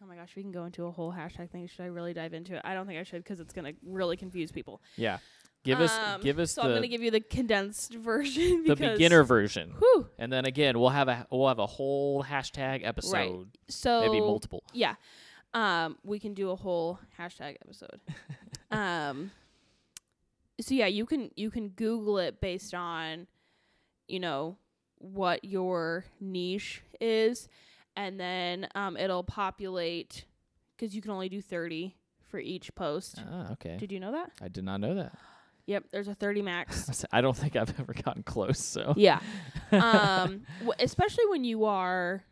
oh 0.02 0.06
my 0.06 0.16
gosh 0.16 0.36
we 0.36 0.42
can 0.42 0.52
go 0.52 0.66
into 0.66 0.86
a 0.86 0.92
whole 0.92 1.14
hashtag 1.14 1.50
thing 1.50 1.68
should 1.68 1.82
i 1.84 1.88
really 1.88 2.14
dive 2.14 2.34
into 2.34 2.56
it 2.56 2.62
i 2.66 2.74
don't 2.74 2.88
think 2.88 3.00
i 3.00 3.04
should 3.04 3.24
because 3.24 3.40
it's 3.40 3.54
going 3.54 3.66
to 3.66 3.80
really 3.86 4.18
confuse 4.18 4.52
people 4.52 4.82
Yeah. 4.98 5.20
Give 5.66 5.82
us 5.82 5.92
Um, 5.98 6.22
give 6.22 6.40
us 6.40 6.52
so 6.52 6.62
i'm 6.62 6.70
going 6.70 6.84
to 6.84 6.88
give 6.88 7.02
you 7.02 7.12
the 7.12 7.20
condensed 7.20 7.94
version 8.12 8.64
the 8.66 8.76
beginner 8.76 9.24
version. 9.24 9.74
whew, 9.80 10.08
And 10.18 10.32
then 10.32 10.46
again, 10.46 10.80
we'll 10.80 10.90
have 10.90 11.08
a 11.10 11.28
we'll 11.32 11.48
have 11.48 11.60
a 11.60 11.66
whole 11.66 12.24
hashtag 12.24 12.86
episode, 12.86 13.12
Right. 13.14 13.36
so 13.68 14.02
maybe 14.02 14.20
multiple. 14.22 14.64
Yeah. 14.74 14.96
Um, 15.54 15.98
we 16.04 16.20
can 16.20 16.34
do 16.34 16.52
a 16.52 16.56
whole 16.56 17.00
hashtag 17.20 17.56
episode. 17.62 18.00
um, 18.72 19.32
so 20.62 20.74
yeah, 20.76 20.88
you 20.88 21.06
can 21.06 21.32
you 21.36 21.50
can 21.50 21.70
Google 21.70 22.18
it 22.20 22.40
based 22.42 22.74
on, 22.74 23.28
you 24.08 24.20
know, 24.20 24.58
what 25.00 25.44
your 25.44 26.06
niche 26.20 26.82
is, 27.02 27.48
and 27.96 28.20
then 28.20 28.68
um, 28.76 28.98
it'll 28.98 29.24
populate 29.24 30.26
because 30.78 30.96
you 30.96 31.02
can 31.02 31.12
only 31.12 31.30
do 31.30 31.42
thirty 31.42 31.96
for 32.28 32.40
each 32.40 32.74
post. 32.76 33.22
Ah, 33.32 33.52
okay. 33.54 33.78
Did 33.78 33.92
you 33.92 34.00
know 34.00 34.12
that? 34.12 34.32
I 34.42 34.48
did 34.50 34.64
not 34.64 34.80
know 34.82 34.94
that. 34.96 35.18
Yep, 35.68 35.86
there's 35.92 36.08
a 36.08 36.14
thirty 36.14 36.42
max. 36.42 37.06
I 37.12 37.22
don't 37.22 37.36
think 37.36 37.56
I've 37.56 37.80
ever 37.80 37.94
gotten 37.94 38.24
close. 38.24 38.60
So 38.60 38.94
yeah. 38.98 39.20
Um, 39.72 40.44
w- 40.60 40.74
especially 40.80 41.26
when 41.28 41.44
you 41.44 41.66
are 41.66 42.24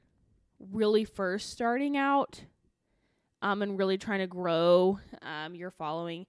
really 0.72 1.04
first 1.04 1.50
starting 1.50 1.98
out, 1.98 2.42
um, 3.42 3.62
and 3.64 3.78
really 3.78 3.98
trying 3.98 4.20
to 4.20 4.28
grow 4.28 5.00
um 5.24 5.56
your 5.56 5.72
following, 5.72 6.26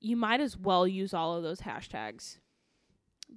you 0.00 0.16
might 0.16 0.40
as 0.40 0.56
well 0.56 0.86
use 0.86 1.14
all 1.14 1.34
of 1.36 1.42
those 1.42 1.60
hashtags 1.60 2.38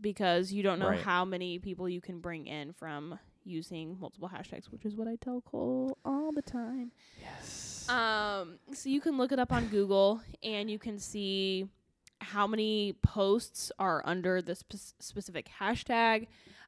because 0.01 0.51
you 0.51 0.61
don't 0.63 0.79
know 0.79 0.89
Right. 0.89 0.99
how 1.01 1.23
many 1.25 1.59
people 1.59 1.87
you 1.87 2.01
can 2.01 2.19
bring 2.19 2.45
in 2.45 2.73
from 2.73 3.17
using 3.45 3.97
multiple 3.99 4.29
hashtags, 4.29 4.65
which 4.69 4.83
is 4.85 4.95
what 4.95 5.07
I 5.07 5.15
tell 5.15 5.41
Cole 5.41 5.97
all 6.03 6.31
the 6.33 6.41
time. 6.41 6.91
yes. 7.21 7.87
Um, 7.89 8.59
so 8.73 8.89
you 8.89 8.99
can 8.99 9.17
look 9.17 9.31
it 9.31 9.39
up 9.39 9.53
on 9.53 9.67
Google 9.69 10.21
and 10.43 10.69
you 10.69 10.77
can 10.77 10.99
see 10.99 11.67
how 12.19 12.47
many 12.47 12.93
posts 13.03 13.71
are 13.79 14.01
under 14.05 14.41
the 14.41 14.55
spe- 14.55 14.93
specific 14.99 15.49
hashtag. 15.59 16.27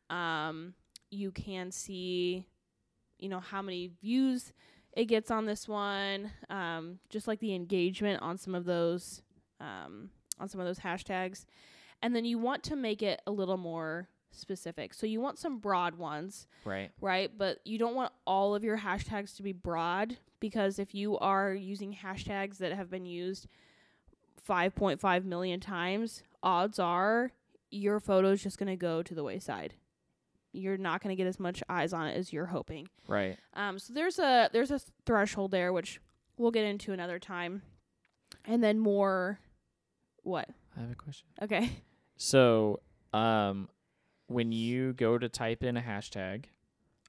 Um, 0.10 0.74
you 1.12 1.32
can 1.32 1.72
see, 1.72 2.46
you 3.18 3.30
know, 3.30 3.40
how 3.40 3.62
many 3.62 3.92
views 4.02 4.54
it 4.94 5.06
gets 5.06 5.32
on 5.32 5.46
this 5.46 5.68
one. 5.68 6.32
Um, 6.50 7.00
just 7.10 7.28
like 7.28 7.40
the 7.40 7.54
engagement 7.54 8.22
on 8.22 8.38
some 8.38 8.56
of 8.56 8.66
those, 8.66 9.22
um, 9.60 10.10
on 10.40 10.50
some 10.50 10.62
of 10.62 10.68
those 10.68 10.80
hashtags, 10.80 11.46
and 12.02 12.16
then 12.16 12.26
you 12.26 12.38
want 12.38 12.64
to 12.64 12.76
make 12.76 13.02
it 13.02 13.22
a 13.28 13.32
little 13.32 13.58
more 13.58 14.10
specific. 14.32 14.94
So 14.94 15.06
you 15.06 15.20
want 15.20 15.40
some 15.40 15.60
broad 15.60 15.96
ones 15.96 16.48
right. 16.66 16.92
right? 17.02 17.32
But 17.36 17.60
you 17.66 17.78
don't 17.78 17.96
want 17.96 18.14
all 18.26 18.56
of 18.56 18.64
your 18.64 18.78
hashtags 18.78 19.36
to 19.38 19.44
be 19.44 19.52
broad 19.52 20.18
because 20.40 20.80
if 20.80 20.94
you 20.94 21.18
are 21.18 21.54
using 21.54 21.94
hashtags 21.94 22.58
that 22.58 22.72
have 22.72 22.90
been 22.90 23.06
used 23.06 23.48
5.5 24.46 25.26
million 25.26 25.60
times, 25.60 26.24
odds 26.44 26.80
are 26.80 27.32
your 27.72 28.00
photo 28.00 28.32
is 28.32 28.42
just 28.42 28.58
going 28.58 28.68
to 28.68 28.76
go 28.76 29.04
to 29.04 29.14
the 29.14 29.24
wayside. 29.24 29.76
You're 30.52 30.78
not 30.78 31.02
going 31.04 31.16
to 31.16 31.18
get 31.22 31.28
as 31.28 31.40
much 31.40 31.62
eyes 31.70 31.94
on 31.94 32.08
it 32.08 32.18
as 32.18 32.34
you're 32.34 32.48
hoping. 32.48 32.88
Right. 33.08 33.38
Um, 33.54 33.78
so 33.78 33.94
there's 33.94 34.18
a 34.18 34.50
there's 34.52 34.72
a 34.72 34.80
threshold 35.06 35.52
there 35.52 35.72
which 35.72 36.00
we'll 36.38 36.50
get 36.52 36.66
into 36.66 36.92
another 36.94 37.20
time, 37.20 37.62
and 38.46 38.64
then 38.64 38.80
more. 38.80 39.40
What? 40.24 40.50
I 40.76 40.82
have 40.82 40.92
a 40.92 40.96
question. 40.96 41.28
Okay. 41.42 41.70
So, 42.18 42.82
um, 43.14 43.70
when 44.28 44.52
you 44.52 44.94
go 44.94 45.18
to 45.18 45.30
type 45.30 45.64
in 45.64 45.78
a 45.78 45.82
hashtag 45.82 46.46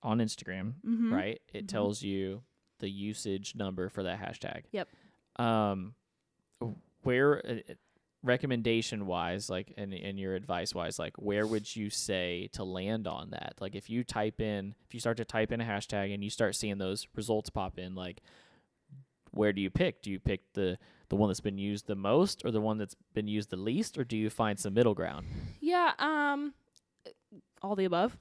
on 0.03 0.19
Instagram, 0.19 0.75
Mm-hmm. 0.87 1.13
right, 1.13 1.41
it 1.53 1.65
Mhm. 1.65 1.69
tells 1.69 2.03
you 2.03 2.43
the 2.79 2.89
usage 2.89 3.55
number 3.55 3.89
for 3.89 4.03
that 4.05 4.21
hashtag. 4.21 4.65
Yep. 4.73 4.89
Um, 5.37 5.95
where 7.03 7.45
uh, 7.47 7.75
recommendation 8.23 9.07
wise, 9.07 9.49
like 9.49 9.73
and 9.77 9.93
and 9.95 10.19
your 10.19 10.35
advice 10.35 10.75
wise, 10.75 10.99
like 10.99 11.15
where 11.17 11.47
would 11.47 11.75
you 11.75 11.91
say 11.91 12.49
to 12.53 12.65
land 12.65 13.07
on 13.07 13.31
that? 13.31 13.55
Like 13.61 13.75
if 13.75 13.89
you 13.89 14.05
type 14.05 14.41
in, 14.41 14.75
if 14.87 14.95
you 14.95 15.01
start 15.01 15.17
to 15.19 15.25
type 15.25 15.53
in 15.53 15.61
a 15.61 15.65
hashtag 15.65 16.13
and 16.13 16.23
you 16.23 16.31
start 16.31 16.55
seeing 16.55 16.79
those 16.79 17.07
results 17.17 17.51
pop 17.51 17.79
in, 17.79 17.95
like 17.95 18.21
where 19.33 19.53
do 19.53 19.61
you 19.63 19.71
pick? 19.71 20.03
Do 20.03 20.11
you 20.11 20.19
pick 20.19 20.53
the 20.55 20.77
the 21.09 21.17
one 21.17 21.29
that's 21.29 21.41
been 21.41 21.59
used 21.59 21.87
the 21.87 21.97
most, 21.97 22.43
or 22.45 22.51
the 22.51 22.61
one 22.61 22.79
that's 22.79 22.95
been 23.15 23.27
used 23.29 23.51
the 23.51 23.57
least, 23.57 23.99
or 23.99 24.05
do 24.05 24.17
you 24.17 24.31
find 24.31 24.59
some 24.59 24.75
middle 24.75 24.95
ground? 24.95 25.27
Yeah, 25.61 25.93
um 25.99 26.53
all 27.63 27.77
the 27.77 27.85
above. 27.85 28.17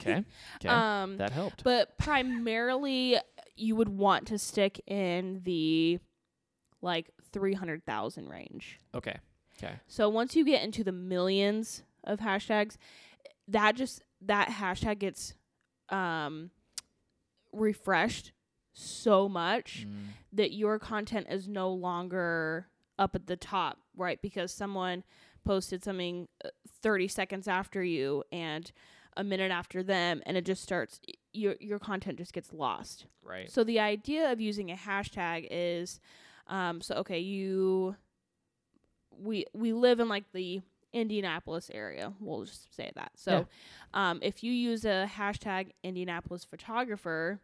Okay, 0.00 0.24
okay, 0.56 0.68
Um 0.68 1.16
that 1.18 1.30
helped. 1.30 1.62
but 1.64 1.96
primarily 1.98 3.18
you 3.54 3.76
would 3.76 3.88
want 3.88 4.26
to 4.28 4.38
stick 4.38 4.80
in 4.86 5.40
the 5.44 6.00
like 6.80 7.10
300,000 7.32 8.28
range. 8.28 8.78
Okay, 8.94 9.16
okay, 9.58 9.74
So 9.86 10.08
once 10.08 10.36
you 10.36 10.44
get 10.44 10.62
into 10.62 10.84
the 10.84 10.92
millions 10.92 11.82
of 12.04 12.20
hashtags, 12.20 12.76
that 13.48 13.76
just 13.76 14.02
that 14.20 14.48
hashtag 14.48 14.98
gets 15.00 15.34
um 15.88 16.50
refreshed 17.52 18.32
so 18.74 19.28
much 19.28 19.86
Mm, 19.86 20.06
that 20.32 20.52
your 20.52 20.78
content 20.78 21.26
is 21.28 21.46
no 21.46 21.70
longer 21.70 22.68
up 22.98 23.14
at 23.14 23.26
the 23.26 23.36
top, 23.36 23.78
right? 23.96 24.20
Because 24.22 24.50
someone 24.52 25.04
posted 25.44 25.84
something 25.84 26.28
uh, 26.44 26.48
30 26.80 27.08
seconds 27.08 27.48
after 27.48 27.82
you 27.84 28.24
and 28.32 28.72
a 29.14 29.22
minute 29.24 29.50
after 29.50 29.82
them 29.82 30.22
and 30.24 30.38
it 30.38 30.46
just 30.46 30.62
starts 30.62 30.98
your 31.34 31.56
your 31.60 31.78
content 31.78 32.16
just 32.16 32.32
gets 32.32 32.50
lost. 32.52 33.04
right. 33.22 33.50
So 33.50 33.62
the 33.62 33.78
idea 33.78 34.32
of 34.32 34.40
using 34.40 34.70
a 34.70 34.74
hashtag 34.76 35.48
is 35.50 36.00
um 36.52 36.80
so 36.80 36.94
okay, 36.96 37.18
you 37.18 37.96
we 39.18 39.46
we 39.52 39.72
live 39.72 39.98
in 39.98 40.08
like 40.08 40.24
the 40.32 40.60
Indianapolis 40.92 41.70
area. 41.72 42.12
We'll 42.20 42.44
just 42.44 42.74
say 42.76 42.92
that. 42.94 43.12
So 43.16 43.46
um 43.94 44.20
if 44.22 44.44
you 44.44 44.52
use 44.52 44.84
a 44.84 45.08
hashtag 45.16 45.70
Indianapolis 45.82 46.44
photographer, 46.44 47.40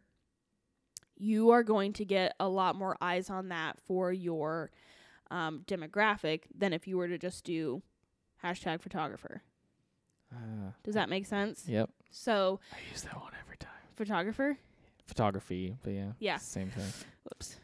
you 1.17 1.51
are 1.51 1.63
going 1.65 1.93
to 1.95 2.05
get 2.05 2.35
a 2.39 2.49
lot 2.49 2.77
more 2.77 2.97
eyes 3.01 3.29
on 3.31 3.49
that 3.49 3.81
for 3.87 4.13
your 4.13 4.71
um, 5.31 5.63
demographic 5.67 6.43
than 6.57 6.73
if 6.73 6.87
you 6.87 6.97
were 6.97 7.09
to 7.09 7.19
just 7.19 7.45
do 7.45 7.83
hashtag 8.45 8.81
photographer. 8.81 9.43
Uh, 10.33 10.71
Does 10.85 10.95
that 10.95 11.09
make 11.09 11.27
sense? 11.27 11.65
yep. 11.67 11.91
So 12.11 12.61
I 12.73 12.77
use 12.91 13.03
that 13.03 13.15
one 13.21 13.33
every 13.45 13.57
time. 13.57 13.71
photographer. 13.97 14.57
Photography, 15.07 15.77
but 15.83 15.93
yeah, 15.93 16.13
Yeah. 16.21 16.37
same 16.39 16.71
thing. 16.71 16.91
Whoops. 17.25 17.57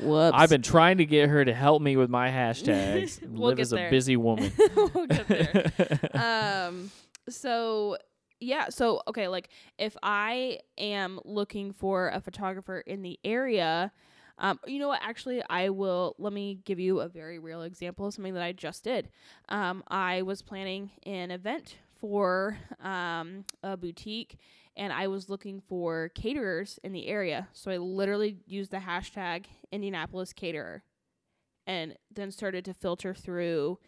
Whoops. 0.00 0.34
I've 0.36 0.50
been 0.50 0.62
trying 0.62 0.98
to 0.98 1.06
get 1.06 1.28
her 1.28 1.44
to 1.44 1.52
help 1.54 1.82
me 1.82 1.96
with 1.96 2.10
my 2.10 2.28
hashtags. 2.30 3.20
We'll 3.32 3.50
Liv 3.50 3.60
as 3.60 3.72
a 3.72 3.88
busy 3.90 4.16
woman. 4.28 4.52
we'll 4.74 5.06
get 5.06 5.28
there. 5.28 5.70
um 6.68 6.90
so 7.28 7.96
yeah 8.40 8.68
so 8.68 9.00
okay 9.06 9.28
like 9.28 9.48
if 9.78 9.96
i 10.02 10.58
am 10.76 11.20
looking 11.24 11.72
for 11.72 12.08
a 12.08 12.20
photographer 12.20 12.80
in 12.80 13.02
the 13.02 13.18
area 13.24 13.92
um 14.38 14.58
you 14.66 14.80
know 14.80 14.88
what 14.88 15.00
actually 15.02 15.40
i 15.48 15.68
will 15.68 16.16
let 16.18 16.32
me 16.32 16.58
give 16.64 16.80
you 16.80 17.00
a 17.00 17.08
very 17.08 17.38
real 17.38 17.62
example 17.62 18.06
of 18.06 18.14
something 18.14 18.34
that 18.34 18.42
i 18.42 18.50
just 18.50 18.82
did 18.82 19.08
um 19.48 19.84
i 19.88 20.22
was 20.22 20.42
planning 20.42 20.90
an 21.06 21.30
event 21.30 21.76
for 22.00 22.58
um 22.82 23.44
a 23.62 23.76
boutique 23.76 24.36
and 24.76 24.92
i 24.92 25.06
was 25.06 25.28
looking 25.28 25.60
for 25.60 26.10
caterers 26.14 26.78
in 26.82 26.92
the 26.92 27.08
area 27.08 27.48
so 27.52 27.70
i 27.70 27.76
literally 27.76 28.38
used 28.46 28.70
the 28.70 28.78
hashtag 28.78 29.46
indianapolis 29.70 30.32
caterer 30.32 30.82
and 31.66 31.96
then 32.12 32.30
started 32.30 32.64
to 32.64 32.74
filter 32.74 33.14
through 33.14 33.78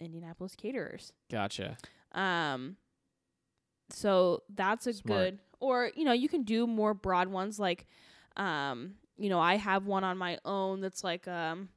indianapolis 0.00 0.54
caterers 0.54 1.12
gotcha. 1.30 1.76
um, 2.12 2.76
so 3.90 4.42
that's 4.54 4.86
a 4.86 4.92
Smart. 4.92 5.06
good, 5.06 5.38
or 5.60 5.90
you 5.94 6.04
know, 6.04 6.12
you 6.12 6.28
can 6.28 6.42
do 6.42 6.66
more 6.66 6.94
broad 6.94 7.28
ones 7.28 7.58
like, 7.58 7.86
um, 8.36 8.94
you 9.16 9.28
know, 9.28 9.40
I 9.40 9.56
have 9.56 9.86
one 9.86 10.04
on 10.04 10.18
my 10.18 10.38
own 10.44 10.80
that's 10.80 11.02
like 11.02 11.26
um, 11.26 11.70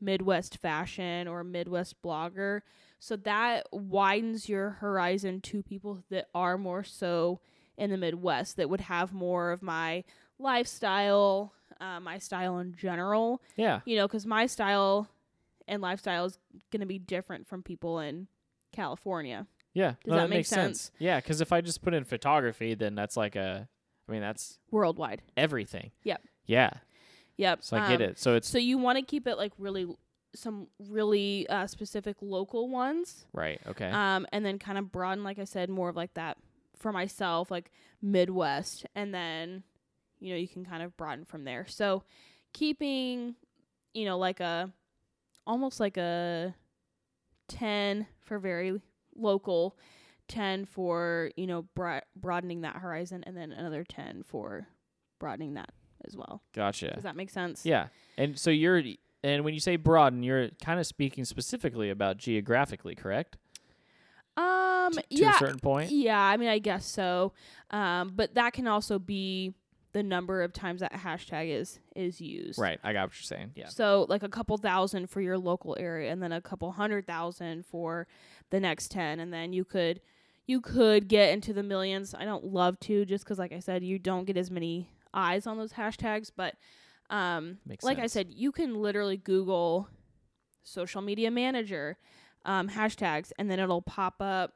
Midwest 0.00 0.58
fashion 0.58 1.28
or 1.28 1.44
Midwest 1.44 2.00
blogger. 2.02 2.60
So 2.98 3.16
that 3.16 3.66
widens 3.72 4.48
your 4.48 4.70
horizon 4.70 5.40
to 5.42 5.62
people 5.62 6.02
that 6.10 6.28
are 6.34 6.56
more 6.56 6.82
so 6.84 7.40
in 7.78 7.90
the 7.90 7.96
Midwest 7.96 8.56
that 8.56 8.70
would 8.70 8.80
have 8.82 9.12
more 9.12 9.52
of 9.52 9.62
my 9.62 10.04
lifestyle, 10.38 11.52
uh, 11.80 12.00
my 12.00 12.18
style 12.18 12.58
in 12.58 12.74
general. 12.74 13.42
Yeah. 13.56 13.80
You 13.84 13.96
know, 13.96 14.06
because 14.06 14.26
my 14.26 14.46
style 14.46 15.08
and 15.68 15.82
lifestyle 15.82 16.24
is 16.24 16.38
going 16.70 16.80
to 16.80 16.86
be 16.86 16.98
different 16.98 17.46
from 17.46 17.62
people 17.62 17.98
in 17.98 18.28
California. 18.72 19.46
Yeah. 19.74 19.90
Does 19.90 19.96
no, 20.06 20.14
that 20.14 20.20
that 20.22 20.30
make 20.30 20.38
makes 20.38 20.48
sense? 20.48 20.90
Yeah, 20.98 21.20
because 21.20 21.40
if 21.40 21.52
I 21.52 21.60
just 21.60 21.82
put 21.82 21.92
in 21.92 22.04
photography, 22.04 22.74
then 22.74 22.94
that's 22.94 23.16
like 23.16 23.36
a, 23.36 23.68
I 24.08 24.12
mean, 24.12 24.20
that's 24.22 24.58
worldwide. 24.70 25.22
everything. 25.36 25.90
Yep. 26.04 26.22
Yeah. 26.46 26.70
Yep. 27.36 27.62
So 27.62 27.76
I 27.76 27.88
get 27.88 28.00
Um, 28.00 28.10
it. 28.10 28.18
So 28.18 28.34
it's 28.36 28.48
So 28.48 28.56
you 28.58 28.78
want 28.78 28.96
to 28.98 29.04
keep 29.04 29.26
it 29.26 29.36
like 29.36 29.52
really 29.58 29.86
some 30.34 30.68
really 30.78 31.46
uh, 31.48 31.66
specific 31.66 32.16
local 32.20 32.68
ones, 32.68 33.26
right. 33.32 33.60
Okay. 33.66 33.88
um, 33.90 34.26
and 34.32 34.44
then 34.44 34.58
kind 34.58 34.76
of 34.78 34.92
broaden, 34.92 35.24
like 35.24 35.38
I 35.38 35.44
said, 35.44 35.70
more 35.70 35.88
of 35.88 35.96
like 35.96 36.12
that 36.14 36.36
for 36.78 36.92
myself, 36.92 37.50
like 37.50 37.70
Midwest, 38.02 38.86
and 38.94 39.12
then 39.14 39.62
you 40.18 40.30
know 40.30 40.36
you 40.36 40.48
can 40.48 40.64
kind 40.64 40.82
of 40.82 40.96
broaden 40.96 41.24
from 41.24 41.44
there. 41.44 41.66
So 41.66 42.02
keeping, 42.52 43.34
you 43.94 44.04
know, 44.04 44.18
like 44.18 44.40
a 44.40 44.70
almost 45.46 45.80
like 45.80 45.96
a 45.96 46.54
ten 47.48 48.06
for 48.20 48.38
very 48.38 48.80
local, 49.14 49.76
ten 50.28 50.64
for 50.64 51.30
you 51.36 51.46
know 51.46 51.62
bro- 51.74 52.00
broadening 52.14 52.62
that 52.62 52.76
horizon, 52.76 53.24
and 53.26 53.36
then 53.36 53.52
another 53.52 53.84
ten 53.84 54.22
for 54.22 54.66
broadening 55.18 55.54
that 55.54 55.70
as 56.06 56.16
well. 56.16 56.42
gotcha. 56.54 56.92
Does 56.94 57.04
that 57.04 57.16
make 57.16 57.30
sense? 57.30 57.64
Yeah. 57.64 57.88
And 58.18 58.38
so 58.38 58.50
you're, 58.50 58.82
and 59.24 59.44
when 59.44 59.54
you 59.54 59.60
say 59.60 59.76
broaden, 59.76 60.22
you're 60.22 60.50
kind 60.62 60.78
of 60.78 60.86
speaking 60.86 61.24
specifically 61.24 61.90
about 61.90 62.18
geographically, 62.18 62.94
correct? 62.94 63.38
Um. 64.36 64.75
T- 64.92 65.16
to 65.16 65.22
yeah. 65.22 65.36
a 65.36 65.38
certain 65.38 65.60
point. 65.60 65.90
Yeah. 65.90 66.20
I 66.20 66.36
mean, 66.36 66.48
I 66.48 66.58
guess 66.58 66.86
so. 66.86 67.32
Um. 67.70 68.12
But 68.14 68.34
that 68.34 68.52
can 68.52 68.66
also 68.66 68.98
be 68.98 69.54
the 69.92 70.02
number 70.02 70.42
of 70.42 70.52
times 70.52 70.80
that 70.80 70.92
hashtag 70.92 71.48
is 71.48 71.78
is 71.94 72.20
used. 72.20 72.58
Right. 72.58 72.78
I 72.84 72.92
got 72.92 73.08
what 73.08 73.16
you're 73.16 73.24
saying. 73.24 73.52
Yeah. 73.54 73.68
So 73.68 74.04
like 74.08 74.22
a 74.22 74.28
couple 74.28 74.56
thousand 74.58 75.08
for 75.08 75.20
your 75.20 75.38
local 75.38 75.74
area, 75.80 76.12
and 76.12 76.22
then 76.22 76.32
a 76.32 76.40
couple 76.40 76.70
hundred 76.72 77.06
thousand 77.06 77.64
for 77.64 78.06
the 78.50 78.60
next 78.60 78.90
ten, 78.90 79.20
and 79.20 79.32
then 79.32 79.54
you 79.54 79.64
could 79.64 80.00
you 80.46 80.60
could 80.60 81.08
get 81.08 81.30
into 81.30 81.52
the 81.52 81.62
millions. 81.62 82.14
I 82.14 82.24
don't 82.24 82.44
love 82.44 82.78
to 82.80 83.04
just 83.04 83.24
because, 83.24 83.38
like 83.38 83.52
I 83.52 83.58
said, 83.58 83.82
you 83.82 83.98
don't 83.98 84.24
get 84.24 84.36
as 84.36 84.50
many 84.50 84.90
eyes 85.12 85.46
on 85.46 85.56
those 85.56 85.72
hashtags, 85.72 86.30
but 86.34 86.54
um, 87.10 87.58
Makes 87.66 87.84
like 87.84 87.98
I 87.98 88.06
said, 88.06 88.28
you 88.30 88.52
can 88.52 88.80
literally 88.80 89.16
Google 89.16 89.88
social 90.62 91.00
media 91.00 91.30
manager 91.30 91.96
um, 92.44 92.68
hashtags, 92.68 93.32
and 93.38 93.50
then 93.50 93.58
it'll 93.58 93.82
pop 93.82 94.16
up 94.20 94.52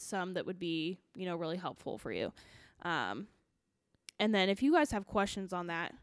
some 0.00 0.34
that 0.34 0.46
would 0.46 0.58
be 0.58 0.98
you 1.14 1.26
know 1.26 1.36
really 1.36 1.56
helpful 1.56 1.98
for 1.98 2.12
you. 2.12 2.32
Um, 2.82 3.26
and 4.18 4.34
then 4.34 4.48
if 4.48 4.62
you 4.62 4.72
guys 4.72 4.90
have 4.92 5.06
questions 5.06 5.52
on 5.52 5.68
that, 5.68 5.94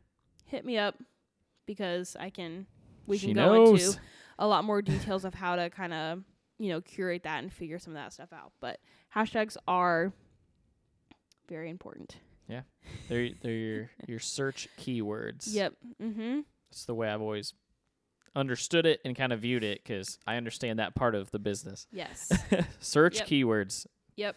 hit 0.46 0.66
me 0.66 0.78
up 0.78 0.96
because 1.66 2.16
I 2.20 2.30
can 2.30 2.68
we 3.06 3.18
she 3.18 3.28
can 3.28 3.36
go 3.36 3.54
knows. 3.54 3.88
into 3.88 4.00
a 4.40 4.48
lot 4.48 4.64
more 4.64 4.82
details 4.82 5.26
of 5.26 5.34
how 5.34 5.56
to 5.56 5.70
kind 5.70 5.94
of 5.94 6.24
you 6.58 6.70
know 6.70 6.82
curate 6.82 7.24
that 7.24 7.44
and 7.44 7.52
figure 7.52 7.80
some 7.80 7.94
of 7.94 7.98
that 7.98 8.14
stuff 8.14 8.34
out. 8.34 8.52
But 8.60 8.80
hashtags 9.16 9.58
are 9.68 10.14
very 11.48 11.70
important. 11.70 12.18
Yeah. 12.48 12.62
They're 13.10 13.30
they're 13.42 13.52
your 13.52 13.92
your 14.08 14.20
search 14.20 14.68
keywords. 14.80 15.54
Yep. 15.54 15.74
Mm-hmm. 16.02 16.40
It's 16.72 16.86
the 16.86 16.96
way 16.96 17.10
I've 17.10 17.22
always 17.22 17.54
understood 18.36 18.86
it 18.86 19.00
and 19.06 19.16
kind 19.16 19.34
of 19.34 19.42
viewed 19.42 19.64
it 19.64 19.82
because 19.84 20.18
I 20.28 20.36
understand 20.38 20.80
that 20.80 20.96
part 20.96 21.16
of 21.16 21.32
the 21.32 21.40
business. 21.40 21.88
Yes. 21.92 22.32
search 22.80 23.18
Yep. 23.20 23.28
keywords. 23.28 23.88
Yep. 24.16 24.36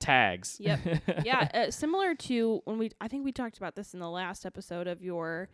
Tags. 0.00 0.56
Yep. 0.60 0.80
yeah, 1.24 1.48
uh, 1.54 1.70
similar 1.70 2.14
to 2.14 2.60
when 2.64 2.78
we 2.78 2.90
I 3.00 3.08
think 3.08 3.24
we 3.24 3.32
talked 3.32 3.56
about 3.56 3.74
this 3.74 3.94
in 3.94 4.00
the 4.00 4.10
last 4.10 4.44
episode 4.44 4.86
of 4.86 5.02
your 5.02 5.48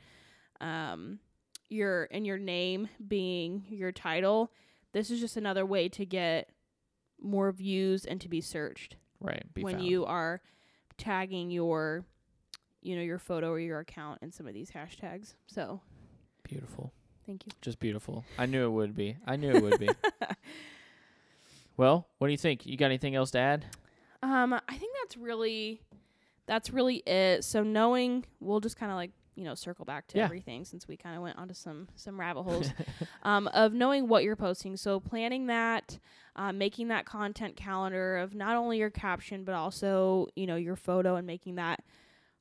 um 0.61 1.21
your 1.69 2.09
and 2.11 2.27
your 2.27 2.39
name 2.39 2.89
being 3.07 3.65
your 3.69 3.93
title. 3.93 4.51
This 4.93 5.11
is 5.11 5.21
just 5.21 5.37
another 5.37 5.65
way 5.65 5.89
to 5.91 6.05
get 6.05 6.51
more 7.21 7.53
views 7.53 8.05
and 8.05 8.21
to 8.23 8.29
be 8.29 8.41
searched 8.41 8.97
right. 9.21 9.45
Be 9.55 9.63
when 9.63 9.75
found. 9.75 9.87
you 9.87 10.05
are 10.07 10.41
tagging 10.99 11.51
your 11.51 12.05
you 12.83 12.97
know 12.97 13.03
your 13.03 13.19
photo 13.19 13.51
or 13.51 13.61
your 13.61 13.79
account 13.79 14.19
in 14.23 14.33
some 14.33 14.47
of 14.49 14.55
these 14.55 14.71
hashtags. 14.71 15.35
So, 15.47 15.81
beautiful. 16.43 16.93
Thank 17.27 17.47
you. 17.47 17.53
Just 17.61 17.79
beautiful. 17.81 18.25
I 18.39 18.47
knew 18.47 18.65
it 18.67 18.71
would 18.71 18.95
be. 18.95 19.17
I 19.27 19.37
knew 19.37 19.51
it 19.51 19.63
would 19.63 19.79
be. 19.79 19.89
well, 21.77 22.07
what 22.19 22.29
do 22.29 22.33
you 22.33 22.39
think? 22.39 22.67
You 22.67 22.77
got 22.77 22.87
anything 22.87 23.15
else 23.15 23.31
to 23.33 23.39
add? 23.39 23.65
Um, 24.23 24.53
I 24.53 24.77
think 24.77 24.95
that's 25.03 25.17
really 25.17 25.81
that's 26.47 26.71
really 26.71 26.97
it. 27.07 27.45
So 27.45 27.63
knowing, 27.63 28.25
we'll 28.41 28.61
just 28.61 28.77
kind 28.77 28.91
of 28.93 28.97
like 28.97 29.13
you 29.37 29.45
know 29.45 29.55
circle 29.55 29.85
back 29.85 30.07
to 30.09 30.19
Yeah. 30.19 30.25
everything 30.25 30.65
since 30.65 30.87
we 30.89 30.97
kind 30.97 31.17
of 31.17 31.23
went 31.23 31.39
onto 31.39 31.55
some 31.55 31.89
some 31.95 32.19
rabbit 32.21 32.43
holes 32.43 32.71
um, 33.23 33.47
of 33.49 33.73
knowing 33.73 34.09
what 34.09 34.25
you're 34.25 34.37
posting. 34.37 34.77
So 34.77 35.01
planning 35.01 35.47
that, 35.47 35.99
uh, 36.37 36.53
making 36.53 36.89
that 36.89 37.07
content 37.07 37.57
calendar 37.57 38.19
of 38.19 38.35
not 38.35 38.57
only 38.57 38.79
your 38.79 38.91
caption 38.91 39.45
but 39.45 39.55
also 39.55 40.27
you 40.37 40.47
know 40.47 40.57
your 40.57 40.77
photo 40.77 41.17
and 41.17 41.27
making 41.27 41.55
that 41.55 41.83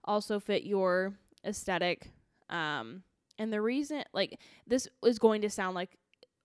also 0.03 0.39
fit 0.39 0.63
your 0.63 1.13
aesthetic. 1.45 2.11
Um, 2.49 3.03
and 3.39 3.51
the 3.51 3.61
reason, 3.61 4.03
like, 4.13 4.37
this 4.67 4.87
is 5.03 5.17
going 5.17 5.41
to 5.41 5.49
sound 5.49 5.73
like 5.73 5.97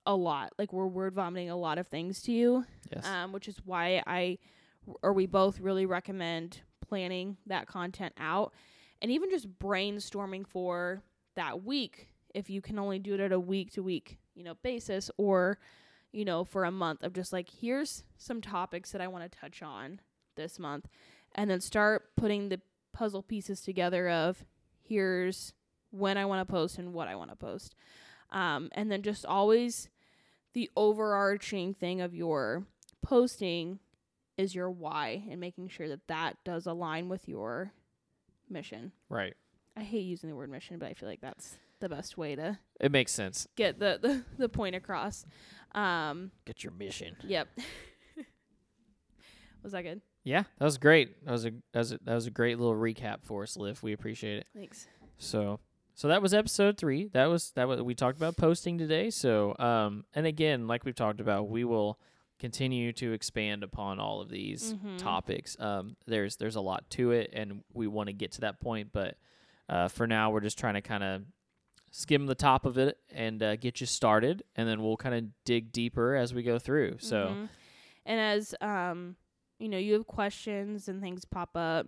a 0.07 0.15
lot, 0.15 0.53
like 0.59 0.73
we're 0.73 0.87
word 0.87 1.15
vomiting 1.15 1.51
a 1.51 1.57
lot 1.57 1.79
of 1.79 1.89
things 1.89 2.23
to 2.23 2.33
you, 2.33 2.65
yes. 2.95 3.07
um, 3.07 3.33
which 3.33 3.49
is 3.49 3.57
why 3.65 4.03
I 4.07 4.39
or 5.03 5.13
we 5.13 5.27
both 5.27 5.61
really 5.61 5.87
recommend 5.87 6.61
planning 6.87 7.37
that 7.47 7.67
content 7.67 8.13
out 8.19 8.53
and 9.01 9.11
even 9.11 9.31
just 9.31 9.59
brainstorming 9.59 10.47
for 10.47 11.03
that 11.37 11.65
week 11.65 12.11
if 12.35 12.51
you 12.51 12.61
can 12.61 12.79
only 12.79 12.99
do 12.99 13.15
it 13.15 13.21
at 13.21 13.33
a 13.33 13.41
week 13.41 13.73
to 13.73 13.83
week 13.83 14.19
you 14.35 14.45
know 14.45 14.55
basis 14.63 15.11
or 15.17 15.59
you 16.13 16.25
know 16.25 16.45
for 16.45 16.65
a 16.65 16.71
month 16.71 17.03
of 17.03 17.15
just 17.15 17.33
like 17.33 17.49
here's 17.49 18.05
some 18.19 18.41
topics 18.41 18.93
that 18.93 19.01
I 19.01 19.09
want 19.09 19.31
to 19.31 19.39
touch 19.39 19.63
on 19.63 20.01
this 20.37 20.59
month 20.59 20.87
and 21.35 21.51
then 21.51 21.61
start 21.61 22.15
putting 22.17 22.51
the 22.51 22.61
puzzle 22.93 23.23
pieces 23.23 23.63
together 23.63 24.09
of 24.09 24.45
here's 24.83 25.55
when 25.95 26.19
I 26.19 26.27
want 26.27 26.47
to 26.47 26.53
post 26.53 26.79
and 26.79 26.93
what 26.93 27.09
I 27.09 27.17
want 27.17 27.31
to 27.31 27.37
post 27.37 27.75
um, 28.31 28.69
and 28.73 28.91
then 28.91 29.03
just 29.03 29.25
always 29.25 29.89
the 30.55 30.71
overarching 30.77 31.75
thing 31.75 32.01
of 32.01 32.15
your 32.15 32.65
posting 33.03 33.79
is 34.37 34.55
your 34.55 34.71
why 34.71 35.25
and 35.31 35.41
making 35.41 35.69
sure 35.69 35.89
that 35.89 36.07
that 36.09 36.37
does 36.45 36.67
align 36.67 37.09
with 37.09 37.29
your 37.29 37.73
mission. 38.49 38.93
right. 39.09 39.35
I 39.77 39.83
hate 39.83 40.05
using 40.07 40.31
the 40.31 40.37
word 40.37 40.51
mission, 40.51 40.79
but 40.79 40.89
I 40.89 40.95
feel 40.95 41.09
like 41.09 41.21
that's 41.21 41.59
the 41.81 41.89
best 41.89 42.17
way 42.17 42.37
to 42.37 42.59
It 42.81 42.93
makes 42.93 43.11
sense. 43.13 43.49
get 43.57 43.81
the 43.81 43.99
the, 44.01 44.25
the 44.39 44.49
point 44.49 44.77
across. 44.77 45.27
Um, 45.75 46.31
Get 46.45 46.63
your 46.63 46.73
mission. 46.73 47.17
yep. 47.25 47.49
was 49.63 49.73
that 49.73 49.83
good? 49.83 50.01
Yeah, 50.23 50.45
that 50.59 50.65
was 50.65 50.79
great. 50.79 51.25
That 51.25 51.33
was 51.33 51.45
a 51.45 51.51
that 51.73 51.79
was 51.81 51.93
a, 51.93 51.99
that 52.05 52.15
was 52.15 52.27
a 52.27 52.31
great 52.31 52.59
little 52.59 52.75
recap 52.77 53.25
for 53.25 53.43
us, 53.43 53.57
Liv. 53.57 53.83
We 53.83 53.93
appreciate 53.93 54.39
it. 54.39 54.47
Thanks. 54.55 54.87
So 55.19 55.61
so 55.95 56.09
that 56.09 56.21
was 56.23 56.35
episode 56.35 56.77
three. 56.77 57.09
That 57.13 57.27
was 57.27 57.51
that 57.53 57.69
was 57.69 57.81
we 57.83 57.95
talked 57.95 58.17
about 58.19 58.37
posting 58.37 58.79
today. 58.79 59.11
So 59.11 59.55
um 59.59 60.05
and 60.15 60.27
again, 60.27 60.67
like 60.67 60.85
we've 60.85 60.95
talked 60.95 61.21
about, 61.21 61.49
we 61.49 61.65
will 61.65 61.99
continue 62.39 62.93
to 62.93 63.13
expand 63.13 63.63
upon 63.63 64.01
all 64.01 64.21
of 64.21 64.29
these 64.29 64.75
Mhm. 64.75 64.99
topics. 64.99 65.57
Um 65.61 65.97
there's 66.07 66.37
there's 66.37 66.57
a 66.57 66.61
lot 66.61 66.89
to 66.91 67.13
it 67.13 67.31
and 67.33 67.63
we 67.73 67.87
want 67.87 68.09
to 68.09 68.13
get 68.13 68.33
to 68.33 68.41
that 68.43 68.61
point, 68.61 68.91
but 68.93 69.17
uh 69.69 69.89
for 69.89 70.07
now 70.07 70.31
we're 70.31 70.41
just 70.41 70.59
trying 70.59 70.75
to 70.75 70.83
kind 70.83 71.05
of 71.05 71.23
skim 71.91 72.27
the 72.27 72.35
top 72.35 72.67
of 72.67 72.77
it 72.77 72.99
and 73.13 73.41
uh, 73.41 73.55
get 73.55 73.81
you 73.81 73.87
started 73.87 74.43
and 74.57 74.69
then 74.69 74.83
we'll 74.83 74.97
kind 74.97 75.15
of 75.15 75.25
dig 75.45 75.71
deeper 75.71 76.17
as 76.17 76.35
we 76.35 76.43
go 76.43 76.59
through. 76.59 76.97
So 76.99 77.37
Mhm. 77.37 77.49
and 78.05 78.21
as 78.21 78.53
um, 78.61 79.15
you 79.61 79.69
know, 79.69 79.79
you 79.79 79.93
have 79.93 80.07
questions 80.09 80.89
and 80.89 81.01
things 81.01 81.25
pop 81.25 81.51
up, 81.57 81.87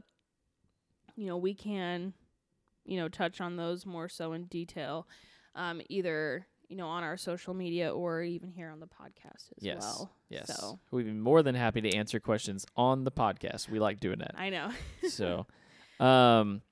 you 1.16 1.26
know, 1.26 1.36
we 1.36 1.54
can, 1.54 2.14
you 2.86 2.96
know, 2.98 3.08
touch 3.08 3.40
on 3.40 3.56
those 3.56 3.84
more 3.84 4.08
so 4.08 4.32
in 4.32 4.44
detail, 4.44 5.06
um, 5.54 5.80
either 5.88 6.46
you 6.68 6.76
know 6.76 6.88
on 6.88 7.02
our 7.04 7.16
social 7.16 7.54
media 7.54 7.94
or 7.94 8.22
even 8.22 8.50
here 8.50 8.68
on 8.70 8.80
the 8.80 8.86
podcast 8.86 9.52
as 9.56 9.62
Yes. 9.62 9.80
well. 9.82 10.12
Yes. 10.28 10.46
So 10.56 10.80
We'd 10.90 11.04
be 11.04 11.12
more 11.12 11.42
than 11.42 11.54
happy 11.54 11.80
to 11.82 11.94
answer 11.94 12.18
questions 12.18 12.66
on 12.76 13.04
the 13.04 13.12
podcast. 13.12 13.68
We 13.68 13.78
like 13.78 14.00
doing 14.00 14.18
that. 14.18 14.32
I 14.36 14.50
know. 14.50 14.70
so 15.08 15.46
um 16.00 16.62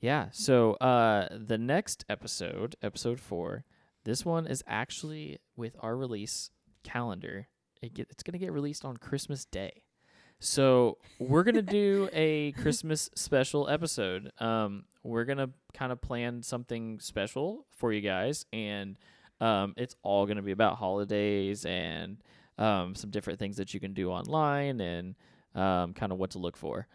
yeah, 0.00 0.28
so 0.32 0.74
uh 0.74 1.28
the 1.30 1.58
next 1.58 2.04
episode, 2.08 2.76
episode 2.82 3.20
4, 3.20 3.64
this 4.04 4.24
one 4.24 4.46
is 4.46 4.62
actually 4.66 5.38
with 5.56 5.76
our 5.80 5.96
release 5.96 6.50
calendar. 6.82 7.48
It 7.82 7.92
get, 7.94 8.08
it's 8.10 8.22
going 8.22 8.32
to 8.32 8.38
get 8.38 8.52
released 8.52 8.84
on 8.84 8.96
Christmas 8.96 9.44
Day. 9.44 9.82
So, 10.40 10.98
we're 11.18 11.42
going 11.42 11.54
to 11.54 11.62
do 11.62 12.08
a 12.12 12.52
Christmas 12.52 13.08
special 13.14 13.68
episode. 13.68 14.30
Um 14.38 14.84
we're 15.02 15.24
going 15.24 15.36
to 15.38 15.50
kind 15.74 15.92
of 15.92 16.00
plan 16.00 16.42
something 16.42 16.98
special 16.98 17.66
for 17.76 17.92
you 17.92 18.00
guys 18.00 18.46
and 18.54 18.98
um 19.38 19.74
it's 19.76 19.94
all 20.02 20.24
going 20.24 20.38
to 20.38 20.42
be 20.42 20.52
about 20.52 20.76
holidays 20.78 21.66
and 21.66 22.16
um 22.56 22.94
some 22.94 23.10
different 23.10 23.38
things 23.38 23.58
that 23.58 23.74
you 23.74 23.80
can 23.80 23.92
do 23.92 24.10
online 24.10 24.80
and 24.80 25.14
um 25.54 25.92
kind 25.92 26.10
of 26.10 26.16
what 26.18 26.30
to 26.30 26.38
look 26.38 26.56
for. 26.56 26.86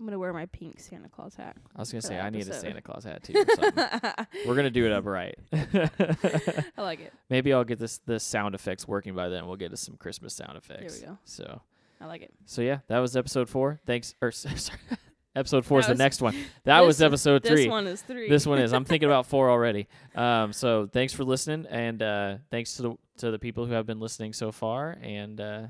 I'm 0.00 0.06
gonna 0.06 0.18
wear 0.18 0.32
my 0.32 0.46
pink 0.46 0.78
Santa 0.80 1.08
Claus 1.08 1.34
hat. 1.36 1.56
I 1.76 1.80
was 1.80 1.90
gonna 1.92 2.02
say 2.02 2.18
I 2.20 2.30
need 2.30 2.48
a. 2.48 2.54
Santa 2.54 2.80
Claus 2.80 3.02
hat 3.04 3.22
too. 3.24 3.34
Or 3.34 3.46
something. 3.54 3.84
We're 4.46 4.54
gonna 4.54 4.70
do 4.70 4.86
it 4.86 4.92
up 4.92 5.04
right. 5.06 5.36
I 5.52 6.70
like 6.78 7.00
it. 7.00 7.12
Maybe 7.30 7.52
I'll 7.52 7.64
get 7.64 7.78
this 7.80 7.98
the 7.98 8.18
sound 8.20 8.54
effects 8.54 8.86
working 8.86 9.14
by 9.14 9.28
then. 9.28 9.46
We'll 9.46 9.56
get 9.56 9.72
us 9.72 9.80
some 9.80 9.96
Christmas 9.96 10.34
sound 10.34 10.56
effects. 10.56 11.00
There 11.00 11.08
we 11.10 11.14
go. 11.14 11.18
So 11.24 11.60
I 12.00 12.06
like 12.06 12.22
it. 12.22 12.32
so 12.46 12.62
yeah, 12.62 12.78
that 12.88 12.98
was 12.98 13.16
episode 13.16 13.48
four. 13.48 13.80
Thanks. 13.86 14.14
Or 14.22 14.30
sorry, 14.32 14.56
episode 15.36 15.64
four 15.64 15.80
is 15.80 15.86
That 15.86 15.96
the 15.96 16.02
next 16.02 16.20
one. 16.22 16.34
That 16.64 16.80
was 16.80 17.00
episode 17.02 17.42
three. 17.44 17.64
This 17.64 17.68
one 17.68 17.86
is 17.86 18.02
three. 18.02 18.28
This 18.28 18.46
one 18.46 18.58
is. 18.58 18.72
I'm 18.72 18.84
thinking 18.84 19.08
about 19.08 19.26
four 19.26 19.50
already. 19.50 19.88
Um. 20.14 20.52
So 20.52 20.86
thanks 20.92 21.12
for 21.12 21.24
listening, 21.24 21.66
and 21.70 22.02
uh, 22.02 22.36
thanks 22.50 22.74
to 22.76 22.82
the 22.82 22.94
to 23.18 23.30
the 23.30 23.38
people 23.38 23.66
who 23.66 23.72
have 23.72 23.86
been 23.86 24.00
listening 24.00 24.32
so 24.32 24.52
far, 24.52 24.96
and 25.02 25.40
uh, 25.40 25.66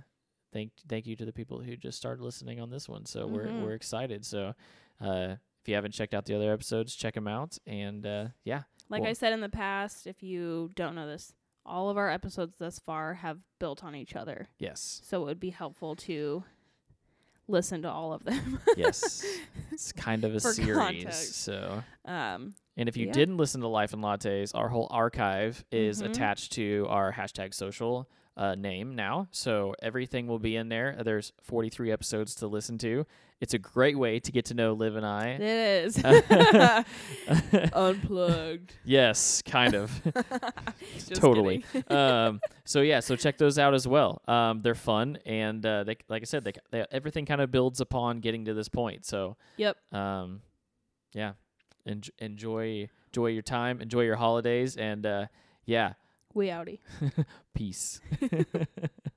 thank 0.52 0.72
thank 0.88 1.06
you 1.06 1.16
to 1.16 1.24
the 1.24 1.32
people 1.32 1.60
who 1.60 1.76
just 1.76 1.96
started 1.98 2.22
listening 2.22 2.60
on 2.60 2.70
this 2.70 2.88
one. 2.88 3.06
So 3.06 3.26
Mhm. 3.26 3.30
we're 3.30 3.64
we're 3.64 3.74
excited. 3.74 4.24
So 4.26 4.54
uh, 5.00 5.36
if 5.62 5.68
you 5.68 5.74
haven't 5.74 5.92
checked 5.92 6.14
out 6.14 6.24
the 6.26 6.34
other 6.34 6.52
episodes, 6.52 6.94
check 6.94 7.14
them 7.14 7.28
out, 7.28 7.56
and 7.66 8.04
uh, 8.06 8.26
yeah. 8.44 8.62
Like 8.90 9.02
Cool. 9.02 9.10
I 9.10 9.12
said 9.12 9.34
in 9.34 9.42
the 9.42 9.50
past, 9.50 10.06
if 10.06 10.22
you 10.22 10.70
don't 10.74 10.94
know 10.94 11.06
this, 11.06 11.34
all 11.68 11.90
of 11.90 11.96
our 11.96 12.10
episodes 12.10 12.56
thus 12.58 12.78
far 12.78 13.14
have 13.14 13.38
built 13.58 13.84
on 13.84 13.94
each 13.94 14.16
other. 14.16 14.48
Yes. 14.58 15.00
So 15.04 15.22
it 15.22 15.24
would 15.26 15.40
be 15.40 15.50
helpful 15.50 15.94
to 15.96 16.44
listen 17.46 17.82
to 17.82 17.90
all 17.90 18.12
of 18.12 18.24
them. 18.24 18.58
Yes. 18.76 19.24
it's 19.72 19.92
kind 19.92 20.24
of 20.24 20.34
a 20.34 20.40
series. 20.40 20.76
context. 20.76 21.34
So, 21.42 21.82
um, 22.04 22.54
and 22.76 22.88
if 22.88 22.96
you 22.96 23.06
Yeah. 23.06 23.12
didn't 23.12 23.36
listen 23.38 23.60
to 23.62 23.68
Life 23.68 23.92
and 23.92 24.02
Lattes, 24.02 24.50
our 24.54 24.68
whole 24.68 24.86
archive 24.90 25.64
is 25.72 26.02
Mhm. 26.02 26.06
attached 26.10 26.52
to 26.52 26.86
our 26.88 27.12
hashtag 27.12 27.54
social 27.54 28.08
uh, 28.38 28.54
name 28.54 28.94
now. 28.94 29.26
So 29.32 29.74
everything 29.82 30.26
will 30.28 30.38
be 30.38 30.56
in 30.56 30.68
there. 30.70 30.96
There's 31.04 31.32
43 31.42 31.90
episodes 31.92 32.34
to 32.36 32.46
listen 32.46 32.78
to. 32.78 33.04
It's 33.40 33.52
a 33.54 33.58
great 33.58 33.98
way 33.98 34.18
to 34.20 34.32
get 34.32 34.46
to 34.46 34.54
know 34.54 34.72
Liv 34.72 34.96
and 34.96 35.04
I. 35.06 35.36
is 35.40 35.96
unplugged. 37.72 38.74
yes, 38.84 39.42
kind 39.42 39.74
of. 39.74 40.00
Totally. 41.14 41.64
um, 41.88 42.40
so 42.64 42.80
yeah, 42.80 43.00
so 43.00 43.16
check 43.16 43.38
those 43.38 43.58
out 43.58 43.74
as 43.74 43.86
well. 43.86 44.22
Um, 44.26 44.62
they're 44.62 44.74
fun, 44.74 45.18
and 45.26 45.64
uh, 45.64 45.84
they, 45.84 45.96
like 46.08 46.22
I 46.22 46.24
said, 46.24 46.44
they, 46.44 46.52
they, 46.70 46.84
everything 46.90 47.26
kind 47.26 47.40
of 47.40 47.50
builds 47.50 47.80
upon 47.80 48.20
getting 48.20 48.44
to 48.46 48.54
this 48.54 48.68
point. 48.68 49.04
So 49.06 49.36
Yep. 49.56 49.76
um, 49.92 50.40
yeah, 51.14 51.32
en- 51.86 52.02
enjoy 52.18 52.88
enjoy 53.08 53.26
your 53.28 53.42
time, 53.42 53.80
enjoy 53.80 54.02
your 54.02 54.16
holidays, 54.16 54.76
and 54.76 55.06
uh, 55.06 55.26
yeah, 55.64 55.94
We 56.38 56.50
outie. 56.50 56.78
peace. 57.54 58.00